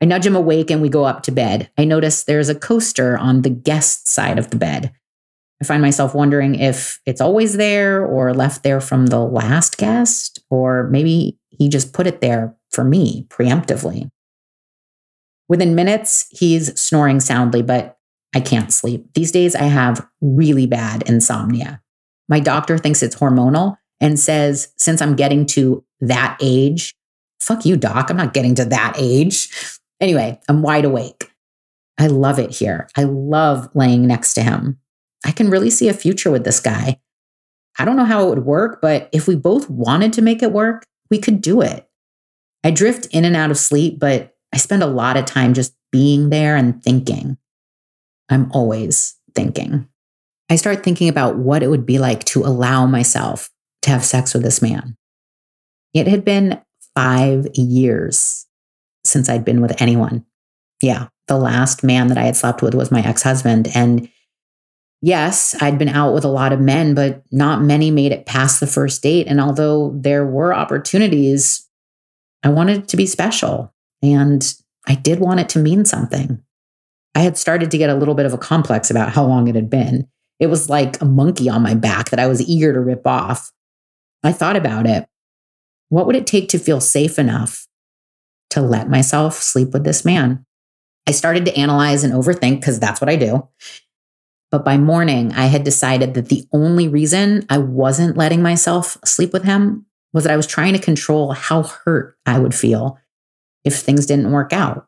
I 0.00 0.06
nudge 0.06 0.24
him 0.24 0.36
awake 0.36 0.70
and 0.70 0.80
we 0.80 0.88
go 0.88 1.04
up 1.04 1.22
to 1.24 1.32
bed. 1.32 1.70
I 1.76 1.84
notice 1.84 2.24
there's 2.24 2.48
a 2.48 2.54
coaster 2.54 3.18
on 3.18 3.42
the 3.42 3.50
guest 3.50 4.08
side 4.08 4.38
of 4.38 4.48
the 4.48 4.56
bed. 4.56 4.90
I 5.64 5.66
find 5.66 5.80
myself 5.80 6.14
wondering 6.14 6.56
if 6.56 7.00
it's 7.06 7.22
always 7.22 7.56
there 7.56 8.04
or 8.04 8.34
left 8.34 8.64
there 8.64 8.82
from 8.82 9.06
the 9.06 9.20
last 9.20 9.78
guest, 9.78 10.44
or 10.50 10.90
maybe 10.90 11.38
he 11.48 11.70
just 11.70 11.94
put 11.94 12.06
it 12.06 12.20
there 12.20 12.54
for 12.70 12.84
me 12.84 13.26
preemptively. 13.30 14.10
Within 15.48 15.74
minutes, 15.74 16.26
he's 16.28 16.78
snoring 16.78 17.18
soundly, 17.18 17.62
but 17.62 17.96
I 18.34 18.40
can't 18.40 18.70
sleep. 18.70 19.06
These 19.14 19.32
days, 19.32 19.56
I 19.56 19.62
have 19.62 20.06
really 20.20 20.66
bad 20.66 21.08
insomnia. 21.08 21.80
My 22.28 22.40
doctor 22.40 22.76
thinks 22.76 23.02
it's 23.02 23.16
hormonal 23.16 23.78
and 24.02 24.20
says, 24.20 24.70
since 24.76 25.00
I'm 25.00 25.16
getting 25.16 25.46
to 25.46 25.82
that 26.00 26.36
age, 26.42 26.94
fuck 27.40 27.64
you, 27.64 27.78
doc, 27.78 28.10
I'm 28.10 28.18
not 28.18 28.34
getting 28.34 28.54
to 28.56 28.66
that 28.66 28.96
age. 28.98 29.48
Anyway, 29.98 30.38
I'm 30.46 30.60
wide 30.60 30.84
awake. 30.84 31.30
I 31.96 32.08
love 32.08 32.38
it 32.38 32.50
here. 32.50 32.86
I 32.98 33.04
love 33.04 33.70
laying 33.72 34.06
next 34.06 34.34
to 34.34 34.42
him. 34.42 34.78
I 35.24 35.32
can 35.32 35.50
really 35.50 35.70
see 35.70 35.88
a 35.88 35.94
future 35.94 36.30
with 36.30 36.44
this 36.44 36.60
guy. 36.60 37.00
I 37.78 37.84
don't 37.84 37.96
know 37.96 38.04
how 38.04 38.26
it 38.26 38.28
would 38.28 38.44
work, 38.44 38.80
but 38.80 39.08
if 39.12 39.26
we 39.26 39.34
both 39.34 39.68
wanted 39.68 40.12
to 40.14 40.22
make 40.22 40.42
it 40.42 40.52
work, 40.52 40.84
we 41.10 41.18
could 41.18 41.40
do 41.40 41.60
it. 41.60 41.88
I 42.62 42.70
drift 42.70 43.06
in 43.06 43.24
and 43.24 43.36
out 43.36 43.50
of 43.50 43.58
sleep, 43.58 43.98
but 43.98 44.34
I 44.52 44.58
spend 44.58 44.82
a 44.82 44.86
lot 44.86 45.16
of 45.16 45.24
time 45.24 45.54
just 45.54 45.74
being 45.90 46.30
there 46.30 46.56
and 46.56 46.82
thinking. 46.82 47.36
I'm 48.28 48.50
always 48.52 49.16
thinking. 49.34 49.88
I 50.48 50.56
start 50.56 50.84
thinking 50.84 51.08
about 51.08 51.36
what 51.36 51.62
it 51.62 51.68
would 51.68 51.86
be 51.86 51.98
like 51.98 52.24
to 52.26 52.44
allow 52.44 52.86
myself 52.86 53.50
to 53.82 53.90
have 53.90 54.04
sex 54.04 54.34
with 54.34 54.42
this 54.42 54.62
man. 54.62 54.96
It 55.92 56.06
had 56.06 56.24
been 56.24 56.60
five 56.94 57.46
years 57.54 58.46
since 59.04 59.28
I'd 59.28 59.44
been 59.44 59.60
with 59.60 59.80
anyone. 59.80 60.24
Yeah. 60.80 61.08
The 61.28 61.38
last 61.38 61.82
man 61.82 62.08
that 62.08 62.18
I 62.18 62.24
had 62.24 62.36
slept 62.36 62.62
with 62.62 62.74
was 62.74 62.90
my 62.90 63.00
ex 63.00 63.22
husband. 63.22 63.68
And 63.74 64.08
yes, 65.02 65.54
I'd 65.60 65.78
been 65.78 65.88
out 65.88 66.14
with 66.14 66.24
a 66.24 66.28
lot 66.28 66.52
of 66.52 66.60
men, 66.60 66.94
but 66.94 67.22
not 67.30 67.62
many 67.62 67.90
made 67.90 68.12
it 68.12 68.26
past 68.26 68.60
the 68.60 68.66
first 68.66 69.02
date. 69.02 69.26
And 69.26 69.40
although 69.40 69.92
there 69.94 70.26
were 70.26 70.54
opportunities, 70.54 71.68
I 72.42 72.48
wanted 72.48 72.78
it 72.78 72.88
to 72.88 72.96
be 72.96 73.06
special. 73.06 73.74
And 74.02 74.54
I 74.86 74.94
did 74.94 75.20
want 75.20 75.40
it 75.40 75.48
to 75.50 75.58
mean 75.58 75.84
something. 75.84 76.42
I 77.14 77.20
had 77.20 77.38
started 77.38 77.70
to 77.70 77.78
get 77.78 77.90
a 77.90 77.94
little 77.94 78.14
bit 78.14 78.26
of 78.26 78.32
a 78.32 78.38
complex 78.38 78.90
about 78.90 79.10
how 79.10 79.24
long 79.24 79.48
it 79.48 79.54
had 79.54 79.70
been. 79.70 80.08
It 80.40 80.48
was 80.48 80.68
like 80.68 81.00
a 81.00 81.04
monkey 81.04 81.48
on 81.48 81.62
my 81.62 81.74
back 81.74 82.10
that 82.10 82.18
I 82.18 82.26
was 82.26 82.46
eager 82.46 82.72
to 82.72 82.80
rip 82.80 83.06
off. 83.06 83.52
I 84.22 84.32
thought 84.32 84.56
about 84.56 84.86
it. 84.86 85.06
What 85.90 86.06
would 86.06 86.16
it 86.16 86.26
take 86.26 86.48
to 86.50 86.58
feel 86.58 86.80
safe 86.80 87.18
enough 87.18 87.66
to 88.50 88.60
let 88.60 88.90
myself 88.90 89.34
sleep 89.34 89.72
with 89.72 89.84
this 89.84 90.04
man? 90.04 90.44
I 91.06 91.12
started 91.12 91.44
to 91.44 91.56
analyze 91.56 92.02
and 92.02 92.12
overthink 92.12 92.60
because 92.60 92.80
that's 92.80 93.00
what 93.00 93.10
I 93.10 93.16
do. 93.16 93.48
But 94.54 94.64
by 94.64 94.78
morning, 94.78 95.32
I 95.32 95.46
had 95.46 95.64
decided 95.64 96.14
that 96.14 96.28
the 96.28 96.46
only 96.52 96.86
reason 96.86 97.44
I 97.50 97.58
wasn't 97.58 98.16
letting 98.16 98.40
myself 98.40 98.96
sleep 99.04 99.32
with 99.32 99.42
him 99.42 99.84
was 100.12 100.22
that 100.22 100.32
I 100.32 100.36
was 100.36 100.46
trying 100.46 100.74
to 100.74 100.78
control 100.78 101.32
how 101.32 101.64
hurt 101.64 102.16
I 102.24 102.38
would 102.38 102.54
feel 102.54 102.96
if 103.64 103.74
things 103.74 104.06
didn't 104.06 104.30
work 104.30 104.52
out. 104.52 104.86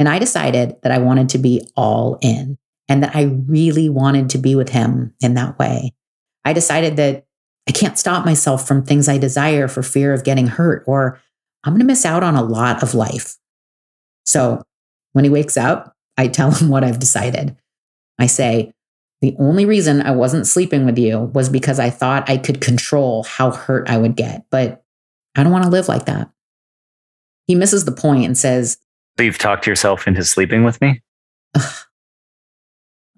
And 0.00 0.08
I 0.08 0.18
decided 0.18 0.78
that 0.82 0.90
I 0.90 0.98
wanted 0.98 1.28
to 1.28 1.38
be 1.38 1.64
all 1.76 2.18
in 2.22 2.58
and 2.88 3.04
that 3.04 3.14
I 3.14 3.22
really 3.46 3.88
wanted 3.88 4.30
to 4.30 4.38
be 4.38 4.56
with 4.56 4.70
him 4.70 5.14
in 5.20 5.34
that 5.34 5.60
way. 5.60 5.92
I 6.44 6.52
decided 6.52 6.96
that 6.96 7.24
I 7.68 7.70
can't 7.70 7.96
stop 7.96 8.24
myself 8.24 8.66
from 8.66 8.84
things 8.84 9.08
I 9.08 9.16
desire 9.16 9.68
for 9.68 9.84
fear 9.84 10.12
of 10.12 10.24
getting 10.24 10.48
hurt, 10.48 10.82
or 10.88 11.20
I'm 11.62 11.74
going 11.74 11.78
to 11.78 11.86
miss 11.86 12.04
out 12.04 12.24
on 12.24 12.34
a 12.34 12.42
lot 12.42 12.82
of 12.82 12.94
life. 12.94 13.36
So 14.26 14.64
when 15.12 15.22
he 15.22 15.30
wakes 15.30 15.56
up, 15.56 15.94
I 16.18 16.26
tell 16.26 16.50
him 16.50 16.68
what 16.68 16.82
I've 16.82 16.98
decided. 16.98 17.56
I 18.22 18.26
say, 18.26 18.72
the 19.20 19.36
only 19.38 19.64
reason 19.64 20.02
I 20.02 20.10
wasn't 20.12 20.46
sleeping 20.46 20.84
with 20.84 20.98
you 20.98 21.30
was 21.34 21.48
because 21.48 21.78
I 21.78 21.90
thought 21.90 22.28
I 22.28 22.36
could 22.36 22.60
control 22.60 23.22
how 23.24 23.50
hurt 23.50 23.88
I 23.88 23.96
would 23.96 24.16
get, 24.16 24.44
but 24.50 24.82
I 25.36 25.42
don't 25.42 25.52
want 25.52 25.64
to 25.64 25.70
live 25.70 25.88
like 25.88 26.06
that. 26.06 26.30
He 27.46 27.54
misses 27.54 27.84
the 27.84 27.92
point 27.92 28.24
and 28.24 28.36
says, 28.36 28.78
So 29.16 29.24
you've 29.24 29.38
talked 29.38 29.66
yourself 29.66 30.06
into 30.06 30.24
sleeping 30.24 30.64
with 30.64 30.80
me? 30.80 31.02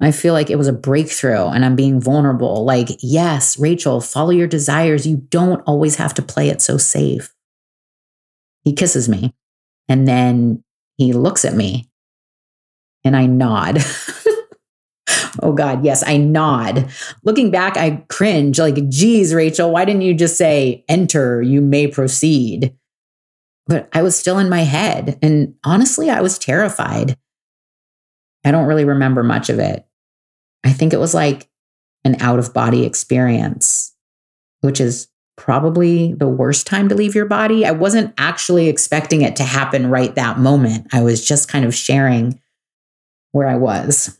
I 0.00 0.10
feel 0.10 0.34
like 0.34 0.50
it 0.50 0.58
was 0.58 0.68
a 0.68 0.72
breakthrough 0.72 1.48
and 1.48 1.64
I'm 1.64 1.76
being 1.76 2.00
vulnerable. 2.00 2.64
Like, 2.64 2.88
yes, 3.00 3.58
Rachel, 3.58 4.00
follow 4.00 4.30
your 4.30 4.46
desires. 4.46 5.06
You 5.06 5.18
don't 5.28 5.62
always 5.66 5.96
have 5.96 6.14
to 6.14 6.22
play 6.22 6.48
it 6.48 6.60
so 6.60 6.76
safe. 6.76 7.34
He 8.64 8.72
kisses 8.72 9.08
me 9.08 9.34
and 9.88 10.06
then 10.06 10.64
he 10.96 11.12
looks 11.12 11.44
at 11.44 11.54
me 11.54 11.88
and 13.04 13.16
I 13.16 13.26
nod. 13.26 13.78
oh 15.42 15.52
God, 15.52 15.84
yes, 15.84 16.02
I 16.06 16.16
nod. 16.16 16.90
Looking 17.24 17.50
back, 17.50 17.76
I 17.76 18.04
cringe 18.08 18.58
like, 18.58 18.88
geez, 18.88 19.34
Rachel, 19.34 19.70
why 19.70 19.84
didn't 19.84 20.02
you 20.02 20.14
just 20.14 20.36
say, 20.36 20.84
enter, 20.88 21.42
you 21.42 21.60
may 21.60 21.86
proceed? 21.86 22.74
But 23.66 23.88
I 23.92 24.02
was 24.02 24.18
still 24.18 24.38
in 24.38 24.48
my 24.48 24.62
head. 24.62 25.18
And 25.22 25.54
honestly, 25.64 26.10
I 26.10 26.20
was 26.20 26.38
terrified. 26.38 27.16
I 28.44 28.50
don't 28.50 28.66
really 28.66 28.84
remember 28.84 29.22
much 29.22 29.48
of 29.48 29.58
it. 29.58 29.86
I 30.64 30.70
think 30.70 30.92
it 30.92 31.00
was 31.00 31.14
like 31.14 31.48
an 32.04 32.20
out 32.20 32.38
of 32.38 32.52
body 32.52 32.84
experience, 32.84 33.94
which 34.60 34.80
is 34.80 35.08
probably 35.36 36.12
the 36.12 36.28
worst 36.28 36.66
time 36.66 36.88
to 36.88 36.94
leave 36.94 37.14
your 37.14 37.26
body. 37.26 37.66
I 37.66 37.72
wasn't 37.72 38.14
actually 38.18 38.68
expecting 38.68 39.22
it 39.22 39.36
to 39.36 39.44
happen 39.44 39.90
right 39.90 40.14
that 40.14 40.38
moment. 40.38 40.86
I 40.92 41.02
was 41.02 41.26
just 41.26 41.48
kind 41.48 41.64
of 41.64 41.74
sharing 41.74 42.40
where 43.32 43.48
I 43.48 43.56
was. 43.56 44.18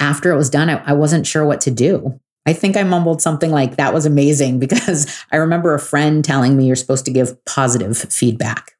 After 0.00 0.30
it 0.30 0.36
was 0.36 0.50
done, 0.50 0.68
I, 0.68 0.82
I 0.84 0.92
wasn't 0.92 1.26
sure 1.26 1.44
what 1.44 1.60
to 1.62 1.70
do. 1.70 2.18
I 2.46 2.52
think 2.52 2.76
I 2.76 2.84
mumbled 2.84 3.20
something 3.20 3.50
like, 3.50 3.76
that 3.76 3.92
was 3.92 4.06
amazing, 4.06 4.58
because 4.60 5.24
I 5.32 5.36
remember 5.36 5.74
a 5.74 5.80
friend 5.80 6.24
telling 6.24 6.56
me 6.56 6.66
you're 6.66 6.76
supposed 6.76 7.04
to 7.06 7.12
give 7.12 7.44
positive 7.44 7.96
feedback. 7.98 8.72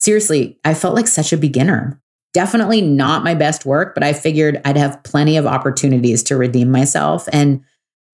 Seriously, 0.00 0.58
I 0.64 0.74
felt 0.74 0.94
like 0.94 1.08
such 1.08 1.32
a 1.32 1.36
beginner. 1.36 2.00
Definitely 2.32 2.82
not 2.82 3.24
my 3.24 3.34
best 3.34 3.66
work, 3.66 3.94
but 3.94 4.04
I 4.04 4.12
figured 4.12 4.60
I'd 4.64 4.76
have 4.76 5.02
plenty 5.02 5.36
of 5.36 5.46
opportunities 5.46 6.22
to 6.24 6.36
redeem 6.36 6.70
myself. 6.70 7.28
And 7.32 7.64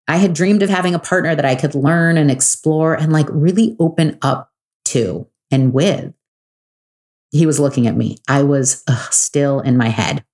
I 0.06 0.16
had 0.16 0.34
dreamed 0.34 0.62
of 0.62 0.70
having 0.70 0.94
a 0.94 1.00
partner 1.00 1.34
that 1.34 1.44
I 1.44 1.54
could 1.54 1.74
learn 1.74 2.16
and 2.16 2.30
explore 2.30 2.94
and 2.94 3.12
like 3.12 3.26
really 3.30 3.74
open 3.80 4.18
up 4.22 4.52
to 4.86 5.26
and 5.50 5.72
with. 5.72 6.12
He 7.30 7.46
was 7.46 7.58
looking 7.58 7.86
at 7.86 7.96
me. 7.96 8.18
I 8.28 8.42
was 8.42 8.82
ugh, 8.86 9.12
still 9.12 9.60
in 9.60 9.76
my 9.76 9.88
head. 9.88 10.24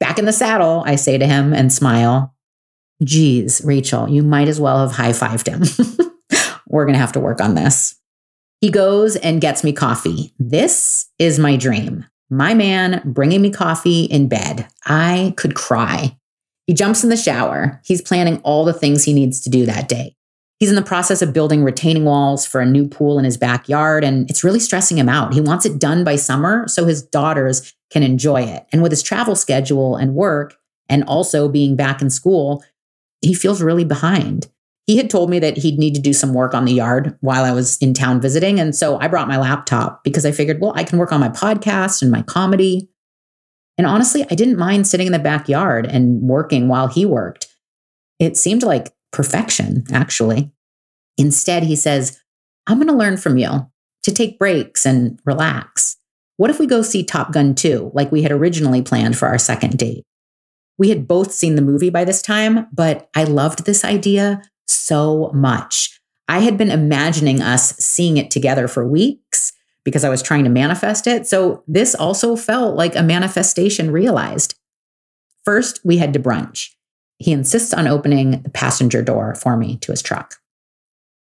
Back 0.00 0.18
in 0.18 0.24
the 0.24 0.32
saddle, 0.32 0.82
I 0.86 0.96
say 0.96 1.18
to 1.18 1.26
him 1.26 1.52
and 1.52 1.72
smile. 1.72 2.34
Geez, 3.02 3.62
Rachel, 3.64 4.08
you 4.08 4.22
might 4.22 4.48
as 4.48 4.60
well 4.60 4.86
have 4.86 4.96
high 4.96 5.12
fived 5.12 5.48
him. 5.48 6.10
We're 6.66 6.84
going 6.84 6.94
to 6.94 7.00
have 7.00 7.12
to 7.12 7.20
work 7.20 7.40
on 7.40 7.54
this. 7.54 7.96
He 8.60 8.70
goes 8.70 9.16
and 9.16 9.40
gets 9.40 9.62
me 9.62 9.72
coffee. 9.72 10.32
This 10.38 11.10
is 11.18 11.38
my 11.38 11.56
dream. 11.56 12.06
My 12.30 12.54
man 12.54 13.02
bringing 13.04 13.42
me 13.42 13.50
coffee 13.50 14.04
in 14.04 14.28
bed. 14.28 14.66
I 14.86 15.34
could 15.36 15.54
cry. 15.54 16.16
He 16.66 16.72
jumps 16.72 17.04
in 17.04 17.10
the 17.10 17.16
shower. 17.16 17.80
He's 17.84 18.00
planning 18.00 18.38
all 18.38 18.64
the 18.64 18.72
things 18.72 19.04
he 19.04 19.12
needs 19.12 19.40
to 19.42 19.50
do 19.50 19.66
that 19.66 19.88
day. 19.88 20.16
He's 20.60 20.70
in 20.70 20.76
the 20.76 20.82
process 20.82 21.20
of 21.20 21.32
building 21.32 21.64
retaining 21.64 22.04
walls 22.04 22.46
for 22.46 22.60
a 22.60 22.66
new 22.66 22.86
pool 22.88 23.18
in 23.18 23.24
his 23.24 23.36
backyard, 23.36 24.04
and 24.04 24.28
it's 24.30 24.44
really 24.44 24.60
stressing 24.60 24.96
him 24.96 25.08
out. 25.08 25.34
He 25.34 25.40
wants 25.40 25.66
it 25.66 25.78
done 25.78 26.04
by 26.04 26.16
summer 26.16 26.66
so 26.68 26.84
his 26.84 27.02
daughters 27.02 27.74
can 27.90 28.02
enjoy 28.02 28.42
it. 28.42 28.64
And 28.72 28.82
with 28.82 28.92
his 28.92 29.02
travel 29.02 29.36
schedule 29.36 29.96
and 29.96 30.14
work, 30.14 30.56
and 30.88 31.04
also 31.04 31.48
being 31.48 31.76
back 31.76 32.02
in 32.02 32.10
school, 32.10 32.64
he 33.20 33.34
feels 33.34 33.62
really 33.62 33.84
behind. 33.84 34.48
He 34.86 34.98
had 34.98 35.08
told 35.08 35.30
me 35.30 35.38
that 35.38 35.56
he'd 35.56 35.78
need 35.78 35.94
to 35.94 36.00
do 36.00 36.12
some 36.12 36.34
work 36.34 36.52
on 36.54 36.66
the 36.66 36.74
yard 36.74 37.16
while 37.20 37.44
I 37.44 37.52
was 37.52 37.78
in 37.78 37.94
town 37.94 38.20
visiting. 38.20 38.60
And 38.60 38.76
so 38.76 39.00
I 39.00 39.08
brought 39.08 39.28
my 39.28 39.38
laptop 39.38 40.04
because 40.04 40.26
I 40.26 40.30
figured, 40.30 40.60
well, 40.60 40.74
I 40.76 40.84
can 40.84 40.98
work 40.98 41.10
on 41.10 41.20
my 41.20 41.30
podcast 41.30 42.02
and 42.02 42.10
my 42.10 42.20
comedy. 42.22 42.88
And 43.78 43.86
honestly, 43.86 44.26
I 44.30 44.34
didn't 44.34 44.58
mind 44.58 44.86
sitting 44.86 45.06
in 45.06 45.12
the 45.12 45.18
backyard 45.18 45.86
and 45.86 46.20
working 46.20 46.68
while 46.68 46.86
he 46.86 47.06
worked. 47.06 47.48
It 48.18 48.36
seemed 48.36 48.62
like 48.62 48.92
perfection, 49.14 49.84
actually. 49.92 50.50
Instead, 51.16 51.62
he 51.62 51.76
says, 51.76 52.20
I'm 52.66 52.78
going 52.78 52.88
to 52.88 52.94
learn 52.94 53.16
from 53.16 53.38
you 53.38 53.70
to 54.02 54.12
take 54.12 54.38
breaks 54.38 54.84
and 54.84 55.18
relax. 55.24 55.96
What 56.36 56.50
if 56.50 56.58
we 56.58 56.66
go 56.66 56.82
see 56.82 57.04
Top 57.04 57.32
Gun 57.32 57.54
2, 57.54 57.92
like 57.94 58.10
we 58.10 58.22
had 58.22 58.32
originally 58.32 58.82
planned 58.82 59.16
for 59.16 59.28
our 59.28 59.38
second 59.38 59.78
date? 59.78 60.04
We 60.76 60.88
had 60.88 61.06
both 61.06 61.30
seen 61.30 61.54
the 61.54 61.62
movie 61.62 61.90
by 61.90 62.04
this 62.04 62.20
time, 62.20 62.66
but 62.72 63.08
I 63.14 63.24
loved 63.24 63.64
this 63.64 63.84
idea 63.84 64.42
so 64.66 65.30
much. 65.32 66.00
I 66.26 66.40
had 66.40 66.58
been 66.58 66.70
imagining 66.70 67.40
us 67.40 67.76
seeing 67.76 68.16
it 68.16 68.30
together 68.30 68.66
for 68.66 68.86
weeks 68.86 69.52
because 69.84 70.02
I 70.02 70.08
was 70.08 70.22
trying 70.22 70.44
to 70.44 70.50
manifest 70.50 71.06
it. 71.06 71.26
So 71.28 71.62
this 71.68 71.94
also 71.94 72.34
felt 72.34 72.74
like 72.74 72.96
a 72.96 73.02
manifestation 73.02 73.92
realized. 73.92 74.54
First, 75.44 75.80
we 75.84 75.98
head 75.98 76.14
to 76.14 76.18
brunch. 76.18 76.70
He 77.24 77.32
insists 77.32 77.72
on 77.72 77.88
opening 77.88 78.42
the 78.42 78.50
passenger 78.50 79.00
door 79.00 79.34
for 79.34 79.56
me 79.56 79.78
to 79.78 79.92
his 79.92 80.02
truck. 80.02 80.34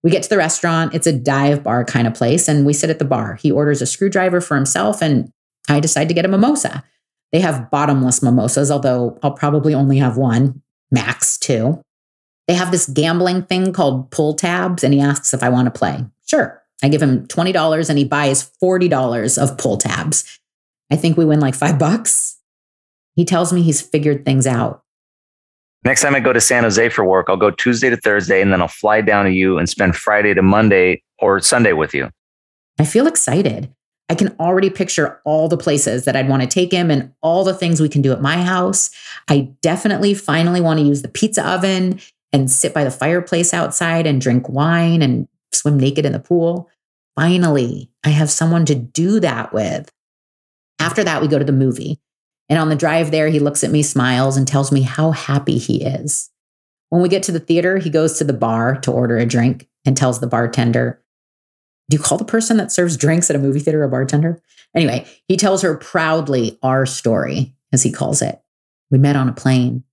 We 0.03 0.11
get 0.11 0.21
to 0.21 0.29
the 0.29 0.37
restaurant. 0.37 0.93
It's 0.93 1.07
a 1.07 1.11
dive 1.11 1.63
bar 1.63 1.83
kind 1.83 2.05
of 2.05 2.13
place, 2.13 2.47
and 2.47 2.67
we 2.67 2.73
sit 2.73 2.91
at 2.91 2.99
the 2.99 3.03
bar. 3.03 3.33
He 3.33 3.49
orders 3.49 3.81
a 3.81 3.87
screwdriver 3.87 4.39
for 4.39 4.53
himself, 4.53 5.01
and 5.01 5.31
I 5.67 5.79
decide 5.79 6.07
to 6.09 6.13
get 6.13 6.23
a 6.23 6.27
mimosa. 6.27 6.83
They 7.31 7.39
have 7.39 7.71
bottomless 7.71 8.21
mimosas, 8.21 8.69
although 8.69 9.17
I'll 9.23 9.31
probably 9.31 9.73
only 9.73 9.97
have 9.97 10.17
one, 10.17 10.61
max 10.91 11.35
two. 11.35 11.81
They 12.47 12.53
have 12.53 12.69
this 12.69 12.87
gambling 12.87 13.41
thing 13.41 13.73
called 13.73 14.11
pull 14.11 14.35
tabs, 14.35 14.83
and 14.83 14.93
he 14.93 14.99
asks 14.99 15.33
if 15.33 15.41
I 15.41 15.49
want 15.49 15.65
to 15.65 15.79
play. 15.79 16.05
Sure. 16.27 16.61
I 16.83 16.89
give 16.89 17.01
him 17.01 17.25
$20 17.25 17.89
and 17.89 17.97
he 17.97 18.05
buys 18.05 18.51
$40 18.61 19.41
of 19.41 19.57
pull 19.57 19.77
tabs. 19.77 20.39
I 20.91 20.95
think 20.95 21.17
we 21.17 21.25
win 21.25 21.39
like 21.39 21.55
five 21.55 21.79
bucks. 21.79 22.37
He 23.15 23.25
tells 23.25 23.51
me 23.51 23.63
he's 23.63 23.81
figured 23.81 24.25
things 24.25 24.45
out. 24.45 24.83
Next 25.83 26.01
time 26.01 26.15
I 26.15 26.19
go 26.19 26.33
to 26.33 26.41
San 26.41 26.63
Jose 26.63 26.89
for 26.89 27.05
work, 27.05 27.27
I'll 27.29 27.37
go 27.37 27.51
Tuesday 27.51 27.89
to 27.89 27.97
Thursday 27.97 28.41
and 28.41 28.51
then 28.51 28.61
I'll 28.61 28.67
fly 28.67 29.01
down 29.01 29.25
to 29.25 29.31
you 29.31 29.57
and 29.57 29.69
spend 29.69 29.95
Friday 29.95 30.33
to 30.33 30.41
Monday 30.41 31.01
or 31.19 31.39
Sunday 31.39 31.73
with 31.73 31.93
you. 31.93 32.09
I 32.79 32.85
feel 32.85 33.07
excited. 33.07 33.73
I 34.09 34.15
can 34.15 34.35
already 34.39 34.69
picture 34.69 35.19
all 35.25 35.47
the 35.47 35.57
places 35.57 36.05
that 36.05 36.15
I'd 36.15 36.29
want 36.29 36.41
to 36.41 36.47
take 36.47 36.71
him 36.71 36.89
and 36.89 37.11
all 37.21 37.43
the 37.43 37.53
things 37.53 37.81
we 37.81 37.89
can 37.89 38.01
do 38.01 38.13
at 38.13 38.21
my 38.21 38.41
house. 38.41 38.89
I 39.27 39.51
definitely 39.61 40.13
finally 40.13 40.61
want 40.61 40.79
to 40.79 40.85
use 40.85 41.01
the 41.01 41.09
pizza 41.09 41.45
oven 41.45 41.99
and 42.31 42.49
sit 42.49 42.73
by 42.73 42.83
the 42.83 42.91
fireplace 42.91 43.53
outside 43.53 44.07
and 44.07 44.21
drink 44.21 44.47
wine 44.47 45.01
and 45.01 45.27
swim 45.51 45.79
naked 45.79 46.05
in 46.05 46.13
the 46.13 46.19
pool. 46.19 46.69
Finally, 47.15 47.89
I 48.05 48.09
have 48.09 48.29
someone 48.29 48.65
to 48.65 48.75
do 48.75 49.19
that 49.19 49.51
with. 49.53 49.91
After 50.79 51.03
that, 51.03 51.21
we 51.21 51.27
go 51.27 51.39
to 51.39 51.45
the 51.45 51.51
movie. 51.51 51.99
And 52.49 52.59
on 52.59 52.69
the 52.69 52.75
drive 52.75 53.11
there, 53.11 53.29
he 53.29 53.39
looks 53.39 53.63
at 53.63 53.71
me, 53.71 53.83
smiles, 53.83 54.37
and 54.37 54.47
tells 54.47 54.71
me 54.71 54.81
how 54.81 55.11
happy 55.11 55.57
he 55.57 55.83
is. 55.83 56.29
When 56.89 57.01
we 57.01 57.09
get 57.09 57.23
to 57.23 57.31
the 57.31 57.39
theater, 57.39 57.77
he 57.77 57.89
goes 57.89 58.17
to 58.17 58.23
the 58.23 58.33
bar 58.33 58.77
to 58.81 58.91
order 58.91 59.17
a 59.17 59.25
drink 59.25 59.67
and 59.85 59.97
tells 59.97 60.19
the 60.19 60.27
bartender, 60.27 61.01
Do 61.89 61.97
you 61.97 62.03
call 62.03 62.17
the 62.17 62.25
person 62.25 62.57
that 62.57 62.71
serves 62.71 62.95
drinks 62.95 63.29
at 63.29 63.35
a 63.35 63.39
movie 63.39 63.59
theater 63.59 63.83
a 63.83 63.89
bartender? 63.89 64.41
Anyway, 64.75 65.05
he 65.27 65.35
tells 65.35 65.61
her 65.61 65.75
proudly 65.75 66.57
our 66.63 66.85
story, 66.85 67.53
as 67.73 67.83
he 67.83 67.91
calls 67.91 68.21
it. 68.21 68.41
We 68.89 68.97
met 68.97 69.15
on 69.15 69.27
a 69.27 69.33
plane. 69.33 69.83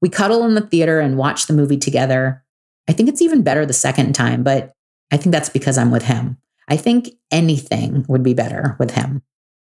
We 0.00 0.08
cuddle 0.08 0.44
in 0.44 0.54
the 0.54 0.60
theater 0.60 1.00
and 1.00 1.18
watch 1.18 1.46
the 1.46 1.54
movie 1.54 1.78
together. 1.78 2.44
I 2.88 2.92
think 2.92 3.08
it's 3.08 3.22
even 3.22 3.42
better 3.42 3.66
the 3.66 3.72
second 3.72 4.12
time, 4.14 4.44
but 4.44 4.74
I 5.10 5.16
think 5.16 5.32
that's 5.32 5.48
because 5.48 5.78
I'm 5.78 5.90
with 5.90 6.04
him. 6.04 6.36
I 6.68 6.76
think 6.76 7.10
anything 7.30 8.04
would 8.08 8.22
be 8.22 8.34
better 8.34 8.76
with 8.78 8.92
him. 8.92 9.22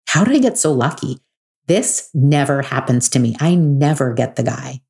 How 0.09 0.24
did 0.24 0.36
I 0.36 0.40
get 0.40 0.59
so 0.59 0.72
lucky? 0.72 1.18
This 1.68 2.08
never 2.14 2.62
happens 2.62 3.10
to 3.10 3.18
me. 3.18 3.36
I 3.40 3.54
never 3.54 4.14
get 4.14 4.36
the 4.36 4.42
guy. 4.42 4.80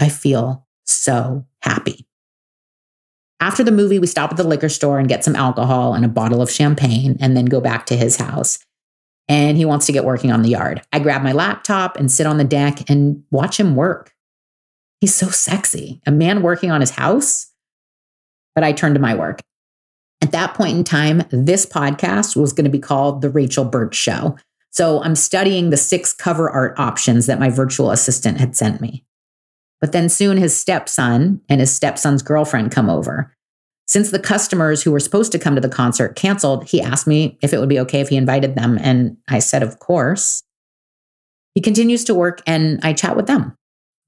I 0.00 0.08
feel 0.08 0.66
so 0.86 1.46
happy. 1.60 2.06
After 3.38 3.62
the 3.62 3.70
movie, 3.70 3.98
we 3.98 4.06
stop 4.06 4.30
at 4.30 4.36
the 4.38 4.46
liquor 4.46 4.70
store 4.70 4.98
and 4.98 5.08
get 5.08 5.24
some 5.24 5.36
alcohol 5.36 5.94
and 5.94 6.04
a 6.04 6.08
bottle 6.08 6.40
of 6.40 6.50
champagne 6.50 7.18
and 7.20 7.36
then 7.36 7.44
go 7.44 7.60
back 7.60 7.86
to 7.86 7.96
his 7.96 8.16
house. 8.16 8.58
And 9.28 9.56
he 9.58 9.64
wants 9.64 9.86
to 9.86 9.92
get 9.92 10.04
working 10.04 10.32
on 10.32 10.42
the 10.42 10.48
yard. 10.48 10.80
I 10.92 11.00
grab 11.00 11.22
my 11.22 11.32
laptop 11.32 11.96
and 11.96 12.10
sit 12.10 12.26
on 12.26 12.38
the 12.38 12.44
deck 12.44 12.88
and 12.88 13.24
watch 13.30 13.60
him 13.60 13.76
work. 13.76 14.14
He's 15.00 15.14
so 15.14 15.28
sexy, 15.28 16.00
a 16.06 16.10
man 16.10 16.42
working 16.42 16.70
on 16.70 16.80
his 16.80 16.90
house. 16.90 17.52
But 18.54 18.64
I 18.64 18.72
turn 18.72 18.94
to 18.94 19.00
my 19.00 19.14
work. 19.14 19.40
At 20.22 20.32
that 20.32 20.54
point 20.54 20.78
in 20.78 20.84
time, 20.84 21.24
this 21.30 21.66
podcast 21.66 22.36
was 22.36 22.52
going 22.52 22.64
to 22.64 22.70
be 22.70 22.78
called 22.78 23.20
The 23.20 23.30
Rachel 23.30 23.64
Birch 23.64 23.96
Show. 23.96 24.36
So 24.72 25.02
I'm 25.02 25.14
studying 25.14 25.70
the 25.70 25.76
six 25.76 26.12
cover 26.12 26.50
art 26.50 26.78
options 26.78 27.26
that 27.26 27.38
my 27.38 27.50
virtual 27.50 27.90
assistant 27.90 28.40
had 28.40 28.56
sent 28.56 28.80
me. 28.80 29.04
But 29.80 29.92
then 29.92 30.08
soon 30.08 30.38
his 30.38 30.56
stepson 30.56 31.40
and 31.48 31.60
his 31.60 31.74
stepson's 31.74 32.22
girlfriend 32.22 32.72
come 32.72 32.88
over. 32.88 33.34
Since 33.86 34.10
the 34.10 34.18
customers 34.18 34.82
who 34.82 34.90
were 34.90 35.00
supposed 35.00 35.32
to 35.32 35.38
come 35.38 35.54
to 35.54 35.60
the 35.60 35.68
concert 35.68 36.16
canceled, 36.16 36.68
he 36.68 36.80
asked 36.80 37.06
me 37.06 37.36
if 37.42 37.52
it 37.52 37.58
would 37.58 37.68
be 37.68 37.80
okay 37.80 38.00
if 38.00 38.08
he 38.08 38.16
invited 38.16 38.54
them. 38.54 38.78
And 38.80 39.18
I 39.28 39.40
said, 39.40 39.62
of 39.62 39.78
course. 39.78 40.42
He 41.54 41.60
continues 41.60 42.04
to 42.04 42.14
work 42.14 42.40
and 42.46 42.80
I 42.82 42.94
chat 42.94 43.16
with 43.16 43.26
them. 43.26 43.54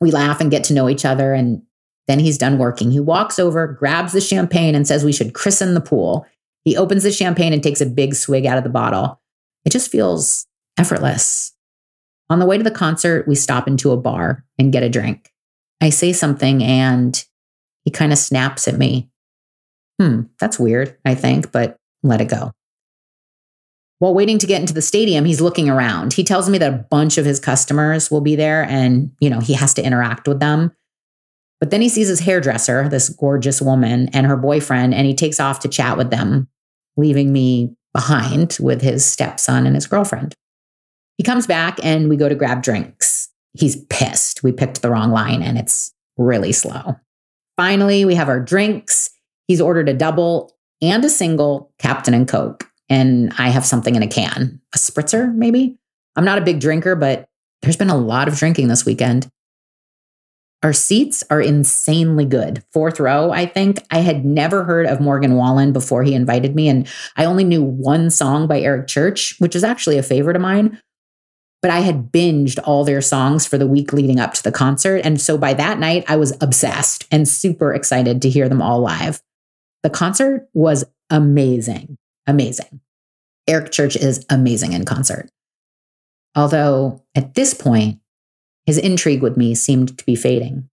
We 0.01 0.11
laugh 0.11 0.41
and 0.41 0.51
get 0.51 0.65
to 0.65 0.75
know 0.75 0.89
each 0.89 1.05
other. 1.05 1.35
And 1.35 1.63
then 2.07 2.21
he's 2.21 2.39
done 2.39 2.57
working. 2.57 2.91
He 2.91 3.01
walks 3.01 3.39
over, 3.39 3.67
grabs 3.67 4.13
the 4.13 4.21
champagne, 4.21 4.75
and 4.75 4.87
says 4.87 5.05
we 5.05 5.13
should 5.13 5.35
christen 5.35 5.75
the 5.75 5.81
pool. 5.81 6.27
He 6.65 6.77
opens 6.77 7.03
the 7.03 7.13
champagne 7.13 7.53
and 7.53 7.63
takes 7.63 7.83
a 7.83 7.87
big 7.87 8.15
swig 8.15 8.47
out 8.47 8.57
of 8.57 8.65
the 8.65 8.71
bottle. 8.71 9.21
It 9.67 9.73
just 9.73 9.91
feels 9.91 10.47
effortless. 10.79 11.53
On 12.31 12.39
the 12.39 12.47
way 12.47 12.57
to 12.57 12.65
the 12.65 12.71
concert, 12.71 13.29
we 13.29 13.35
stop 13.35 13.69
into 13.69 13.93
a 13.93 13.97
bar 13.97 14.45
and 14.59 14.73
get 14.73 14.83
a 14.83 14.89
drink. 14.89 15.31
I 15.81 15.91
say 15.91 16.13
something 16.13 16.63
and 16.63 17.23
he 17.85 17.91
kind 17.91 18.13
of 18.13 18.19
snaps 18.19 18.67
at 18.67 18.79
me. 18.79 19.11
Hmm, 20.01 20.23
that's 20.41 20.59
weird, 20.59 20.97
I 21.05 21.15
think, 21.15 21.53
but 21.53 21.77
let 22.03 22.21
it 22.21 22.29
go. 22.29 22.53
While 23.99 24.15
waiting 24.15 24.39
to 24.39 24.47
get 24.47 24.61
into 24.61 24.75
the 24.75 24.83
stadium, 24.83 25.25
he's 25.25 25.41
looking 25.41 25.71
around. 25.71 26.13
He 26.13 26.25
tells 26.25 26.51
me 26.51 26.59
that 26.59 26.73
a 26.73 26.87
bunch 26.91 27.17
of 27.17 27.25
his 27.25 27.39
customers 27.39 28.11
will 28.11 28.21
be 28.21 28.37
there 28.37 28.65
and, 28.65 29.13
you 29.21 29.31
know, 29.31 29.41
he 29.41 29.53
has 29.55 29.73
to 29.75 29.85
interact 29.85 30.27
with 30.27 30.41
them. 30.41 30.73
But 31.61 31.71
then 31.71 31.81
he 31.81 31.89
sees 31.89 32.09
his 32.09 32.21
hairdresser, 32.21 32.89
this 32.89 33.09
gorgeous 33.09 33.63
woman, 33.63 34.11
and 34.13 34.27
her 34.27 34.37
boyfriend, 34.37 34.93
and 34.93 35.07
he 35.07 35.15
takes 35.15 35.41
off 35.41 35.61
to 35.61 35.69
chat 35.69 35.97
with 35.97 36.11
them, 36.11 36.49
leaving 36.97 37.33
me 37.33 37.75
behind 37.93 38.59
with 38.61 38.83
his 38.83 39.05
stepson 39.05 39.67
and 39.67 39.75
his 39.75 39.87
girlfriend. 39.87 40.35
He 41.17 41.25
comes 41.25 41.47
back 41.47 41.79
and 41.83 42.09
we 42.09 42.17
go 42.17 42.29
to 42.29 42.35
grab 42.35 42.63
drinks 42.63 43.25
he's 43.55 43.77
pissed. 43.87 44.43
We 44.43 44.53
picked 44.53 44.83
the 44.83 44.91
wrong 44.91 45.11
line 45.11 45.43
and 45.43 45.57
it's 45.57 45.93
really 46.19 46.53
slow. 46.53 46.97
Finally, 47.57 48.05
we 48.05 48.17
have 48.17 48.29
our 48.29 48.41
drinks. 48.41 49.11
He's 49.47 49.61
ordered 49.61 49.89
a 49.89 49.95
double 49.95 50.57
and 50.83 51.05
a 51.05 51.09
single 51.09 51.73
Captain 51.79 52.15
and 52.15 52.29
Coke. 52.29 52.69
And 52.89 53.33
I 53.39 53.49
have 53.49 53.65
something 53.65 53.95
in 53.95 54.03
a 54.03 54.09
can, 54.09 54.61
a 54.75 54.79
spritzer, 54.79 55.33
maybe. 55.35 55.79
I'm 56.17 56.25
not 56.25 56.39
a 56.39 56.45
big 56.45 56.61
drinker, 56.61 56.95
but 56.95 57.27
there's 57.63 57.77
been 57.77 57.91
a 57.91 57.97
lot 57.97 58.29
of 58.29 58.37
drinking 58.37 58.69
this 58.69 58.85
weekend. 58.85 59.29
Our 60.63 60.73
seats 60.73 61.23
are 61.31 61.41
insanely 61.41 62.25
good. 62.25 62.63
Fourth 62.73 62.99
row, 62.99 63.31
I 63.31 63.47
think. 63.47 63.85
I 63.91 63.99
had 63.99 64.25
never 64.25 64.65
heard 64.65 64.87
of 64.87 65.01
Morgan 65.01 65.37
Wallen 65.37 65.73
before 65.73 66.03
he 66.03 66.15
invited 66.15 66.55
me. 66.55 66.69
And 66.69 66.89
I 67.17 67.27
only 67.27 67.45
knew 67.45 67.63
one 67.63 68.11
song 68.11 68.47
by 68.47 68.61
Eric 68.61 68.87
Church, 68.87 69.37
which 69.39 69.55
is 69.55 69.65
actually 69.65 69.99
a 69.99 70.03
favorite 70.03 70.37
of 70.37 70.43
mine 70.43 70.81
but 71.65 71.71
I 71.71 71.81
had 71.81 72.13
binged 72.13 72.59
all 72.65 72.85
their 72.85 73.01
songs 73.01 73.47
for 73.47 73.57
the 73.57 73.67
week 73.67 73.95
leading 73.95 74.21
up 74.21 74.35
to 74.35 74.43
the 74.43 74.53
concert. 74.53 75.01
And 75.03 75.19
so 75.19 75.39
by 75.39 75.55
that 75.55 75.79
night, 75.79 76.05
I 76.09 76.17
was 76.17 76.37
obsessed 76.43 77.07
and 77.11 77.27
super 77.27 77.73
excited 77.73 78.21
to 78.21 78.29
hear 78.29 78.51
them 78.51 78.61
all 78.61 78.81
live. 78.81 79.23
The 79.83 79.89
concert 79.89 80.47
was 80.53 80.85
amazing, 81.09 81.97
amazing. 82.27 82.81
Eric 83.49 83.73
Church 83.73 83.97
is 83.97 84.27
amazing 84.29 84.75
in 84.75 84.85
concert. 84.85 85.31
Although 86.37 87.03
at 87.15 87.33
this 87.33 87.55
point, 87.55 87.99
his 88.67 88.77
intrigue 88.77 89.23
with 89.23 89.39
me 89.39 89.55
seemed 89.55 89.97
to 89.97 90.05
be 90.05 90.17
fading. 90.17 90.69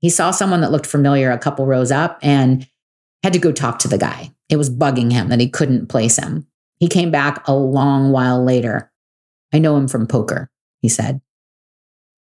He 0.00 0.10
saw 0.10 0.30
someone 0.30 0.60
that 0.60 0.70
looked 0.70 0.84
familiar 0.84 1.30
a 1.30 1.38
couple 1.38 1.64
rows 1.64 1.90
up 1.90 2.18
and 2.20 2.68
had 3.22 3.32
to 3.32 3.38
go 3.38 3.50
talk 3.50 3.78
to 3.78 3.88
the 3.88 3.96
guy. 3.96 4.30
It 4.50 4.58
was 4.58 4.68
bugging 4.68 5.10
him 5.10 5.30
that 5.30 5.40
he 5.40 5.48
couldn't 5.48 5.86
place 5.86 6.18
him. 6.18 6.46
He 6.80 6.88
came 6.88 7.10
back 7.10 7.48
a 7.48 7.54
long 7.54 8.12
while 8.12 8.44
later 8.44 8.90
I 9.54 9.58
know 9.58 9.76
him 9.76 9.88
from 9.88 10.06
poker, 10.06 10.50
he 10.82 10.88
said. 10.88 11.20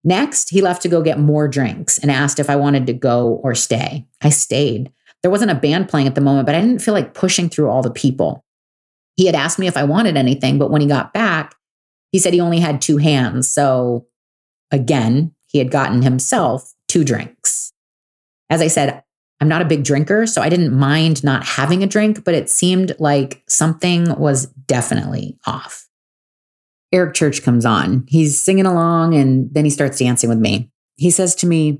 Next, 0.03 0.49
he 0.49 0.61
left 0.61 0.81
to 0.81 0.89
go 0.89 1.01
get 1.01 1.19
more 1.19 1.47
drinks 1.47 1.99
and 1.99 2.09
asked 2.09 2.39
if 2.39 2.49
I 2.49 2.55
wanted 2.55 2.87
to 2.87 2.93
go 2.93 3.39
or 3.43 3.53
stay. 3.53 4.07
I 4.21 4.29
stayed. 4.29 4.91
There 5.21 5.31
wasn't 5.31 5.51
a 5.51 5.55
band 5.55 5.89
playing 5.89 6.07
at 6.07 6.15
the 6.15 6.21
moment, 6.21 6.45
but 6.45 6.55
I 6.55 6.61
didn't 6.61 6.81
feel 6.81 6.93
like 6.93 7.13
pushing 7.13 7.49
through 7.49 7.69
all 7.69 7.81
the 7.81 7.91
people. 7.91 8.43
He 9.17 9.25
had 9.25 9.35
asked 9.35 9.59
me 9.59 9.67
if 9.67 9.77
I 9.77 9.83
wanted 9.83 10.17
anything, 10.17 10.57
but 10.57 10.71
when 10.71 10.81
he 10.81 10.87
got 10.87 11.13
back, 11.13 11.55
he 12.11 12.19
said 12.19 12.33
he 12.33 12.41
only 12.41 12.59
had 12.59 12.81
two 12.81 12.97
hands. 12.97 13.49
So 13.49 14.07
again, 14.71 15.35
he 15.47 15.59
had 15.59 15.71
gotten 15.71 16.01
himself 16.01 16.73
two 16.87 17.03
drinks. 17.03 17.73
As 18.49 18.61
I 18.61 18.67
said, 18.67 19.03
I'm 19.41 19.49
not 19.49 19.61
a 19.61 19.65
big 19.65 19.83
drinker, 19.83 20.25
so 20.25 20.41
I 20.41 20.49
didn't 20.49 20.73
mind 20.73 21.23
not 21.23 21.45
having 21.45 21.83
a 21.83 21.87
drink, 21.87 22.23
but 22.23 22.33
it 22.33 22.49
seemed 22.49 22.95
like 22.99 23.43
something 23.47 24.17
was 24.17 24.47
definitely 24.67 25.37
off. 25.45 25.88
Eric 26.91 27.13
Church 27.13 27.43
comes 27.43 27.65
on. 27.65 28.05
He's 28.07 28.41
singing 28.41 28.65
along 28.65 29.13
and 29.13 29.53
then 29.53 29.63
he 29.63 29.71
starts 29.71 29.99
dancing 29.99 30.29
with 30.29 30.39
me. 30.39 30.71
He 30.97 31.09
says 31.11 31.35
to 31.35 31.47
me, 31.47 31.79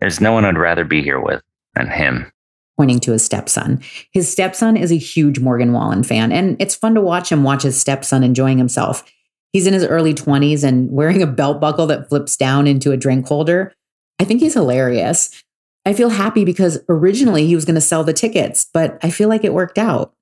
There's 0.00 0.20
no 0.20 0.32
one 0.32 0.44
I'd 0.44 0.58
rather 0.58 0.84
be 0.84 1.02
here 1.02 1.20
with 1.20 1.42
than 1.74 1.88
him. 1.88 2.32
Pointing 2.76 3.00
to 3.00 3.12
his 3.12 3.24
stepson. 3.24 3.82
His 4.12 4.30
stepson 4.30 4.76
is 4.76 4.90
a 4.90 4.96
huge 4.96 5.38
Morgan 5.38 5.72
Wallen 5.72 6.02
fan, 6.02 6.32
and 6.32 6.56
it's 6.60 6.74
fun 6.74 6.94
to 6.94 7.00
watch 7.02 7.30
him 7.30 7.44
watch 7.44 7.62
his 7.62 7.78
stepson 7.78 8.24
enjoying 8.24 8.58
himself. 8.58 9.04
He's 9.52 9.66
in 9.66 9.74
his 9.74 9.84
early 9.84 10.14
20s 10.14 10.64
and 10.64 10.90
wearing 10.90 11.22
a 11.22 11.26
belt 11.26 11.60
buckle 11.60 11.86
that 11.88 12.08
flips 12.08 12.36
down 12.36 12.66
into 12.66 12.90
a 12.90 12.96
drink 12.96 13.26
holder. 13.26 13.74
I 14.18 14.24
think 14.24 14.40
he's 14.40 14.54
hilarious. 14.54 15.42
I 15.84 15.92
feel 15.92 16.08
happy 16.08 16.44
because 16.44 16.78
originally 16.88 17.46
he 17.46 17.54
was 17.54 17.64
going 17.64 17.74
to 17.74 17.80
sell 17.80 18.04
the 18.04 18.12
tickets, 18.12 18.68
but 18.72 18.98
I 19.02 19.10
feel 19.10 19.28
like 19.28 19.44
it 19.44 19.52
worked 19.52 19.78
out. 19.78 20.14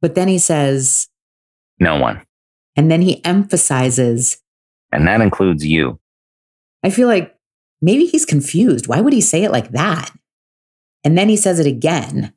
But 0.00 0.14
then 0.14 0.28
he 0.28 0.38
says, 0.38 1.08
No 1.78 1.98
one. 1.98 2.22
And 2.76 2.90
then 2.90 3.02
he 3.02 3.24
emphasizes, 3.24 4.38
and 4.92 5.06
that 5.06 5.20
includes 5.20 5.66
you. 5.66 5.98
I 6.82 6.90
feel 6.90 7.08
like 7.08 7.36
maybe 7.82 8.06
he's 8.06 8.24
confused. 8.24 8.86
Why 8.86 9.00
would 9.00 9.12
he 9.12 9.20
say 9.20 9.44
it 9.44 9.52
like 9.52 9.72
that? 9.72 10.10
And 11.04 11.16
then 11.16 11.28
he 11.28 11.36
says 11.36 11.58
it 11.58 11.66
again. 11.66 12.32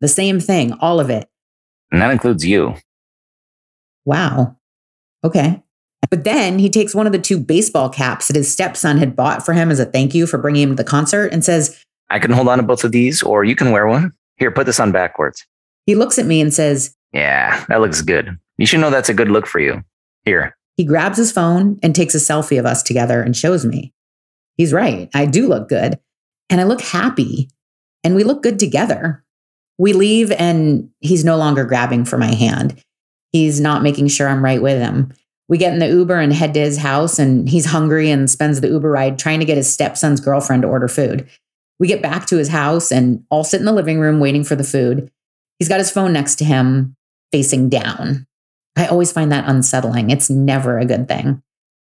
The 0.00 0.08
same 0.08 0.40
thing, 0.40 0.72
all 0.74 1.00
of 1.00 1.10
it. 1.10 1.28
And 1.90 2.00
that 2.02 2.10
includes 2.10 2.44
you. 2.44 2.74
Wow. 4.04 4.56
Okay. 5.24 5.62
But 6.10 6.24
then 6.24 6.58
he 6.58 6.70
takes 6.70 6.94
one 6.94 7.06
of 7.06 7.12
the 7.12 7.18
two 7.18 7.38
baseball 7.38 7.88
caps 7.88 8.28
that 8.28 8.36
his 8.36 8.50
stepson 8.50 8.98
had 8.98 9.16
bought 9.16 9.44
for 9.44 9.52
him 9.52 9.70
as 9.70 9.80
a 9.80 9.84
thank 9.84 10.14
you 10.14 10.26
for 10.26 10.38
bringing 10.38 10.62
him 10.62 10.70
to 10.70 10.82
the 10.82 10.88
concert 10.88 11.32
and 11.32 11.44
says, 11.44 11.82
I 12.10 12.18
can 12.18 12.30
hold 12.30 12.48
on 12.48 12.58
to 12.58 12.64
both 12.64 12.84
of 12.84 12.92
these, 12.92 13.22
or 13.22 13.44
you 13.44 13.54
can 13.54 13.70
wear 13.70 13.86
one. 13.86 14.12
Here, 14.36 14.50
put 14.50 14.66
this 14.66 14.80
on 14.80 14.92
backwards. 14.92 15.44
He 15.84 15.94
looks 15.94 16.18
at 16.18 16.26
me 16.26 16.40
and 16.40 16.54
says, 16.54 16.94
Yeah, 17.12 17.64
that 17.68 17.80
looks 17.80 18.00
good. 18.00 18.38
You 18.58 18.66
should 18.66 18.80
know 18.80 18.90
that's 18.90 19.08
a 19.08 19.14
good 19.14 19.30
look 19.30 19.46
for 19.46 19.60
you. 19.60 19.82
Here. 20.24 20.56
He 20.76 20.84
grabs 20.84 21.16
his 21.16 21.32
phone 21.32 21.78
and 21.82 21.94
takes 21.94 22.14
a 22.14 22.18
selfie 22.18 22.58
of 22.58 22.66
us 22.66 22.82
together 22.82 23.22
and 23.22 23.36
shows 23.36 23.64
me. 23.64 23.92
He's 24.56 24.72
right. 24.72 25.08
I 25.14 25.26
do 25.26 25.48
look 25.48 25.68
good. 25.68 25.98
And 26.50 26.60
I 26.60 26.64
look 26.64 26.80
happy. 26.80 27.48
And 28.04 28.14
we 28.14 28.24
look 28.24 28.42
good 28.42 28.58
together. 28.58 29.24
We 29.78 29.92
leave 29.92 30.32
and 30.32 30.90
he's 31.00 31.24
no 31.24 31.36
longer 31.36 31.64
grabbing 31.64 32.04
for 32.04 32.18
my 32.18 32.34
hand. 32.34 32.82
He's 33.32 33.60
not 33.60 33.82
making 33.82 34.08
sure 34.08 34.28
I'm 34.28 34.44
right 34.44 34.62
with 34.62 34.80
him. 34.80 35.12
We 35.48 35.58
get 35.58 35.72
in 35.72 35.78
the 35.78 35.88
Uber 35.88 36.18
and 36.18 36.32
head 36.32 36.52
to 36.54 36.60
his 36.60 36.76
house, 36.76 37.18
and 37.18 37.48
he's 37.48 37.64
hungry 37.64 38.10
and 38.10 38.28
spends 38.28 38.60
the 38.60 38.68
Uber 38.68 38.90
ride 38.90 39.18
trying 39.18 39.40
to 39.40 39.46
get 39.46 39.56
his 39.56 39.72
stepson's 39.72 40.20
girlfriend 40.20 40.62
to 40.62 40.68
order 40.68 40.88
food. 40.88 41.26
We 41.78 41.88
get 41.88 42.02
back 42.02 42.26
to 42.26 42.36
his 42.36 42.48
house 42.48 42.92
and 42.92 43.24
all 43.30 43.44
sit 43.44 43.60
in 43.60 43.64
the 43.64 43.72
living 43.72 43.98
room 43.98 44.20
waiting 44.20 44.44
for 44.44 44.56
the 44.56 44.64
food. 44.64 45.10
He's 45.58 45.68
got 45.68 45.78
his 45.78 45.90
phone 45.90 46.12
next 46.12 46.36
to 46.36 46.44
him, 46.44 46.96
facing 47.32 47.70
down. 47.70 48.26
I 48.78 48.86
always 48.86 49.12
find 49.12 49.30
that 49.32 49.48
unsettling. 49.48 50.10
It's 50.10 50.30
never 50.30 50.78
a 50.78 50.86
good 50.86 51.08
thing. 51.08 51.42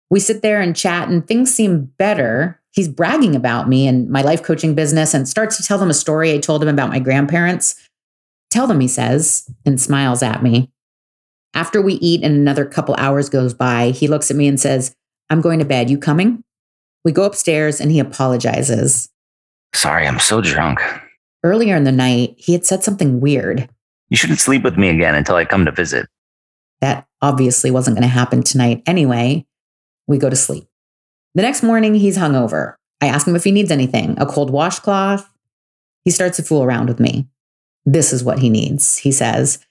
We 0.10 0.20
sit 0.20 0.42
there 0.42 0.60
and 0.60 0.76
chat, 0.76 1.08
and 1.08 1.26
things 1.26 1.54
seem 1.54 1.86
better. 1.98 2.60
He's 2.72 2.88
bragging 2.88 3.36
about 3.36 3.70
me 3.70 3.88
and 3.88 4.10
my 4.10 4.22
life 4.22 4.42
coaching 4.42 4.74
business 4.74 5.14
and 5.14 5.28
starts 5.28 5.58
to 5.58 5.64
tell 5.64 5.78
them 5.78 5.90
a 5.90 5.94
story 5.94 6.34
I 6.34 6.40
told 6.40 6.64
him 6.64 6.70
about 6.70 6.90
my 6.90 7.00
grandparents. 7.00 7.76
Tell 8.50 8.66
them, 8.66 8.80
he 8.80 8.88
says, 8.88 9.48
and 9.66 9.80
smiles 9.80 10.24
at 10.24 10.42
me. 10.42 10.72
After 11.54 11.82
we 11.82 11.94
eat 11.96 12.24
and 12.24 12.36
another 12.36 12.66
couple 12.66 12.96
hours 12.98 13.30
goes 13.30 13.54
by, 13.54 13.92
he 13.92 14.08
looks 14.08 14.32
at 14.32 14.38
me 14.38 14.48
and 14.48 14.60
says, 14.60 14.96
I'm 15.30 15.42
going 15.42 15.60
to 15.60 15.66
bed. 15.66 15.90
You 15.90 15.98
coming? 15.98 16.44
We 17.06 17.12
go 17.12 17.24
upstairs 17.24 17.80
and 17.80 17.92
he 17.92 18.00
apologizes. 18.00 19.10
Sorry, 19.74 20.08
I'm 20.08 20.20
so 20.20 20.42
drunk. 20.42 20.80
Earlier 21.44 21.76
in 21.76 21.84
the 21.84 21.92
night, 21.92 22.34
he 22.38 22.54
had 22.54 22.66
said 22.66 22.84
something 22.84 23.20
weird. 23.20 23.70
You 24.10 24.18
shouldn't 24.18 24.40
sleep 24.40 24.64
with 24.64 24.78
me 24.78 24.90
again 24.90 25.16
until 25.16 25.36
I 25.36 25.46
come 25.46 25.66
to 25.66 25.72
visit. 25.72 26.08
That 26.82 27.08
obviously 27.22 27.72
wasn't 27.72 27.98
going 27.98 28.08
to 28.08 28.14
happen 28.14 28.44
tonight 28.44 28.84
anyway. 28.86 29.46
We 30.08 30.18
go 30.18 30.30
to 30.30 30.36
sleep. 30.36 30.66
The 31.36 31.42
next 31.42 31.64
morning, 31.64 31.96
he's 31.96 32.18
hungover. 32.18 32.76
I 33.02 33.08
ask 33.08 33.28
him 33.28 33.36
if 33.36 33.44
he 33.44 33.52
needs 33.52 33.72
anything 33.72 34.16
a 34.20 34.26
cold 34.26 34.50
washcloth. 34.50 35.30
He 36.06 36.12
starts 36.12 36.38
to 36.38 36.44
fool 36.44 36.64
around 36.64 36.88
with 36.88 37.00
me. 37.00 37.28
This 37.86 38.14
is 38.14 38.24
what 38.24 38.40
he 38.40 38.50
needs, 38.50 38.98
he 38.98 39.12
says. 39.12 39.66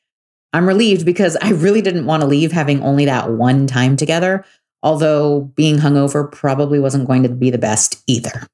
I'm 0.52 0.66
relieved 0.66 1.04
because 1.04 1.36
I 1.42 1.50
really 1.50 1.82
didn't 1.82 2.06
want 2.06 2.22
to 2.22 2.28
leave 2.28 2.52
having 2.52 2.82
only 2.82 3.04
that 3.04 3.30
one 3.30 3.66
time 3.66 3.96
together, 3.96 4.44
although 4.82 5.52
being 5.54 5.76
hungover 5.76 6.30
probably 6.30 6.80
wasn't 6.80 7.06
going 7.06 7.22
to 7.24 7.28
be 7.28 7.50
the 7.50 7.58
best 7.58 8.02
either. 8.06 8.46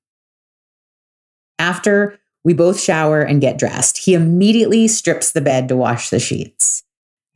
After 1.58 2.18
we 2.42 2.52
both 2.52 2.80
shower 2.80 3.22
and 3.22 3.40
get 3.40 3.58
dressed, 3.58 3.98
he 3.98 4.14
immediately 4.14 4.88
strips 4.88 5.32
the 5.32 5.40
bed 5.40 5.68
to 5.68 5.76
wash 5.76 6.10
the 6.10 6.18
sheets. 6.18 6.82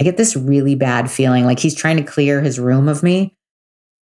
I 0.01 0.05
get 0.05 0.17
this 0.17 0.37
really 0.37 0.75
bad 0.75 1.11
feeling 1.11 1.45
like 1.45 1.59
he's 1.59 1.75
trying 1.75 1.97
to 1.97 2.03
clear 2.03 2.41
his 2.41 2.59
room 2.59 2.89
of 2.89 3.03
me. 3.03 3.37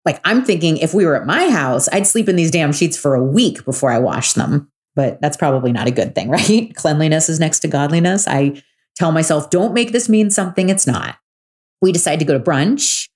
Like 0.04 0.20
I'm 0.24 0.44
thinking 0.44 0.78
if 0.78 0.94
we 0.94 1.06
were 1.06 1.16
at 1.16 1.26
my 1.26 1.50
house, 1.50 1.90
I'd 1.92 2.08
sleep 2.08 2.30
in 2.30 2.36
these 2.36 2.52
damn 2.52 2.74
sheets 2.74 2.98
for 2.98 3.16
a 3.16 3.24
week 3.24 3.66
before 3.66 3.92
I 3.92 3.98
wash 3.98 4.34
them. 4.34 4.72
But 4.96 5.20
that's 5.22 5.38
probably 5.38 5.72
not 5.72 5.88
a 5.88 5.92
good 5.92 6.16
thing, 6.16 6.30
right? 6.32 6.74
Cleanliness 6.76 7.30
is 7.30 7.40
next 7.40 7.60
to 7.60 7.68
godliness. 7.68 8.28
I 8.28 8.62
tell 8.96 9.12
myself, 9.12 9.50
don't 9.50 9.74
make 9.74 9.92
this 9.92 10.10
mean 10.10 10.30
something 10.30 10.70
it's 10.70 10.88
not. 10.88 11.18
We 11.82 11.92
decide 11.92 12.20
to 12.20 12.26
go 12.26 12.34
to 12.34 12.44
brunch. 12.44 13.10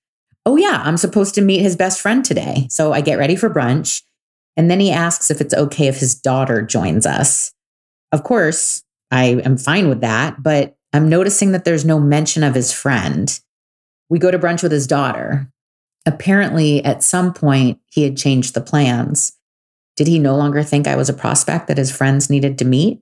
Oh, 0.45 0.55
yeah, 0.55 0.81
I'm 0.83 0.97
supposed 0.97 1.35
to 1.35 1.41
meet 1.41 1.61
his 1.61 1.75
best 1.75 2.01
friend 2.01 2.23
today. 2.23 2.67
So 2.69 2.91
I 2.91 3.01
get 3.01 3.17
ready 3.17 3.35
for 3.35 3.49
brunch. 3.49 4.03
And 4.57 4.69
then 4.69 4.79
he 4.79 4.91
asks 4.91 5.31
if 5.31 5.41
it's 5.41 5.53
okay 5.53 5.87
if 5.87 5.99
his 5.99 6.15
daughter 6.15 6.61
joins 6.61 7.05
us. 7.05 7.53
Of 8.11 8.23
course, 8.23 8.83
I 9.11 9.41
am 9.45 9.57
fine 9.57 9.89
with 9.89 10.01
that, 10.01 10.41
but 10.41 10.75
I'm 10.93 11.07
noticing 11.07 11.51
that 11.51 11.65
there's 11.65 11.85
no 11.85 11.99
mention 11.99 12.43
of 12.43 12.55
his 12.55 12.73
friend. 12.73 13.39
We 14.09 14.19
go 14.19 14.31
to 14.31 14.39
brunch 14.39 14.63
with 14.63 14.71
his 14.71 14.87
daughter. 14.87 15.51
Apparently, 16.05 16.83
at 16.83 17.03
some 17.03 17.33
point, 17.33 17.79
he 17.91 18.03
had 18.03 18.17
changed 18.17 18.53
the 18.53 18.61
plans. 18.61 19.33
Did 19.95 20.07
he 20.07 20.17
no 20.17 20.35
longer 20.35 20.63
think 20.63 20.87
I 20.87 20.95
was 20.95 21.09
a 21.09 21.13
prospect 21.13 21.67
that 21.67 21.77
his 21.77 21.95
friends 21.95 22.29
needed 22.29 22.57
to 22.57 22.65
meet? 22.65 23.01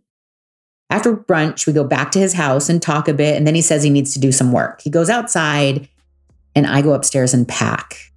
After 0.90 1.16
brunch, 1.16 1.68
we 1.68 1.74
go 1.74 1.84
back 1.84 2.12
to 2.12 2.20
his 2.20 2.34
house 2.34 2.70
and 2.70 2.82
talk 2.82 3.08
a 3.08 3.14
bit. 3.14 3.38
And 3.38 3.46
then 3.46 3.56
he 3.56 3.62
says 3.62 3.84
he 3.84 3.90
needs 3.90 4.14
to 4.14 4.20
do 4.20 4.32
some 4.32 4.52
work. 4.52 4.82
He 4.82 4.90
goes 4.90 5.10
outside, 5.10 5.88
and 6.56 6.66
I 6.66 6.82
go 6.82 6.94
upstairs 6.94 7.34
and 7.34 7.48
pack 7.48 8.12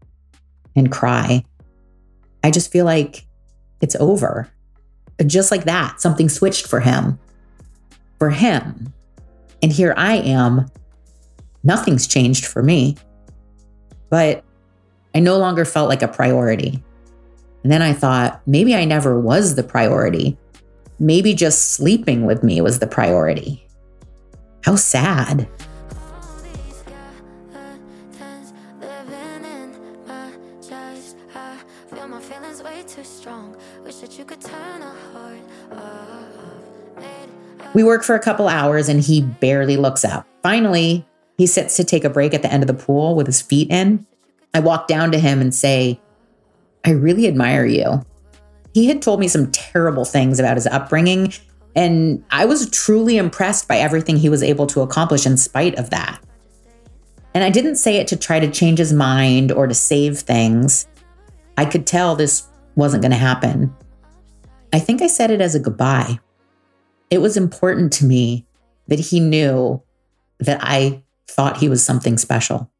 and 0.74 0.90
cry. 0.90 1.44
I 2.42 2.50
just 2.50 2.72
feel 2.72 2.84
like 2.84 3.26
it's 3.80 3.96
over. 3.96 4.50
Just 5.26 5.50
like 5.50 5.64
that, 5.64 6.00
something 6.00 6.28
switched 6.28 6.66
for 6.66 6.80
him. 6.80 7.18
For 8.18 8.30
him. 8.30 8.92
And 9.62 9.72
here 9.72 9.94
I 9.96 10.16
am. 10.16 10.70
Nothing's 11.62 12.06
changed 12.06 12.46
for 12.46 12.62
me. 12.62 12.96
But 14.08 14.44
I 15.14 15.20
no 15.20 15.38
longer 15.38 15.64
felt 15.64 15.88
like 15.88 16.02
a 16.02 16.08
priority. 16.08 16.82
And 17.62 17.70
then 17.70 17.82
I 17.82 17.92
thought, 17.92 18.40
maybe 18.46 18.74
I 18.74 18.84
never 18.84 19.20
was 19.20 19.54
the 19.54 19.62
priority 19.62 20.38
maybe 21.00 21.34
just 21.34 21.70
sleeping 21.70 22.26
with 22.26 22.44
me 22.44 22.60
was 22.60 22.78
the 22.78 22.86
priority. 22.86 23.66
How 24.62 24.76
sad. 24.76 25.48
We 37.72 37.84
work 37.84 38.02
for 38.02 38.14
a 38.14 38.20
couple 38.20 38.48
hours 38.48 38.88
and 38.88 39.00
he 39.00 39.22
barely 39.22 39.76
looks 39.76 40.04
up. 40.04 40.26
Finally, 40.42 41.06
he 41.38 41.46
sits 41.46 41.76
to 41.76 41.84
take 41.84 42.04
a 42.04 42.10
break 42.10 42.34
at 42.34 42.42
the 42.42 42.52
end 42.52 42.62
of 42.62 42.66
the 42.66 42.74
pool 42.74 43.14
with 43.14 43.26
his 43.26 43.40
feet 43.40 43.70
in. 43.70 44.06
I 44.52 44.60
walk 44.60 44.88
down 44.88 45.12
to 45.12 45.18
him 45.18 45.40
and 45.40 45.54
say, 45.54 46.00
I 46.84 46.90
really 46.90 47.26
admire 47.26 47.64
you. 47.64 48.04
He 48.74 48.86
had 48.86 49.02
told 49.02 49.20
me 49.20 49.28
some 49.28 49.50
terrible 49.52 50.04
things 50.04 50.38
about 50.38 50.56
his 50.56 50.66
upbringing, 50.66 51.32
and 51.74 52.24
I 52.30 52.44
was 52.44 52.70
truly 52.70 53.16
impressed 53.16 53.68
by 53.68 53.78
everything 53.78 54.16
he 54.16 54.28
was 54.28 54.42
able 54.42 54.66
to 54.68 54.80
accomplish 54.80 55.26
in 55.26 55.36
spite 55.36 55.76
of 55.76 55.90
that. 55.90 56.20
And 57.34 57.44
I 57.44 57.50
didn't 57.50 57.76
say 57.76 57.96
it 57.96 58.08
to 58.08 58.16
try 58.16 58.40
to 58.40 58.50
change 58.50 58.78
his 58.78 58.92
mind 58.92 59.52
or 59.52 59.66
to 59.66 59.74
save 59.74 60.18
things. 60.18 60.86
I 61.56 61.64
could 61.64 61.86
tell 61.86 62.16
this 62.16 62.48
wasn't 62.74 63.02
going 63.02 63.12
to 63.12 63.16
happen. 63.16 63.74
I 64.72 64.78
think 64.78 65.02
I 65.02 65.06
said 65.06 65.30
it 65.30 65.40
as 65.40 65.54
a 65.54 65.60
goodbye. 65.60 66.18
It 67.10 67.20
was 67.20 67.36
important 67.36 67.92
to 67.94 68.04
me 68.04 68.46
that 68.88 69.00
he 69.00 69.20
knew 69.20 69.82
that 70.38 70.58
I 70.62 71.02
thought 71.28 71.58
he 71.58 71.68
was 71.68 71.84
something 71.84 72.16
special. 72.18 72.70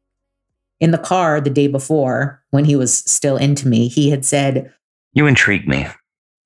In 0.79 0.91
the 0.91 0.97
car 0.97 1.39
the 1.39 1.49
day 1.49 1.67
before, 1.67 2.41
when 2.49 2.65
he 2.65 2.75
was 2.75 2.93
still 2.93 3.37
into 3.37 3.67
me, 3.67 3.87
he 3.87 4.09
had 4.09 4.25
said, 4.25 4.73
you 5.13 5.27
intrigue 5.27 5.67
me. 5.67 5.87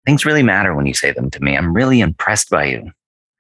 Things 0.06 0.26
really 0.26 0.44
matter 0.44 0.76
when 0.76 0.86
you 0.86 0.94
say 0.94 1.12
them 1.12 1.32
to 1.32 1.44
me. 1.44 1.56
I'm 1.56 1.74
really 1.74 2.00
impressed 2.00 2.50
by 2.50 2.66
you. 2.66 2.92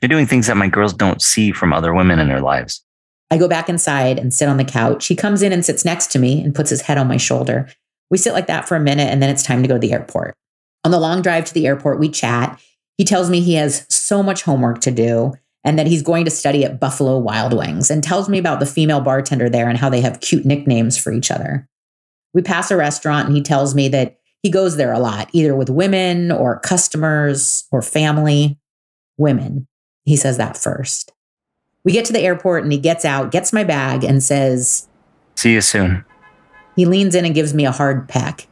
You're 0.02 0.10
doing 0.10 0.26
things 0.26 0.48
that 0.48 0.58
my 0.58 0.68
girls 0.68 0.94
don't 0.94 1.22
see 1.22 1.52
from 1.52 1.74
other 1.74 1.94
women 1.94 2.20
in 2.20 2.28
their 2.28 2.42
lives. 2.42 2.84
I 3.32 3.38
go 3.38 3.48
back 3.48 3.70
inside 3.70 4.20
and 4.20 4.34
sit 4.34 4.48
on 4.48 4.58
the 4.58 4.64
couch. 4.64 5.08
He 5.08 5.16
comes 5.16 5.42
in 5.42 5.52
and 5.52 5.66
sits 5.66 5.84
next 5.84 6.12
to 6.12 6.20
me 6.20 6.42
and 6.42 6.54
puts 6.54 6.70
his 6.70 6.82
head 6.82 6.98
on 6.98 7.08
my 7.08 7.18
shoulder. 7.18 7.68
We 8.12 8.18
sit 8.18 8.34
like 8.34 8.48
that 8.48 8.68
for 8.68 8.76
a 8.76 8.80
minute 8.80 9.10
and 9.10 9.22
then 9.22 9.30
it's 9.30 9.44
time 9.44 9.62
to 9.64 9.68
go 9.68 9.76
to 9.76 9.80
the 9.80 9.94
airport. 9.94 10.36
On 10.84 10.92
the 10.92 11.00
long 11.00 11.22
drive 11.22 11.46
to 11.46 11.54
the 11.54 11.66
airport, 11.66 12.00
we 12.00 12.10
chat. 12.10 12.60
He 12.98 13.04
tells 13.04 13.30
me 13.30 13.42
he 13.42 13.56
has 13.56 13.86
so 13.90 14.24
much 14.24 14.44
homework 14.44 14.82
to 14.82 14.92
do 14.92 15.34
and 15.64 15.80
that 15.80 15.88
he's 15.88 16.04
going 16.04 16.26
to 16.26 16.32
study 16.32 16.64
at 16.64 16.80
Buffalo 16.80 17.18
Wild 17.18 17.52
Wings 17.52 17.90
and 17.90 18.04
tells 18.04 18.30
me 18.30 18.38
about 18.38 18.60
the 18.60 18.66
female 18.66 19.02
bartender 19.02 19.50
there 19.50 19.68
and 19.68 19.78
how 19.78 19.90
they 19.90 20.02
have 20.02 20.22
cute 20.22 20.46
nicknames 20.46 20.98
for 20.98 21.12
each 21.12 21.32
other. 21.32 21.68
We 22.34 22.42
pass 22.42 22.70
a 22.70 22.78
restaurant 22.78 23.28
and 23.28 23.36
he 23.36 23.42
tells 23.42 23.74
me 23.74 23.88
that 23.90 24.20
he 24.44 24.52
goes 24.52 24.78
there 24.78 24.94
a 24.94 25.00
lot, 25.00 25.30
either 25.34 25.56
with 25.56 25.70
women 25.72 26.32
or 26.32 26.60
customers 26.60 27.66
or 27.72 27.82
family. 27.82 28.60
Women. 29.18 29.68
He 30.04 30.16
says 30.16 30.38
that 30.38 30.56
first. 30.56 31.12
We 31.84 31.94
get 31.94 32.06
to 32.06 32.14
the 32.14 32.20
airport 32.20 32.64
and 32.64 32.72
he 32.72 32.78
gets 32.78 33.06
out, 33.06 33.32
gets 33.32 33.54
my 33.54 33.64
bag, 33.64 34.04
and 34.04 34.22
says, 34.22 34.88
See 35.36 35.54
you 35.54 35.62
soon. 35.62 36.06
He 36.76 36.86
leans 36.86 37.16
in 37.16 37.26
and 37.26 37.34
gives 37.34 37.54
me 37.54 37.66
a 37.66 37.72
hard 37.72 38.08
peck. 38.08 38.48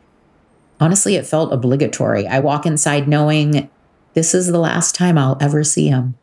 Honestly, 0.79 1.15
it 1.15 1.27
felt 1.27 1.53
obligatory. 1.53 2.25
I 2.27 2.39
walk 2.39 2.65
inside 2.65 3.07
knowing 3.07 3.69
this 4.13 4.33
is 4.33 4.47
the 4.47 4.59
last 4.59 4.95
time 4.95 5.17
I'll 5.17 5.37
ever 5.41 5.63
see 5.63 5.87
him. 5.87 6.15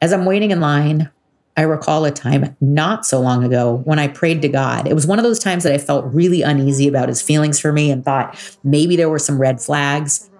As 0.00 0.12
I'm 0.12 0.24
waiting 0.24 0.50
in 0.50 0.60
line, 0.60 1.10
I 1.56 1.62
recall 1.62 2.04
a 2.04 2.10
time 2.12 2.56
not 2.60 3.04
so 3.04 3.20
long 3.20 3.42
ago 3.42 3.80
when 3.84 3.98
I 3.98 4.06
prayed 4.06 4.42
to 4.42 4.48
God. 4.48 4.86
It 4.86 4.94
was 4.94 5.06
one 5.06 5.18
of 5.18 5.24
those 5.24 5.40
times 5.40 5.64
that 5.64 5.72
I 5.72 5.78
felt 5.78 6.14
really 6.14 6.42
uneasy 6.42 6.86
about 6.86 7.08
his 7.08 7.20
feelings 7.20 7.58
for 7.58 7.72
me 7.72 7.90
and 7.90 8.04
thought 8.04 8.38
maybe 8.62 8.94
there 8.94 9.08
were 9.08 9.18
some 9.18 9.40
red 9.40 9.60
flags. 9.60 10.30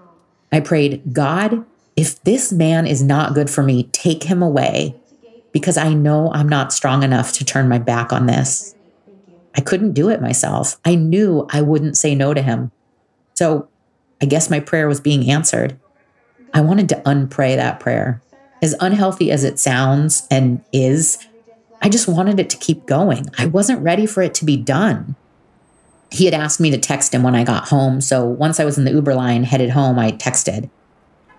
I 0.52 0.60
prayed, 0.60 1.02
God, 1.12 1.64
if 1.96 2.22
this 2.22 2.52
man 2.52 2.86
is 2.86 3.02
not 3.02 3.34
good 3.34 3.50
for 3.50 3.64
me, 3.64 3.84
take 3.92 4.22
him 4.22 4.42
away 4.42 4.94
because 5.52 5.76
I 5.76 5.92
know 5.92 6.30
I'm 6.32 6.48
not 6.48 6.72
strong 6.72 7.02
enough 7.02 7.32
to 7.32 7.44
turn 7.44 7.68
my 7.68 7.78
back 7.78 8.12
on 8.12 8.26
this. 8.26 8.76
I 9.56 9.60
couldn't 9.60 9.94
do 9.94 10.08
it 10.08 10.22
myself. 10.22 10.78
I 10.84 10.94
knew 10.94 11.48
I 11.50 11.62
wouldn't 11.62 11.96
say 11.96 12.14
no 12.14 12.32
to 12.32 12.42
him. 12.42 12.70
So 13.34 13.68
I 14.22 14.26
guess 14.26 14.50
my 14.50 14.60
prayer 14.60 14.86
was 14.86 15.00
being 15.00 15.28
answered. 15.28 15.80
I 16.54 16.60
wanted 16.60 16.88
to 16.90 17.02
unpray 17.06 17.56
that 17.56 17.80
prayer 17.80 18.22
as 18.62 18.74
unhealthy 18.80 19.30
as 19.30 19.44
it 19.44 19.58
sounds 19.58 20.26
and 20.30 20.62
is, 20.72 21.18
I 21.80 21.88
just 21.88 22.08
wanted 22.08 22.40
it 22.40 22.50
to 22.50 22.56
keep 22.56 22.86
going. 22.86 23.26
I 23.38 23.46
wasn't 23.46 23.82
ready 23.82 24.06
for 24.06 24.22
it 24.22 24.34
to 24.34 24.44
be 24.44 24.56
done. 24.56 25.16
He 26.10 26.24
had 26.24 26.34
asked 26.34 26.60
me 26.60 26.70
to 26.70 26.78
text 26.78 27.14
him 27.14 27.22
when 27.22 27.34
I 27.34 27.44
got 27.44 27.68
home. 27.68 28.00
So 28.00 28.24
once 28.24 28.58
I 28.58 28.64
was 28.64 28.78
in 28.78 28.84
the 28.84 28.92
Uber 28.92 29.14
line 29.14 29.44
headed 29.44 29.70
home, 29.70 29.98
I 29.98 30.12
texted. 30.12 30.70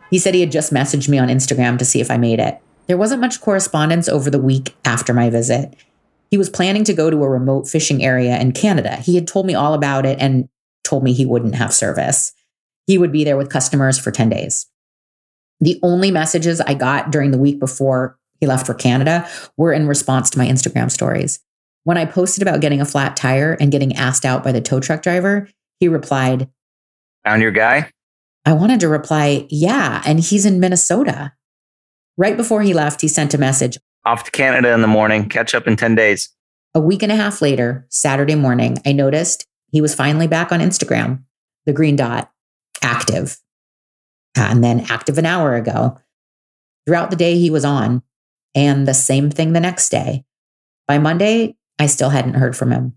He 0.10 0.20
said 0.20 0.34
he 0.34 0.42
had 0.42 0.52
just 0.52 0.74
messaged 0.74 1.10
me 1.10 1.18
on 1.18 1.28
Instagram 1.28 1.78
to 1.80 1.86
see 1.86 2.02
if 2.02 2.10
I 2.10 2.18
made 2.18 2.40
it. 2.40 2.60
There 2.88 2.98
wasn't 2.98 3.22
much 3.22 3.42
correspondence 3.42 4.08
over 4.08 4.30
the 4.30 4.42
week 4.42 4.76
after 4.86 5.14
my 5.14 5.30
visit. 5.30 5.76
He 6.32 6.38
was 6.38 6.50
planning 6.50 6.84
to 6.86 6.94
go 6.94 7.10
to 7.10 7.24
a 7.24 7.30
remote 7.30 7.68
fishing 7.68 8.04
area 8.04 8.40
in 8.40 8.52
Canada. 8.52 8.98
He 8.98 9.16
had 9.16 9.28
told 9.28 9.46
me 9.46 9.56
all 9.56 9.74
about 9.74 10.06
it 10.06 10.20
and 10.20 10.48
told 10.84 11.04
me 11.04 11.14
he 11.14 11.26
wouldn't 11.26 11.56
have 11.56 11.74
service. 11.74 12.34
He 12.88 12.98
would 12.98 13.12
be 13.12 13.24
there 13.24 13.38
with 13.38 13.52
customers 13.52 14.00
for 14.00 14.12
10 14.12 14.30
days. 14.30 14.68
The 15.60 15.80
only 15.84 16.12
messages 16.12 16.62
I 16.62 16.74
got 16.74 17.12
during 17.12 17.32
the 17.32 17.38
week 17.38 17.60
before 17.60 18.18
he 18.40 18.48
left 18.48 18.66
for 18.66 18.74
Canada 18.74 19.28
were 19.58 19.74
in 19.74 19.88
response 19.88 20.30
to 20.30 20.38
my 20.38 20.48
Instagram 20.48 20.90
stories. 20.90 21.40
When 21.84 21.98
I 21.98 22.06
posted 22.06 22.42
about 22.42 22.62
getting 22.62 22.82
a 22.82 22.86
flat 22.86 23.16
tire 23.16 23.54
and 23.60 23.72
getting 23.72 23.96
asked 23.96 24.26
out 24.26 24.44
by 24.44 24.52
the 24.52 24.62
tow 24.62 24.80
truck 24.80 25.02
driver, 25.02 25.50
he 25.80 25.88
replied, 25.88 26.50
Found 27.26 27.42
your 27.42 27.52
guy? 27.52 27.92
I 28.46 28.54
wanted 28.54 28.80
to 28.82 28.88
reply, 28.88 29.48
Yeah, 29.50 30.02
and 30.06 30.20
he's 30.20 30.46
in 30.46 30.60
Minnesota. 30.60 31.34
Right 32.18 32.38
before 32.38 32.62
he 32.62 32.74
left, 32.74 33.02
he 33.02 33.08
sent 33.08 33.34
a 33.34 33.38
message 33.38 33.78
Off 34.06 34.24
to 34.26 34.32
Canada 34.32 34.74
in 34.74 34.82
the 34.82 34.88
morning, 34.88 35.28
catch 35.28 35.54
up 35.54 35.68
in 35.68 35.76
10 35.76 35.96
days. 35.96 36.30
A 36.74 36.80
week 36.80 37.04
and 37.04 37.12
a 37.12 37.16
half 37.16 37.42
later, 37.42 37.86
Saturday 37.90 38.36
morning, 38.36 38.78
I 38.86 38.92
noticed 38.92 39.46
he 39.72 39.82
was 39.82 39.96
finally 39.96 40.28
back 40.28 40.52
on 40.52 40.60
Instagram, 40.60 41.24
the 41.66 41.74
green 41.74 41.96
dot, 41.96 42.32
active. 42.82 43.40
Uh, 44.38 44.48
and 44.50 44.64
then 44.64 44.86
active 44.90 45.18
an 45.18 45.26
hour 45.26 45.56
ago. 45.56 45.98
Throughout 46.86 47.10
the 47.10 47.16
day, 47.16 47.38
he 47.38 47.50
was 47.50 47.66
on, 47.66 48.04
and 48.56 48.88
the 48.88 48.94
same 48.94 49.30
thing 49.30 49.54
the 49.54 49.60
next 49.60 49.90
day. 49.90 50.24
By 50.88 50.98
Monday, 50.98 51.56
I 51.78 51.88
still 51.88 52.10
hadn't 52.10 52.36
heard 52.36 52.56
from 52.56 52.72
him. 52.72 52.94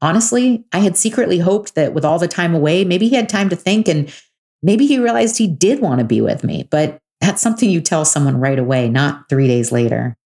Honestly, 0.00 0.64
I 0.72 0.80
had 0.80 0.96
secretly 0.96 1.38
hoped 1.38 1.74
that 1.74 1.94
with 1.94 2.04
all 2.04 2.18
the 2.18 2.28
time 2.28 2.54
away, 2.54 2.84
maybe 2.84 3.08
he 3.08 3.16
had 3.16 3.28
time 3.28 3.48
to 3.48 3.56
think 3.56 3.88
and 3.88 4.12
maybe 4.62 4.86
he 4.86 4.98
realized 4.98 5.38
he 5.38 5.46
did 5.46 5.80
want 5.80 6.00
to 6.00 6.04
be 6.04 6.20
with 6.20 6.44
me. 6.44 6.68
But 6.70 6.98
that's 7.20 7.40
something 7.40 7.70
you 7.70 7.80
tell 7.80 8.04
someone 8.04 8.38
right 8.38 8.58
away, 8.58 8.88
not 8.88 9.28
three 9.28 9.46
days 9.46 9.72
later. 9.72 10.16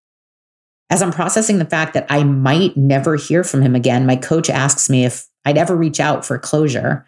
As 0.91 1.03
I'm 1.03 1.13
processing 1.13 1.59
the 1.59 1.65
fact 1.65 1.95
that 1.95 2.07
I 2.09 2.25
might 2.25 2.77
never 2.77 3.17
hear 3.17 3.45
from 3.45 3.63
him 3.63 3.75
again, 3.75 4.07
my 4.07 4.17
coach 4.17 4.49
asks 4.49 4.89
me 4.89 5.05
if 5.05 5.29
I'd 5.45 5.59
ever 5.59 5.77
reach 5.77 6.01
out 6.01 6.25
for 6.25 6.39
closure. 6.39 7.07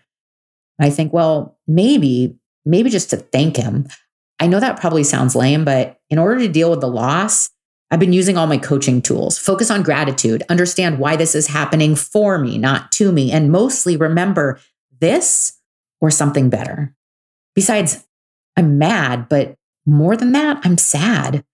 I 0.79 0.91
think, 0.91 1.13
well, 1.13 1.59
maybe, 1.67 2.37
maybe 2.65 2.91
just 2.91 3.11
to 3.11 3.17
thank 3.17 3.57
him. 3.57 3.89
I 4.39 4.47
know 4.47 4.61
that 4.61 4.81
probably 4.81 5.05
sounds 5.05 5.37
lame, 5.37 5.65
but 5.65 6.01
in 6.09 6.19
order 6.19 6.41
to 6.41 6.49
deal 6.49 6.71
with 6.71 6.81
the 6.81 6.89
loss, 6.89 7.51
I've 7.91 8.01
been 8.01 8.13
using 8.13 8.37
all 8.37 8.47
my 8.47 8.59
coaching 8.59 9.03
tools. 9.03 9.37
Focus 9.37 9.71
on 9.71 9.83
gratitude, 9.83 10.43
understand 10.49 10.99
why 10.99 11.17
this 11.17 11.35
is 11.35 11.49
happening 11.49 11.97
for 11.97 12.39
me, 12.39 12.57
not 12.57 12.93
to 12.93 13.11
me, 13.11 13.33
and 13.33 13.51
mostly 13.51 13.97
remember 13.97 14.61
this 15.01 15.59
or 16.01 16.11
something 16.11 16.49
better. 16.49 16.95
Besides, 17.55 18.07
I'm 18.57 18.79
mad, 18.79 19.29
but 19.29 19.57
more 19.87 20.17
than 20.17 20.33
that, 20.33 20.61
I'm 20.65 20.79
sad. 20.79 21.45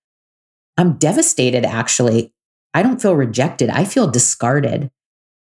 I'm 0.76 0.98
devastated, 0.98 1.64
actually. 1.64 2.34
I 2.74 2.82
don't 2.82 3.00
feel 3.00 3.16
rejected. 3.16 3.70
I 3.70 3.84
feel 3.84 4.06
discarded. 4.06 4.90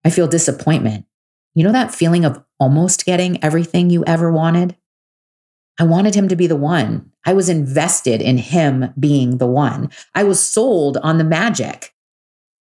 I 0.05 0.09
feel 0.09 0.27
disappointment. 0.27 1.05
You 1.53 1.63
know 1.63 1.73
that 1.73 1.93
feeling 1.93 2.23
of 2.23 2.43
almost 2.59 3.05
getting 3.05 3.43
everything 3.43 3.89
you 3.89 4.05
ever 4.05 4.31
wanted? 4.31 4.77
I 5.79 5.83
wanted 5.83 6.15
him 6.15 6.27
to 6.29 6.35
be 6.35 6.47
the 6.47 6.55
one. 6.55 7.11
I 7.25 7.33
was 7.33 7.49
invested 7.49 8.21
in 8.21 8.37
him 8.37 8.93
being 8.99 9.37
the 9.37 9.47
one. 9.47 9.89
I 10.13 10.23
was 10.23 10.39
sold 10.39 10.97
on 10.97 11.17
the 11.17 11.23
magic. 11.23 11.93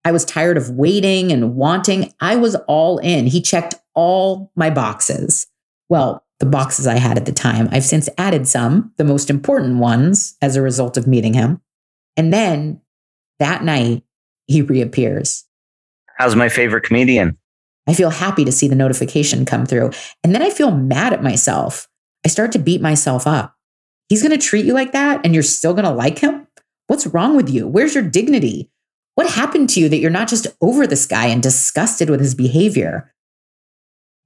I 0.04 0.12
was 0.12 0.24
tired 0.24 0.56
of 0.56 0.70
waiting 0.70 1.32
and 1.32 1.54
wanting. 1.54 2.12
I 2.20 2.36
was 2.36 2.56
all 2.66 2.98
in. 2.98 3.26
He 3.26 3.40
checked 3.40 3.74
all 3.94 4.50
my 4.56 4.68
boxes. 4.68 5.46
Well, 5.88 6.24
the 6.40 6.46
boxes 6.46 6.86
I 6.86 6.98
had 6.98 7.16
at 7.16 7.26
the 7.26 7.32
time. 7.32 7.68
I've 7.70 7.84
since 7.84 8.08
added 8.18 8.48
some, 8.48 8.92
the 8.96 9.04
most 9.04 9.30
important 9.30 9.78
ones, 9.78 10.36
as 10.42 10.56
a 10.56 10.62
result 10.62 10.96
of 10.96 11.06
meeting 11.06 11.34
him. 11.34 11.60
And 12.16 12.32
then 12.32 12.80
that 13.38 13.64
night, 13.64 14.02
he 14.46 14.60
reappears. 14.60 15.44
How's 16.18 16.36
my 16.36 16.48
favorite 16.48 16.82
comedian? 16.82 17.38
I 17.86 17.94
feel 17.94 18.10
happy 18.10 18.44
to 18.44 18.52
see 18.52 18.68
the 18.68 18.74
notification 18.74 19.44
come 19.44 19.66
through. 19.66 19.92
And 20.22 20.34
then 20.34 20.42
I 20.42 20.50
feel 20.50 20.70
mad 20.70 21.12
at 21.12 21.22
myself. 21.22 21.88
I 22.24 22.28
start 22.28 22.52
to 22.52 22.58
beat 22.58 22.80
myself 22.80 23.26
up. 23.26 23.54
He's 24.08 24.22
going 24.22 24.38
to 24.38 24.46
treat 24.46 24.64
you 24.64 24.74
like 24.74 24.92
that 24.92 25.20
and 25.24 25.34
you're 25.34 25.42
still 25.42 25.74
going 25.74 25.84
to 25.84 25.90
like 25.90 26.18
him? 26.18 26.46
What's 26.86 27.06
wrong 27.06 27.36
with 27.36 27.48
you? 27.48 27.66
Where's 27.66 27.94
your 27.94 28.04
dignity? 28.04 28.70
What 29.14 29.30
happened 29.30 29.70
to 29.70 29.80
you 29.80 29.88
that 29.88 29.98
you're 29.98 30.10
not 30.10 30.28
just 30.28 30.46
over 30.60 30.86
this 30.86 31.06
guy 31.06 31.26
and 31.26 31.42
disgusted 31.42 32.10
with 32.10 32.20
his 32.20 32.34
behavior? 32.34 33.12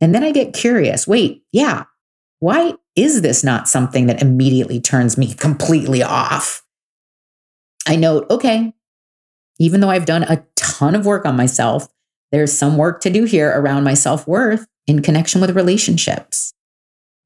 And 0.01 0.15
then 0.15 0.25
I 0.25 0.33
get 0.33 0.55
curious 0.55 1.07
wait, 1.07 1.43
yeah, 1.53 1.85
why 2.41 2.75
is 2.97 3.23
this 3.23 3.45
not 3.45 3.69
something 3.69 4.07
that 4.07 4.23
immediately 4.23 4.81
turns 4.81 5.19
me 5.19 5.35
completely 5.35 6.03
off? 6.03 6.63
I 7.87 7.97
note, 7.97 8.27
okay, 8.31 8.75
even 9.59 9.81
though 9.81 9.91
I've 9.91 10.07
done 10.07 10.23
a 10.25 10.45
ton 10.57 10.95
of 10.95 11.07
work 11.07 11.25
on 11.25 11.37
myself, 11.37 11.89
there's 12.31 12.53
some 12.53 12.77
work 12.77 13.01
to 13.01 13.11
do 13.11 13.25
here 13.25 13.51
around 13.51 13.85
my 13.85 13.95
self 13.95 14.27
worth 14.27 14.67
in 14.87 15.03
connection 15.03 15.41
with 15.41 15.57
relationships. 15.57 16.53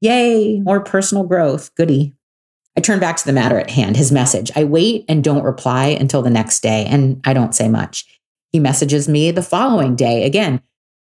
Yay, 0.03 0.59
more 0.59 0.81
personal 0.81 1.23
growth. 1.23 1.73
Goody. 1.75 2.13
I 2.75 2.81
turn 2.81 2.99
back 2.99 3.15
to 3.15 3.25
the 3.25 3.31
matter 3.31 3.57
at 3.57 3.69
hand, 3.69 3.95
his 3.95 4.11
message. 4.11 4.51
I 4.53 4.65
wait 4.65 5.05
and 5.07 5.23
don't 5.23 5.45
reply 5.45 5.85
until 5.97 6.21
the 6.21 6.29
next 6.29 6.59
day, 6.59 6.85
and 6.89 7.21
I 7.25 7.31
don't 7.31 7.55
say 7.55 7.69
much. 7.69 8.05
He 8.51 8.59
messages 8.59 9.07
me 9.07 9.31
the 9.31 9.41
following 9.41 9.95
day 9.95 10.25
again. 10.25 10.61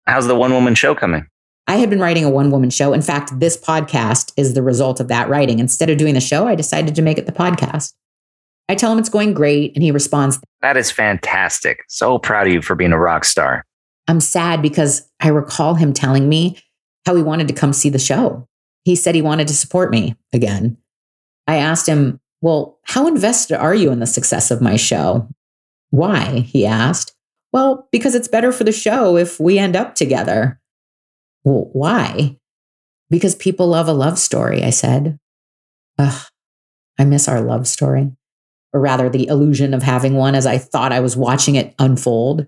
How's 0.07 0.27
the 0.27 0.35
one 0.35 0.53
woman 0.53 0.75
show 0.75 0.95
coming? 0.95 1.27
I 1.67 1.75
had 1.75 1.89
been 1.89 1.99
writing 1.99 2.23
a 2.23 2.29
one 2.29 2.51
woman 2.51 2.69
show. 2.69 2.93
In 2.93 3.01
fact, 3.01 3.37
this 3.37 3.57
podcast 3.57 4.31
is 4.37 4.53
the 4.53 4.63
result 4.63 5.01
of 5.01 5.09
that 5.09 5.27
writing. 5.27 5.59
Instead 5.59 5.89
of 5.89 5.97
doing 5.97 6.13
the 6.13 6.21
show, 6.21 6.47
I 6.47 6.55
decided 6.55 6.95
to 6.95 7.01
make 7.01 7.17
it 7.17 7.25
the 7.25 7.33
podcast. 7.33 7.91
I 8.69 8.75
tell 8.75 8.93
him 8.93 8.99
it's 8.99 9.09
going 9.09 9.33
great, 9.33 9.75
and 9.75 9.83
he 9.83 9.91
responds, 9.91 10.39
That 10.61 10.77
is 10.77 10.89
fantastic. 10.89 11.79
So 11.89 12.17
proud 12.17 12.47
of 12.47 12.53
you 12.53 12.61
for 12.61 12.75
being 12.75 12.93
a 12.93 12.99
rock 12.99 13.25
star. 13.25 13.65
I'm 14.07 14.21
sad 14.21 14.61
because 14.61 15.05
I 15.19 15.27
recall 15.27 15.75
him 15.75 15.91
telling 15.91 16.29
me 16.29 16.59
how 17.05 17.13
he 17.13 17.23
wanted 17.23 17.49
to 17.49 17.53
come 17.53 17.73
see 17.73 17.89
the 17.89 17.99
show. 17.99 18.47
He 18.85 18.95
said 18.95 19.15
he 19.15 19.21
wanted 19.21 19.47
to 19.49 19.53
support 19.53 19.91
me 19.91 20.15
again. 20.31 20.77
I 21.47 21.57
asked 21.57 21.87
him, 21.87 22.21
Well, 22.41 22.79
how 22.83 23.07
invested 23.07 23.57
are 23.57 23.75
you 23.75 23.91
in 23.91 23.99
the 23.99 24.07
success 24.07 24.51
of 24.51 24.61
my 24.61 24.77
show? 24.77 25.27
Why? 25.89 26.39
He 26.39 26.65
asked. 26.65 27.13
Well, 27.51 27.87
because 27.91 28.15
it's 28.15 28.27
better 28.27 28.51
for 28.51 28.63
the 28.63 28.71
show 28.71 29.17
if 29.17 29.39
we 29.39 29.59
end 29.59 29.75
up 29.75 29.95
together. 29.95 30.61
Well, 31.43 31.69
why? 31.73 32.37
Because 33.09 33.35
people 33.35 33.67
love 33.67 33.87
a 33.87 33.93
love 33.93 34.17
story, 34.17 34.63
I 34.63 34.69
said. 34.69 35.19
Ugh, 35.97 36.27
I 36.99 37.05
miss 37.05 37.27
our 37.27 37.41
love 37.41 37.67
story 37.67 38.11
or 38.75 38.81
rather 38.81 39.09
the 39.09 39.27
illusion 39.27 39.73
of 39.73 39.83
having 39.83 40.15
one 40.15 40.35
as 40.35 40.45
I 40.45 40.57
thought 40.57 40.91
I 40.91 40.99
was 40.99 41.15
watching 41.15 41.55
it 41.55 41.73
unfold. 41.79 42.45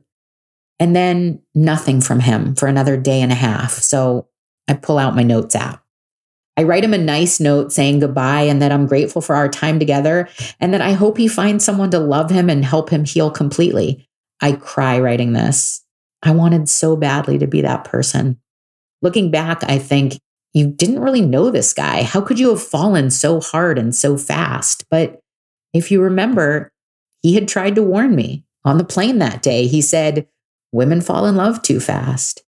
And 0.77 0.93
then 0.93 1.41
nothing 1.55 2.01
from 2.01 2.19
him 2.19 2.53
for 2.53 2.67
another 2.67 2.97
day 2.97 3.21
and 3.21 3.31
a 3.31 3.35
half. 3.35 3.71
So 3.71 4.27
I 4.67 4.73
pull 4.73 4.97
out 4.97 5.15
my 5.15 5.23
notes 5.23 5.55
app. 5.55 5.81
I 6.57 6.63
write 6.63 6.83
him 6.83 6.93
a 6.93 6.97
nice 6.97 7.39
note 7.39 7.71
saying 7.71 7.99
goodbye 7.99 8.41
and 8.41 8.61
that 8.61 8.71
I'm 8.71 8.87
grateful 8.87 9.21
for 9.21 9.35
our 9.35 9.47
time 9.47 9.77
together 9.77 10.27
and 10.59 10.73
that 10.73 10.81
I 10.81 10.93
hope 10.93 11.17
he 11.17 11.27
finds 11.27 11.63
someone 11.63 11.91
to 11.91 11.99
love 11.99 12.31
him 12.31 12.49
and 12.49 12.65
help 12.65 12.89
him 12.89 13.05
heal 13.05 13.29
completely. 13.29 14.09
I 14.41 14.53
cry 14.53 14.99
writing 14.99 15.33
this. 15.33 15.83
I 16.23 16.31
wanted 16.31 16.67
so 16.67 16.95
badly 16.95 17.37
to 17.37 17.47
be 17.47 17.61
that 17.61 17.83
person. 17.83 18.39
Looking 19.03 19.29
back, 19.29 19.63
I 19.63 19.77
think 19.77 20.19
you 20.53 20.67
didn't 20.67 21.01
really 21.01 21.21
know 21.21 21.51
this 21.51 21.73
guy. 21.73 22.01
How 22.01 22.21
could 22.21 22.39
you 22.39 22.49
have 22.49 22.63
fallen 22.63 23.11
so 23.11 23.39
hard 23.39 23.77
and 23.77 23.95
so 23.95 24.17
fast? 24.17 24.85
But 24.89 25.19
if 25.73 25.91
you 25.91 26.01
remember, 26.01 26.71
he 27.21 27.35
had 27.35 27.47
tried 27.47 27.75
to 27.75 27.83
warn 27.83 28.15
me 28.15 28.43
on 28.65 28.79
the 28.79 28.83
plane 28.83 29.19
that 29.19 29.43
day. 29.43 29.67
He 29.67 29.81
said, 29.81 30.27
Women 30.71 31.01
fall 31.01 31.27
in 31.27 31.35
love 31.35 31.61
too 31.61 31.79
fast. 31.79 32.41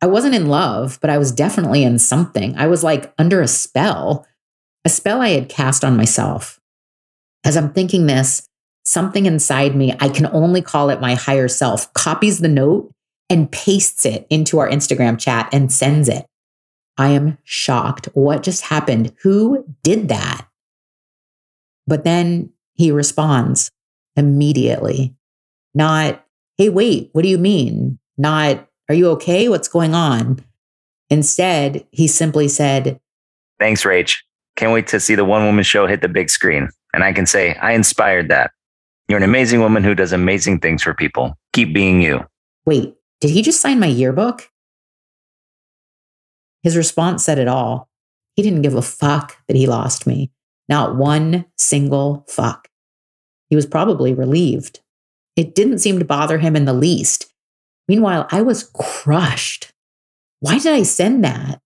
I 0.00 0.06
wasn't 0.06 0.34
in 0.34 0.46
love, 0.46 0.98
but 1.00 1.10
I 1.10 1.18
was 1.18 1.32
definitely 1.32 1.82
in 1.82 1.98
something. 1.98 2.56
I 2.56 2.66
was 2.66 2.84
like 2.84 3.12
under 3.18 3.40
a 3.40 3.48
spell, 3.48 4.26
a 4.84 4.88
spell 4.88 5.20
I 5.20 5.30
had 5.30 5.48
cast 5.48 5.84
on 5.84 5.96
myself. 5.96 6.60
As 7.44 7.56
I'm 7.56 7.72
thinking 7.72 8.06
this, 8.06 8.46
something 8.84 9.26
inside 9.26 9.74
me, 9.74 9.94
I 10.00 10.08
can 10.08 10.26
only 10.26 10.62
call 10.62 10.90
it 10.90 11.00
my 11.00 11.14
higher 11.14 11.48
self, 11.48 11.92
copies 11.94 12.38
the 12.38 12.48
note 12.48 12.92
and 13.28 13.50
pastes 13.50 14.06
it 14.06 14.26
into 14.30 14.58
our 14.58 14.68
Instagram 14.68 15.18
chat 15.18 15.48
and 15.52 15.72
sends 15.72 16.08
it. 16.08 16.26
I 16.96 17.10
am 17.10 17.38
shocked. 17.44 18.08
What 18.14 18.42
just 18.42 18.62
happened? 18.62 19.12
Who 19.22 19.64
did 19.82 20.08
that? 20.08 20.46
But 21.86 22.04
then 22.04 22.50
he 22.74 22.90
responds 22.90 23.70
immediately, 24.16 25.14
not, 25.74 26.24
hey, 26.56 26.68
wait, 26.68 27.10
what 27.12 27.22
do 27.22 27.28
you 27.28 27.38
mean? 27.38 27.98
Not, 28.16 28.68
are 28.88 28.94
you 28.94 29.08
okay? 29.10 29.48
What's 29.48 29.68
going 29.68 29.94
on? 29.94 30.44
Instead, 31.10 31.86
he 31.90 32.06
simply 32.06 32.48
said, 32.48 33.00
Thanks, 33.58 33.84
Rach. 33.84 34.18
Can't 34.56 34.72
wait 34.72 34.86
to 34.88 35.00
see 35.00 35.14
the 35.14 35.24
one 35.24 35.44
woman 35.44 35.64
show 35.64 35.86
hit 35.86 36.00
the 36.00 36.08
big 36.08 36.30
screen. 36.30 36.68
And 36.92 37.04
I 37.04 37.12
can 37.12 37.26
say, 37.26 37.54
I 37.56 37.72
inspired 37.72 38.28
that. 38.28 38.50
You're 39.08 39.18
an 39.18 39.24
amazing 39.24 39.60
woman 39.60 39.84
who 39.84 39.94
does 39.94 40.12
amazing 40.12 40.60
things 40.60 40.82
for 40.82 40.94
people. 40.94 41.36
Keep 41.52 41.72
being 41.72 42.02
you. 42.02 42.24
Wait, 42.66 42.94
did 43.20 43.30
he 43.30 43.42
just 43.42 43.60
sign 43.60 43.80
my 43.80 43.86
yearbook? 43.86 44.50
His 46.62 46.76
response 46.76 47.24
said 47.24 47.38
it 47.38 47.48
all. 47.48 47.88
He 48.36 48.42
didn't 48.42 48.62
give 48.62 48.74
a 48.74 48.82
fuck 48.82 49.36
that 49.48 49.56
he 49.56 49.66
lost 49.66 50.06
me. 50.06 50.30
Not 50.68 50.96
one 50.96 51.46
single 51.56 52.24
fuck. 52.28 52.68
He 53.48 53.56
was 53.56 53.66
probably 53.66 54.12
relieved. 54.12 54.80
It 55.36 55.54
didn't 55.54 55.78
seem 55.78 55.98
to 55.98 56.04
bother 56.04 56.38
him 56.38 56.54
in 56.54 56.64
the 56.64 56.72
least. 56.72 57.32
Meanwhile, 57.88 58.28
I 58.30 58.42
was 58.42 58.70
crushed. 58.74 59.72
Why 60.40 60.58
did 60.58 60.72
I 60.72 60.82
send 60.82 61.24
that? 61.24 61.60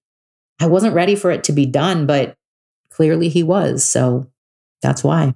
I 0.60 0.66
wasn't 0.66 0.94
ready 0.94 1.16
for 1.16 1.30
it 1.30 1.44
to 1.44 1.52
be 1.52 1.66
done, 1.66 2.06
but 2.06 2.36
clearly 2.90 3.28
he 3.28 3.42
was. 3.42 3.84
So 3.84 4.30
that's 4.80 5.02
why. 5.02 5.34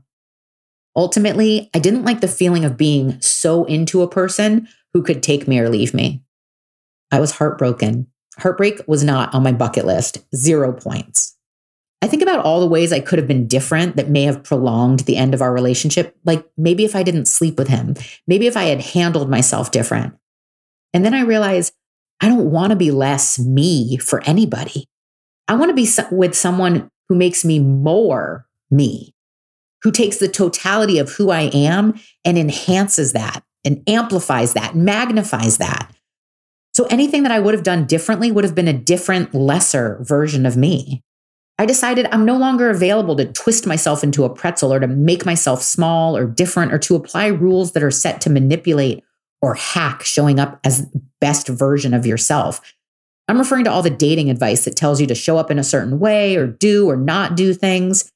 Ultimately, 0.94 1.68
I 1.74 1.78
didn't 1.78 2.04
like 2.04 2.20
the 2.20 2.28
feeling 2.28 2.64
of 2.64 2.76
being 2.76 3.20
so 3.20 3.64
into 3.64 4.02
a 4.02 4.08
person 4.08 4.68
who 4.94 5.02
could 5.02 5.22
take 5.22 5.46
me 5.46 5.58
or 5.58 5.68
leave 5.68 5.92
me. 5.92 6.22
I 7.10 7.20
was 7.20 7.32
heartbroken. 7.32 8.06
Heartbreak 8.38 8.80
was 8.86 9.04
not 9.04 9.34
on 9.34 9.42
my 9.42 9.52
bucket 9.52 9.84
list, 9.84 10.18
zero 10.34 10.72
points. 10.72 11.36
I 12.02 12.08
think 12.08 12.22
about 12.22 12.44
all 12.44 12.60
the 12.60 12.66
ways 12.66 12.92
I 12.92 13.00
could 13.00 13.18
have 13.18 13.28
been 13.28 13.46
different 13.46 13.96
that 13.96 14.10
may 14.10 14.22
have 14.22 14.44
prolonged 14.44 15.00
the 15.00 15.16
end 15.16 15.34
of 15.34 15.42
our 15.42 15.52
relationship. 15.52 16.16
Like 16.24 16.46
maybe 16.56 16.84
if 16.84 16.94
I 16.94 17.02
didn't 17.02 17.26
sleep 17.26 17.58
with 17.58 17.68
him, 17.68 17.94
maybe 18.26 18.46
if 18.46 18.56
I 18.56 18.64
had 18.64 18.80
handled 18.80 19.28
myself 19.28 19.70
different. 19.70 20.14
And 20.96 21.04
then 21.04 21.12
I 21.12 21.20
realize 21.20 21.72
I 22.22 22.28
don't 22.28 22.50
want 22.50 22.70
to 22.70 22.76
be 22.76 22.90
less 22.90 23.38
me 23.38 23.98
for 23.98 24.22
anybody. 24.24 24.88
I 25.46 25.52
want 25.52 25.68
to 25.68 25.74
be 25.74 25.86
with 26.10 26.34
someone 26.34 26.88
who 27.10 27.14
makes 27.14 27.44
me 27.44 27.58
more 27.58 28.46
me, 28.70 29.14
who 29.82 29.92
takes 29.92 30.16
the 30.16 30.26
totality 30.26 30.98
of 30.98 31.12
who 31.12 31.28
I 31.28 31.50
am 31.52 32.00
and 32.24 32.38
enhances 32.38 33.12
that 33.12 33.42
and 33.62 33.82
amplifies 33.86 34.54
that, 34.54 34.74
magnifies 34.74 35.58
that. 35.58 35.94
So 36.72 36.86
anything 36.86 37.24
that 37.24 37.32
I 37.32 37.40
would 37.40 37.52
have 37.52 37.62
done 37.62 37.84
differently 37.84 38.32
would 38.32 38.44
have 38.44 38.54
been 38.54 38.66
a 38.66 38.72
different, 38.72 39.34
lesser 39.34 39.98
version 40.00 40.46
of 40.46 40.56
me. 40.56 41.02
I 41.58 41.66
decided 41.66 42.08
I'm 42.10 42.24
no 42.24 42.38
longer 42.38 42.70
available 42.70 43.16
to 43.16 43.30
twist 43.30 43.66
myself 43.66 44.02
into 44.02 44.24
a 44.24 44.34
pretzel 44.34 44.72
or 44.72 44.80
to 44.80 44.86
make 44.86 45.26
myself 45.26 45.62
small 45.62 46.16
or 46.16 46.24
different 46.24 46.72
or 46.72 46.78
to 46.78 46.96
apply 46.96 47.26
rules 47.26 47.72
that 47.72 47.82
are 47.82 47.90
set 47.90 48.22
to 48.22 48.30
manipulate 48.30 49.04
or 49.42 49.54
hack 49.54 50.02
showing 50.02 50.38
up 50.38 50.58
as 50.64 50.88
best 51.20 51.48
version 51.48 51.94
of 51.94 52.06
yourself. 52.06 52.60
I'm 53.28 53.38
referring 53.38 53.64
to 53.64 53.70
all 53.70 53.82
the 53.82 53.90
dating 53.90 54.30
advice 54.30 54.64
that 54.64 54.76
tells 54.76 55.00
you 55.00 55.06
to 55.08 55.14
show 55.14 55.36
up 55.36 55.50
in 55.50 55.58
a 55.58 55.64
certain 55.64 55.98
way 55.98 56.36
or 56.36 56.46
do 56.46 56.88
or 56.88 56.96
not 56.96 57.36
do 57.36 57.52
things 57.52 58.12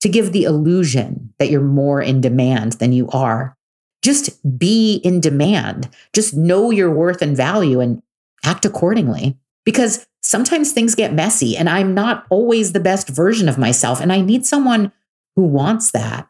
to 0.00 0.08
give 0.08 0.32
the 0.32 0.44
illusion 0.44 1.32
that 1.38 1.50
you're 1.50 1.60
more 1.60 2.00
in 2.00 2.20
demand 2.20 2.72
than 2.74 2.92
you 2.92 3.08
are. 3.10 3.56
Just 4.02 4.58
be 4.58 4.96
in 4.96 5.20
demand. 5.20 5.88
Just 6.12 6.34
know 6.34 6.70
your 6.70 6.90
worth 6.90 7.22
and 7.22 7.36
value 7.36 7.80
and 7.80 8.02
act 8.44 8.64
accordingly. 8.64 9.36
Because 9.64 10.06
sometimes 10.22 10.72
things 10.72 10.96
get 10.96 11.12
messy 11.12 11.56
and 11.56 11.68
I'm 11.68 11.94
not 11.94 12.26
always 12.30 12.72
the 12.72 12.80
best 12.80 13.08
version 13.08 13.48
of 13.48 13.58
myself. 13.58 14.00
And 14.00 14.12
I 14.12 14.20
need 14.20 14.44
someone 14.44 14.90
who 15.36 15.44
wants 15.44 15.92
that. 15.92 16.28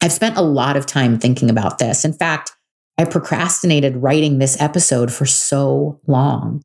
I've 0.00 0.12
spent 0.12 0.36
a 0.36 0.42
lot 0.42 0.76
of 0.76 0.86
time 0.86 1.18
thinking 1.18 1.50
about 1.50 1.78
this. 1.78 2.04
In 2.04 2.12
fact, 2.12 2.52
I 2.96 3.04
procrastinated 3.04 3.96
writing 3.96 4.38
this 4.38 4.60
episode 4.60 5.12
for 5.12 5.26
so 5.26 6.00
long. 6.06 6.62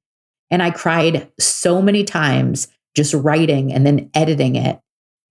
And 0.52 0.64
I 0.64 0.72
cried 0.72 1.32
so 1.40 1.82
many 1.82 2.04
times 2.04 2.68
just 2.96 3.14
writing 3.14 3.72
and 3.72 3.86
then 3.86 4.10
editing 4.14 4.56
it 4.56 4.80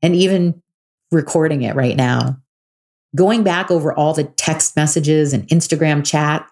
and 0.03 0.14
even 0.14 0.62
recording 1.11 1.62
it 1.62 1.74
right 1.74 1.96
now. 1.96 2.38
Going 3.16 3.42
back 3.42 3.70
over 3.70 3.92
all 3.92 4.12
the 4.12 4.24
text 4.24 4.76
messages 4.76 5.32
and 5.32 5.49
Instagram 5.49 6.05
chat, 6.05 6.46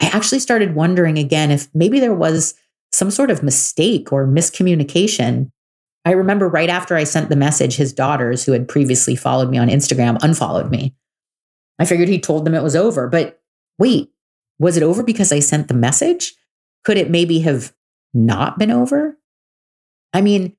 I 0.00 0.06
actually 0.06 0.40
started 0.40 0.74
wondering 0.74 1.18
again 1.18 1.50
if 1.50 1.68
maybe 1.74 2.00
there 2.00 2.14
was 2.14 2.54
some 2.92 3.10
sort 3.10 3.30
of 3.30 3.42
mistake 3.42 4.12
or 4.12 4.26
miscommunication. 4.26 5.50
I 6.04 6.12
remember 6.12 6.48
right 6.48 6.70
after 6.70 6.96
I 6.96 7.04
sent 7.04 7.28
the 7.28 7.36
message, 7.36 7.76
his 7.76 7.92
daughters, 7.92 8.44
who 8.44 8.52
had 8.52 8.68
previously 8.68 9.14
followed 9.14 9.50
me 9.50 9.58
on 9.58 9.68
Instagram, 9.68 10.18
unfollowed 10.22 10.70
me. 10.70 10.94
I 11.78 11.84
figured 11.84 12.08
he 12.08 12.18
told 12.18 12.44
them 12.44 12.54
it 12.54 12.62
was 12.62 12.74
over, 12.74 13.08
but 13.08 13.40
wait, 13.78 14.10
was 14.58 14.76
it 14.76 14.82
over 14.82 15.02
because 15.02 15.32
I 15.32 15.40
sent 15.40 15.68
the 15.68 15.74
message? 15.74 16.34
Could 16.84 16.98
it 16.98 17.10
maybe 17.10 17.40
have 17.40 17.72
not 18.12 18.58
been 18.58 18.70
over? 18.70 19.18
I 20.12 20.20
mean, 20.20 20.56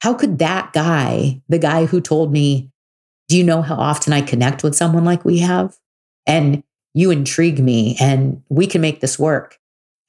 how 0.00 0.14
could 0.14 0.38
that 0.38 0.72
guy, 0.72 1.42
the 1.48 1.58
guy 1.58 1.86
who 1.86 2.00
told 2.00 2.32
me, 2.32 2.70
Do 3.28 3.36
you 3.36 3.44
know 3.44 3.62
how 3.62 3.76
often 3.76 4.12
I 4.12 4.22
connect 4.22 4.62
with 4.62 4.74
someone 4.74 5.04
like 5.04 5.24
we 5.24 5.38
have? 5.38 5.76
And 6.26 6.62
you 6.94 7.10
intrigue 7.10 7.60
me 7.60 7.96
and 8.00 8.42
we 8.48 8.66
can 8.66 8.80
make 8.80 9.00
this 9.00 9.18
work. 9.18 9.58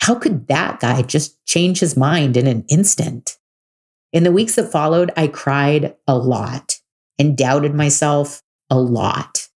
How 0.01 0.15
could 0.15 0.47
that 0.47 0.79
guy 0.79 1.03
just 1.03 1.43
change 1.45 1.79
his 1.79 1.95
mind 1.95 2.35
in 2.35 2.47
an 2.47 2.65
instant? 2.69 3.37
In 4.11 4.23
the 4.23 4.31
weeks 4.31 4.55
that 4.55 4.71
followed, 4.71 5.11
I 5.15 5.27
cried 5.27 5.95
a 6.07 6.17
lot 6.17 6.79
and 7.19 7.37
doubted 7.37 7.75
myself 7.75 8.41
a 8.69 8.79
lot. 8.79 9.47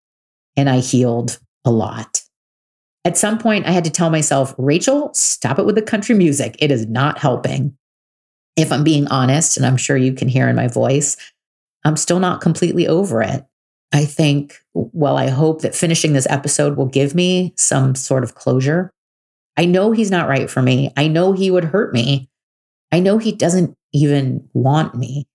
And 0.55 0.69
I 0.69 0.79
healed 0.79 1.39
a 1.65 1.71
lot. 1.71 2.21
At 3.05 3.17
some 3.19 3.37
point, 3.37 3.67
I 3.67 3.71
had 3.71 3.83
to 3.83 3.91
tell 3.91 4.09
myself, 4.09 4.55
Rachel, 4.57 5.13
stop 5.13 5.59
it 5.59 5.65
with 5.65 5.75
the 5.75 5.81
country 5.81 6.15
music. 6.15 6.55
It 6.59 6.71
is 6.71 6.87
not 6.87 7.19
helping. 7.19 7.77
If 8.57 8.71
I'm 8.71 8.83
being 8.83 9.07
honest, 9.07 9.57
and 9.57 9.65
I'm 9.65 9.77
sure 9.77 9.95
you 9.95 10.11
can 10.11 10.27
hear 10.27 10.49
in 10.49 10.55
my 10.55 10.67
voice, 10.67 11.15
I'm 11.83 11.97
still 11.97 12.19
not 12.19 12.41
completely 12.41 12.87
over 12.87 13.21
it. 13.21 13.45
I 13.93 14.05
think, 14.05 14.59
well, 14.73 15.17
I 15.17 15.27
hope 15.27 15.61
that 15.61 15.75
finishing 15.75 16.13
this 16.13 16.27
episode 16.29 16.77
will 16.77 16.87
give 16.87 17.13
me 17.13 17.53
some 17.55 17.93
sort 17.93 18.23
of 18.23 18.33
closure. 18.33 18.91
I 19.55 19.65
know 19.65 19.91
he's 19.91 20.11
not 20.11 20.27
right 20.27 20.49
for 20.49 20.61
me. 20.61 20.91
I 20.97 21.07
know 21.07 21.31
he 21.31 21.51
would 21.51 21.65
hurt 21.65 21.93
me. 21.93 22.29
I 22.91 22.99
know 22.99 23.19
he 23.19 23.31
doesn't 23.31 23.75
even 23.93 24.49
want 24.53 24.95
me, 24.95 25.27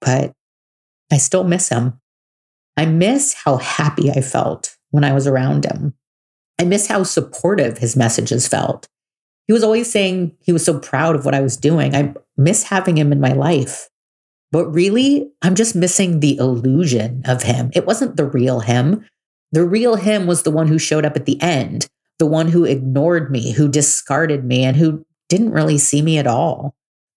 but 0.00 0.32
I 1.10 1.18
still 1.18 1.44
miss 1.44 1.68
him. 1.68 2.00
I 2.76 2.86
miss 2.86 3.34
how 3.34 3.58
happy 3.58 4.10
I 4.10 4.22
felt 4.22 4.76
when 4.90 5.04
I 5.04 5.12
was 5.12 5.26
around 5.26 5.64
him. 5.64 5.94
I 6.58 6.64
miss 6.64 6.86
how 6.86 7.02
supportive 7.02 7.78
his 7.78 7.96
messages 7.96 8.46
felt. 8.46 8.88
He 9.46 9.52
was 9.52 9.64
always 9.64 9.90
saying 9.90 10.36
he 10.40 10.52
was 10.52 10.64
so 10.64 10.78
proud 10.78 11.16
of 11.16 11.24
what 11.24 11.34
I 11.34 11.40
was 11.40 11.56
doing. 11.56 11.94
I 11.94 12.14
miss 12.36 12.64
having 12.64 12.96
him 12.96 13.12
in 13.12 13.20
my 13.20 13.32
life. 13.32 13.88
But 14.52 14.66
really, 14.66 15.30
I'm 15.40 15.54
just 15.54 15.74
missing 15.74 16.20
the 16.20 16.36
illusion 16.36 17.22
of 17.24 17.42
him. 17.42 17.70
It 17.74 17.86
wasn't 17.86 18.16
the 18.16 18.26
real 18.26 18.60
him. 18.60 19.04
The 19.50 19.64
real 19.64 19.96
him 19.96 20.26
was 20.26 20.42
the 20.42 20.50
one 20.50 20.68
who 20.68 20.78
showed 20.78 21.04
up 21.04 21.16
at 21.16 21.26
the 21.26 21.40
end, 21.40 21.88
the 22.18 22.26
one 22.26 22.48
who 22.48 22.64
ignored 22.64 23.30
me, 23.30 23.52
who 23.52 23.68
discarded 23.68 24.44
me, 24.44 24.64
and 24.64 24.76
who 24.76 25.04
didn't 25.28 25.52
really 25.52 25.78
see 25.78 26.02
me 26.02 26.18
at 26.18 26.26
all. 26.26 26.74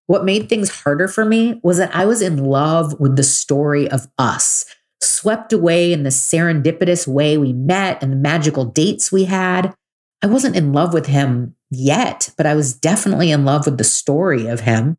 What 0.07 0.25
made 0.25 0.47
things 0.47 0.69
harder 0.69 1.07
for 1.07 1.25
me 1.25 1.59
was 1.63 1.77
that 1.77 1.95
I 1.95 2.05
was 2.05 2.21
in 2.21 2.43
love 2.43 2.99
with 2.99 3.15
the 3.15 3.23
story 3.23 3.89
of 3.89 4.07
us, 4.17 4.65
swept 5.01 5.53
away 5.53 5.91
in 5.93 6.03
the 6.03 6.09
serendipitous 6.09 7.07
way 7.07 7.37
we 7.37 7.53
met 7.53 8.01
and 8.01 8.11
the 8.11 8.17
magical 8.17 8.65
dates 8.65 9.11
we 9.11 9.25
had. 9.25 9.73
I 10.21 10.27
wasn't 10.27 10.55
in 10.55 10.73
love 10.73 10.93
with 10.93 11.05
him 11.07 11.55
yet, 11.69 12.31
but 12.37 12.45
I 12.45 12.55
was 12.55 12.73
definitely 12.73 13.31
in 13.31 13.45
love 13.45 13.65
with 13.65 13.77
the 13.77 13.83
story 13.83 14.47
of 14.47 14.61
him. 14.61 14.97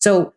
So 0.00 0.32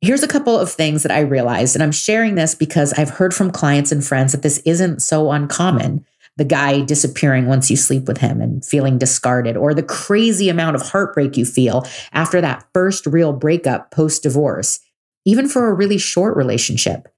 here's 0.00 0.22
a 0.22 0.28
couple 0.28 0.58
of 0.58 0.70
things 0.70 1.02
that 1.02 1.12
I 1.12 1.20
realized, 1.20 1.74
and 1.76 1.82
I'm 1.82 1.92
sharing 1.92 2.34
this 2.34 2.54
because 2.54 2.92
I've 2.94 3.10
heard 3.10 3.34
from 3.34 3.50
clients 3.50 3.92
and 3.92 4.04
friends 4.04 4.32
that 4.32 4.42
this 4.42 4.58
isn't 4.64 5.02
so 5.02 5.30
uncommon. 5.32 6.04
The 6.38 6.44
guy 6.44 6.80
disappearing 6.80 7.46
once 7.46 7.70
you 7.70 7.76
sleep 7.76 8.06
with 8.06 8.18
him 8.18 8.40
and 8.40 8.64
feeling 8.64 8.96
discarded, 8.96 9.56
or 9.56 9.74
the 9.74 9.82
crazy 9.82 10.48
amount 10.48 10.76
of 10.76 10.82
heartbreak 10.82 11.36
you 11.36 11.44
feel 11.44 11.86
after 12.12 12.40
that 12.40 12.64
first 12.72 13.06
real 13.06 13.34
breakup 13.34 13.90
post 13.90 14.22
divorce, 14.22 14.80
even 15.26 15.46
for 15.46 15.68
a 15.68 15.74
really 15.74 15.98
short 15.98 16.36
relationship. 16.36 17.11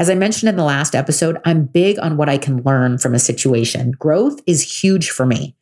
As 0.00 0.08
I 0.08 0.14
mentioned 0.14 0.48
in 0.48 0.56
the 0.56 0.64
last 0.64 0.94
episode, 0.94 1.40
I'm 1.44 1.64
big 1.64 1.98
on 1.98 2.16
what 2.16 2.28
I 2.28 2.38
can 2.38 2.62
learn 2.62 2.98
from 2.98 3.14
a 3.14 3.18
situation. 3.18 3.90
Growth 3.92 4.40
is 4.46 4.82
huge 4.82 5.10
for 5.10 5.26
me. 5.26 5.56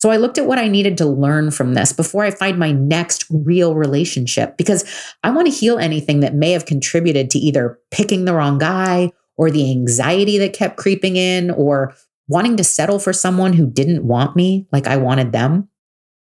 So 0.00 0.10
I 0.10 0.16
looked 0.16 0.38
at 0.38 0.46
what 0.46 0.58
I 0.58 0.68
needed 0.68 0.96
to 0.98 1.06
learn 1.06 1.50
from 1.50 1.74
this 1.74 1.92
before 1.92 2.24
I 2.24 2.30
find 2.30 2.58
my 2.58 2.70
next 2.70 3.24
real 3.30 3.74
relationship 3.74 4.56
because 4.56 4.84
I 5.24 5.30
want 5.30 5.46
to 5.46 5.52
heal 5.52 5.78
anything 5.78 6.20
that 6.20 6.34
may 6.34 6.52
have 6.52 6.66
contributed 6.66 7.30
to 7.30 7.38
either 7.38 7.78
picking 7.90 8.24
the 8.24 8.34
wrong 8.34 8.58
guy 8.58 9.12
or 9.36 9.50
the 9.50 9.70
anxiety 9.70 10.38
that 10.38 10.52
kept 10.52 10.76
creeping 10.76 11.16
in 11.16 11.50
or 11.50 11.94
wanting 12.28 12.56
to 12.56 12.64
settle 12.64 12.98
for 12.98 13.12
someone 13.12 13.52
who 13.52 13.66
didn't 13.66 14.04
want 14.04 14.36
me 14.36 14.66
like 14.70 14.86
I 14.86 14.96
wanted 14.96 15.32
them. 15.32 15.68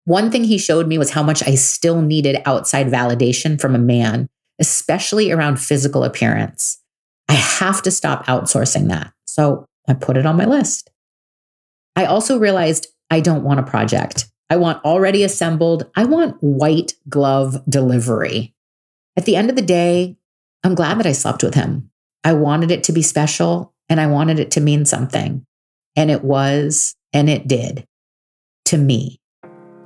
One 0.05 0.29
thing 0.31 0.43
he 0.43 0.57
showed 0.57 0.87
me 0.87 0.97
was 0.97 1.11
how 1.11 1.23
much 1.23 1.41
I 1.47 1.55
still 1.55 2.01
needed 2.01 2.41
outside 2.45 2.87
validation 2.87 3.59
from 3.59 3.75
a 3.75 3.79
man, 3.79 4.27
especially 4.59 5.31
around 5.31 5.57
physical 5.57 6.03
appearance. 6.03 6.82
I 7.33 7.37
have 7.37 7.81
to 7.81 7.89
stop 7.89 8.27
outsourcing 8.27 8.89
that. 8.89 9.11
So 9.25 9.65
I 9.87 9.95
put 9.95 10.17
it 10.17 10.27
on 10.27 10.37
my 10.37 10.45
list. 10.45 10.91
I 11.95 12.05
also 12.05 12.37
realized 12.37 12.85
I 13.09 13.21
don't 13.21 13.43
want 13.43 13.59
a 13.59 13.63
project. 13.63 14.27
I 14.51 14.57
want 14.57 14.85
already 14.85 15.23
assembled, 15.23 15.89
I 15.95 16.05
want 16.05 16.37
white 16.41 16.93
glove 17.09 17.59
delivery. 17.67 18.53
At 19.17 19.25
the 19.25 19.35
end 19.35 19.49
of 19.49 19.55
the 19.55 19.63
day, 19.63 20.15
I'm 20.63 20.75
glad 20.75 20.99
that 20.99 21.07
I 21.07 21.11
slept 21.11 21.41
with 21.41 21.55
him. 21.55 21.89
I 22.23 22.33
wanted 22.33 22.69
it 22.69 22.83
to 22.83 22.93
be 22.93 23.01
special 23.01 23.73
and 23.89 23.99
I 23.99 24.05
wanted 24.05 24.39
it 24.39 24.51
to 24.51 24.61
mean 24.61 24.85
something. 24.85 25.43
And 25.95 26.11
it 26.11 26.23
was, 26.23 26.95
and 27.13 27.31
it 27.31 27.47
did 27.47 27.87
to 28.65 28.77
me. 28.77 29.19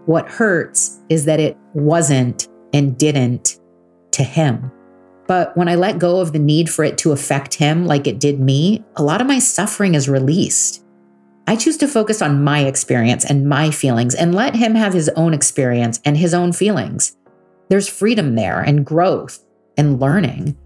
What 0.05 0.27
hurts 0.27 0.99
is 1.07 1.23
that 1.23 1.39
it 1.39 1.55
wasn't 1.73 2.49
and 2.73 2.97
didn't 2.97 3.57
to 4.11 4.23
him. 4.23 4.69
But 5.27 5.55
when 5.57 5.67
I 5.67 5.75
let 5.75 5.99
go 5.99 6.19
of 6.19 6.31
the 6.31 6.39
need 6.39 6.69
for 6.69 6.83
it 6.83 6.97
to 6.99 7.11
affect 7.11 7.55
him 7.55 7.85
like 7.85 8.07
it 8.07 8.19
did 8.19 8.39
me, 8.39 8.83
a 8.95 9.03
lot 9.03 9.21
of 9.21 9.27
my 9.27 9.39
suffering 9.39 9.93
is 9.93 10.07
released. 10.09 10.83
I 11.47 11.55
choose 11.55 11.77
to 11.77 11.87
focus 11.87 12.21
on 12.21 12.43
my 12.43 12.65
experience 12.65 13.23
and 13.25 13.47
my 13.47 13.71
feelings 13.71 14.15
and 14.15 14.33
let 14.33 14.55
him 14.55 14.75
have 14.75 14.93
his 14.93 15.09
own 15.09 15.33
experience 15.33 15.99
and 16.03 16.17
his 16.17 16.33
own 16.33 16.53
feelings. 16.53 17.15
There's 17.69 17.89
freedom 17.89 18.35
there 18.35 18.61
and 18.61 18.85
growth 18.85 19.45
and 19.77 19.99
learning. 19.99 20.57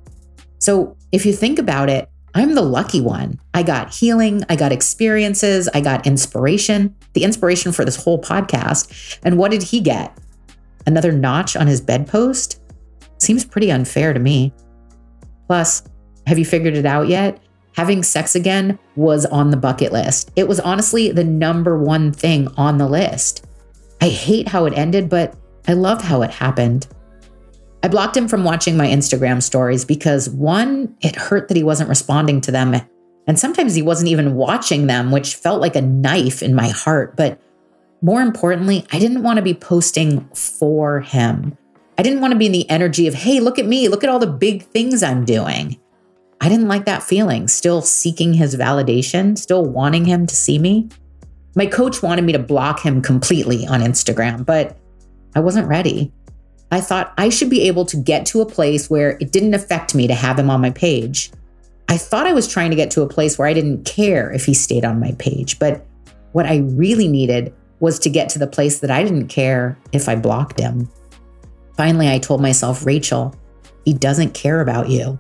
So 0.60 0.96
if 1.12 1.26
you 1.26 1.34
think 1.34 1.60
about 1.60 1.90
it, 1.90 2.08
I'm 2.34 2.56
the 2.56 2.62
lucky 2.62 3.02
one. 3.02 3.40
I 3.54 3.64
got 3.64 3.94
healing, 3.94 4.44
I 4.48 4.56
got 4.56 4.72
experiences, 4.72 5.68
I 5.74 5.82
got 5.82 6.08
inspiration, 6.08 6.96
the 7.14 7.24
inspiration 7.24 7.72
for 7.72 7.84
this 7.84 8.02
whole 8.02 8.22
podcast. 8.22 9.20
And 9.24 9.38
what 9.38 9.52
did 9.52 9.64
he 9.64 9.82
get? 9.82 10.18
Another 10.88 11.12
notch 11.12 11.56
on 11.56 11.68
his 11.68 11.82
bedpost? 11.82 12.61
Seems 13.22 13.46
pretty 13.46 13.72
unfair 13.72 14.14
to 14.14 14.20
me. 14.20 14.52
Plus, 15.46 15.84
have 16.26 16.40
you 16.40 16.46
figured 16.46 16.76
it 16.76 16.88
out 16.88 17.08
yet? 17.08 17.40
Having 17.76 18.02
sex 18.02 18.34
again 18.34 18.80
was 18.96 19.28
on 19.28 19.52
the 19.52 19.58
bucket 19.58 19.92
list. 19.92 20.32
It 20.36 20.48
was 20.48 20.60
honestly 20.60 21.12
the 21.12 21.24
number 21.24 21.78
one 21.78 22.12
thing 22.12 22.48
on 22.58 22.80
the 22.80 22.88
list. 22.88 23.46
I 24.02 24.10
hate 24.10 24.48
how 24.48 24.66
it 24.66 24.74
ended, 24.76 25.08
but 25.08 25.36
I 25.68 25.74
love 25.74 26.02
how 26.02 26.24
it 26.24 26.32
happened. 26.32 26.88
I 27.84 27.90
blocked 27.90 28.18
him 28.18 28.28
from 28.28 28.44
watching 28.44 28.76
my 28.76 28.88
Instagram 28.88 29.44
stories 29.44 29.86
because 29.86 30.28
one, 30.28 30.96
it 31.02 31.16
hurt 31.16 31.48
that 31.48 31.58
he 31.58 31.64
wasn't 31.64 31.90
responding 31.90 32.42
to 32.42 32.52
them. 32.52 32.76
And 33.28 33.40
sometimes 33.40 33.76
he 33.76 33.84
wasn't 33.84 34.10
even 34.10 34.34
watching 34.34 34.88
them, 34.88 35.12
which 35.12 35.36
felt 35.36 35.62
like 35.62 35.76
a 35.76 35.82
knife 35.82 36.42
in 36.42 36.56
my 36.56 36.70
heart. 36.70 37.16
But 37.16 37.40
more 38.02 38.24
importantly, 38.24 38.84
I 38.92 38.98
didn't 38.98 39.22
want 39.22 39.38
to 39.38 39.44
be 39.44 39.54
posting 39.54 40.28
for 40.30 41.02
him. 41.02 41.56
I 41.98 42.04
didn't 42.04 42.22
want 42.22 42.32
to 42.34 42.38
be 42.38 42.48
in 42.48 42.52
the 42.52 42.70
energy 42.70 43.08
of, 43.08 43.14
hey, 43.14 43.40
look 43.40 43.60
at 43.60 43.66
me, 43.66 43.88
look 43.88 44.04
at 44.04 44.10
all 44.10 44.20
the 44.20 44.28
big 44.28 44.64
things 44.64 45.04
I'm 45.04 45.26
doing. 45.26 45.80
I 46.40 46.50
didn't 46.50 46.68
like 46.68 46.86
that 46.86 47.04
feeling, 47.04 47.48
still 47.48 47.82
seeking 47.82 48.34
his 48.34 48.56
validation, 48.56 49.38
still 49.38 49.64
wanting 49.64 50.06
him 50.06 50.26
to 50.26 50.36
see 50.36 50.58
me. 50.58 50.90
My 51.56 51.68
coach 51.68 52.02
wanted 52.02 52.24
me 52.24 52.34
to 52.34 52.40
block 52.40 52.80
him 52.80 53.02
completely 53.02 53.68
on 53.68 53.82
Instagram, 53.82 54.46
but 54.46 54.78
I 55.36 55.40
wasn't 55.40 55.68
ready. 55.68 56.12
I 56.72 56.82
thought 56.82 57.14
I 57.18 57.30
should 57.30 57.50
be 57.50 57.68
able 57.68 57.86
to 57.86 57.98
get 57.98 58.26
to 58.28 58.42
a 58.42 58.46
place 58.46 58.90
where 58.90 59.18
it 59.20 59.32
didn't 59.32 59.54
affect 59.54 59.94
me 59.94 60.08
to 60.08 60.16
have 60.16 60.40
him 60.40 60.50
on 60.50 60.62
my 60.62 60.72
page. 60.72 61.32
I 61.90 61.98
thought 61.98 62.26
I 62.26 62.34
was 62.34 62.48
trying 62.48 62.70
to 62.70 62.76
get 62.78 62.90
to 62.92 63.02
a 63.02 63.08
place 63.08 63.38
where 63.38 63.48
I 63.48 63.54
didn't 63.54 63.84
care 63.84 64.32
if 64.32 64.46
he 64.46 64.54
stayed 64.54 64.86
on 64.86 65.00
my 65.00 65.12
page, 65.20 65.60
but 65.60 65.86
what 66.32 66.46
I 66.46 66.60
really 66.60 67.10
needed 67.10 67.54
was 67.82 68.00
to 68.00 68.10
get 68.10 68.30
to 68.30 68.40
the 68.40 68.48
place 68.48 68.80
that 68.80 68.90
I 68.90 69.04
didn't 69.04 69.28
care 69.28 69.78
if 69.92 70.08
I 70.08 70.16
blocked 70.16 70.60
him. 70.60 70.90
Finally, 71.82 72.10
I 72.10 72.20
told 72.20 72.44
myself, 72.44 72.86
Rachel, 72.86 73.34
he 73.86 73.94
doesn't 73.96 74.36
care 74.36 74.62
about 74.62 74.90
you. 74.90 75.18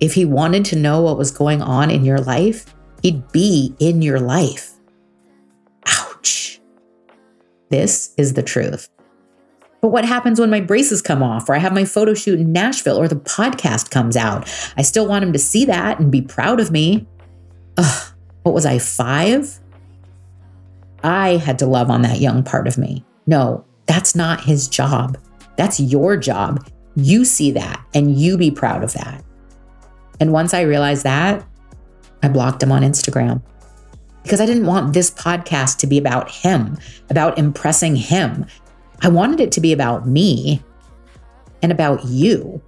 If 0.00 0.12
he 0.12 0.24
wanted 0.24 0.64
to 0.64 0.76
know 0.76 1.02
what 1.02 1.16
was 1.16 1.30
going 1.30 1.62
on 1.62 1.88
in 1.88 2.04
your 2.04 2.18
life, 2.18 2.74
he'd 3.00 3.30
be 3.30 3.76
in 3.78 4.02
your 4.02 4.18
life. 4.18 4.72
Ouch. 5.86 6.60
This 7.68 8.12
is 8.16 8.32
the 8.32 8.42
truth. 8.42 8.88
But 9.80 9.90
what 9.90 10.04
happens 10.04 10.40
when 10.40 10.50
my 10.50 10.60
braces 10.60 11.00
come 11.00 11.22
off, 11.22 11.48
or 11.48 11.54
I 11.54 11.58
have 11.58 11.72
my 11.72 11.84
photo 11.84 12.12
shoot 12.12 12.40
in 12.40 12.50
Nashville, 12.50 13.00
or 13.00 13.06
the 13.06 13.14
podcast 13.14 13.92
comes 13.92 14.16
out? 14.16 14.52
I 14.76 14.82
still 14.82 15.06
want 15.06 15.22
him 15.22 15.32
to 15.32 15.38
see 15.38 15.64
that 15.66 16.00
and 16.00 16.10
be 16.10 16.22
proud 16.22 16.58
of 16.58 16.72
me. 16.72 17.06
Ugh, 17.76 18.12
what 18.42 18.52
was 18.52 18.66
I, 18.66 18.80
five? 18.80 19.60
I 21.04 21.36
had 21.36 21.60
to 21.60 21.66
love 21.66 21.88
on 21.88 22.02
that 22.02 22.18
young 22.18 22.42
part 22.42 22.66
of 22.66 22.78
me. 22.78 23.04
No, 23.28 23.64
that's 23.86 24.16
not 24.16 24.40
his 24.40 24.66
job. 24.66 25.16
That's 25.58 25.80
your 25.80 26.16
job. 26.16 26.66
You 26.94 27.24
see 27.24 27.50
that 27.50 27.84
and 27.92 28.16
you 28.16 28.38
be 28.38 28.50
proud 28.50 28.82
of 28.82 28.92
that. 28.94 29.22
And 30.20 30.32
once 30.32 30.54
I 30.54 30.62
realized 30.62 31.02
that, 31.02 31.44
I 32.22 32.28
blocked 32.28 32.62
him 32.62 32.72
on 32.72 32.82
Instagram 32.82 33.42
because 34.22 34.40
I 34.40 34.46
didn't 34.46 34.66
want 34.66 34.94
this 34.94 35.10
podcast 35.10 35.78
to 35.78 35.86
be 35.86 35.98
about 35.98 36.30
him, 36.30 36.78
about 37.10 37.38
impressing 37.38 37.96
him. 37.96 38.46
I 39.02 39.08
wanted 39.08 39.40
it 39.40 39.52
to 39.52 39.60
be 39.60 39.72
about 39.72 40.06
me 40.06 40.62
and 41.62 41.72
about 41.72 42.04
you. 42.04 42.62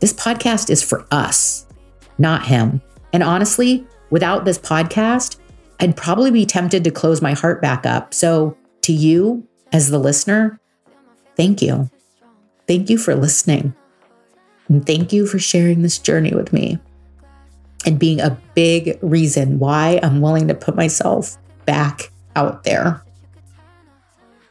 This 0.00 0.12
podcast 0.12 0.70
is 0.70 0.82
for 0.82 1.06
us, 1.10 1.66
not 2.18 2.46
him. 2.46 2.82
And 3.12 3.22
honestly, 3.22 3.86
without 4.10 4.44
this 4.44 4.58
podcast, 4.58 5.38
I'd 5.80 5.96
probably 5.96 6.30
be 6.30 6.46
tempted 6.46 6.84
to 6.84 6.90
close 6.90 7.22
my 7.22 7.32
heart 7.32 7.62
back 7.62 7.86
up. 7.86 8.12
So, 8.12 8.56
to 8.82 8.92
you 8.92 9.46
as 9.72 9.90
the 9.90 9.98
listener, 9.98 10.60
thank 11.36 11.62
you. 11.62 11.90
Thank 12.66 12.90
you 12.90 12.98
for 12.98 13.14
listening. 13.14 13.74
And 14.68 14.86
thank 14.86 15.12
you 15.12 15.26
for 15.26 15.38
sharing 15.38 15.82
this 15.82 15.98
journey 15.98 16.34
with 16.34 16.52
me 16.52 16.78
and 17.84 17.98
being 17.98 18.20
a 18.20 18.38
big 18.54 18.98
reason 19.02 19.58
why 19.58 20.00
I'm 20.02 20.20
willing 20.20 20.48
to 20.48 20.54
put 20.54 20.74
myself 20.74 21.36
back 21.66 22.10
out 22.34 22.64
there. 22.64 23.02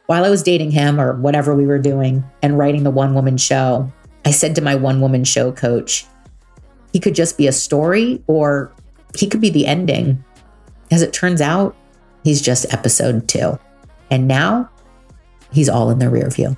While 0.06 0.24
I 0.24 0.30
was 0.30 0.42
dating 0.42 0.70
him 0.70 1.00
or 1.00 1.14
whatever 1.16 1.54
we 1.54 1.66
were 1.66 1.78
doing 1.78 2.24
and 2.42 2.58
writing 2.58 2.84
the 2.84 2.90
one 2.90 3.14
woman 3.14 3.36
show, 3.36 3.90
I 4.24 4.30
said 4.30 4.54
to 4.54 4.62
my 4.62 4.74
one 4.74 5.00
woman 5.00 5.24
show 5.24 5.50
coach, 5.50 6.06
he 6.92 7.00
could 7.00 7.14
just 7.14 7.36
be 7.36 7.48
a 7.48 7.52
story 7.52 8.22
or 8.26 8.72
he 9.16 9.26
could 9.26 9.40
be 9.40 9.50
the 9.50 9.66
ending. 9.66 10.22
As 10.90 11.02
it 11.02 11.12
turns 11.12 11.40
out, 11.40 11.74
he's 12.22 12.40
just 12.40 12.72
episode 12.72 13.28
two. 13.28 13.58
And 14.10 14.28
now 14.28 14.70
he's 15.52 15.68
all 15.68 15.90
in 15.90 15.98
the 15.98 16.10
rear 16.10 16.30
view. 16.30 16.56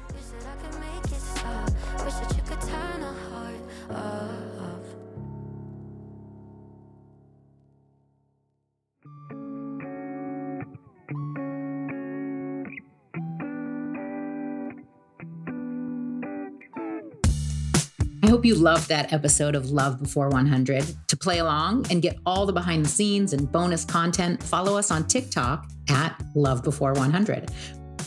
Hope 18.37 18.45
you 18.45 18.55
loved 18.55 18.87
that 18.91 19.15
episode 19.15 19.55
of 19.55 19.71
Love 19.71 19.99
Before 19.99 20.29
100. 20.29 20.85
To 21.09 21.17
play 21.17 21.39
along 21.39 21.87
and 21.91 22.03
get 22.03 22.19
all 22.27 22.45
the 22.45 22.53
behind 22.53 22.85
the 22.85 22.89
scenes 22.91 23.33
and 23.33 23.51
bonus 23.51 23.83
content, 23.83 24.43
follow 24.43 24.77
us 24.77 24.91
on 24.91 25.07
TikTok 25.07 25.67
at 25.89 26.23
Love 26.35 26.63
Before 26.63 26.93
100. 26.93 27.51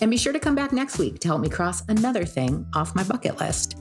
And 0.01 0.11
be 0.11 0.17
sure 0.17 0.31
to 0.31 0.39
come 0.39 0.53
back 0.53 0.71
next 0.71 0.99
week 0.99 1.19
to 1.21 1.27
help 1.27 1.41
me 1.41 1.49
cross 1.49 1.81
another 1.89 2.25
thing 2.25 2.63
off 2.75 2.93
my 2.93 3.03
bucket 3.03 3.39
list. 3.39 3.79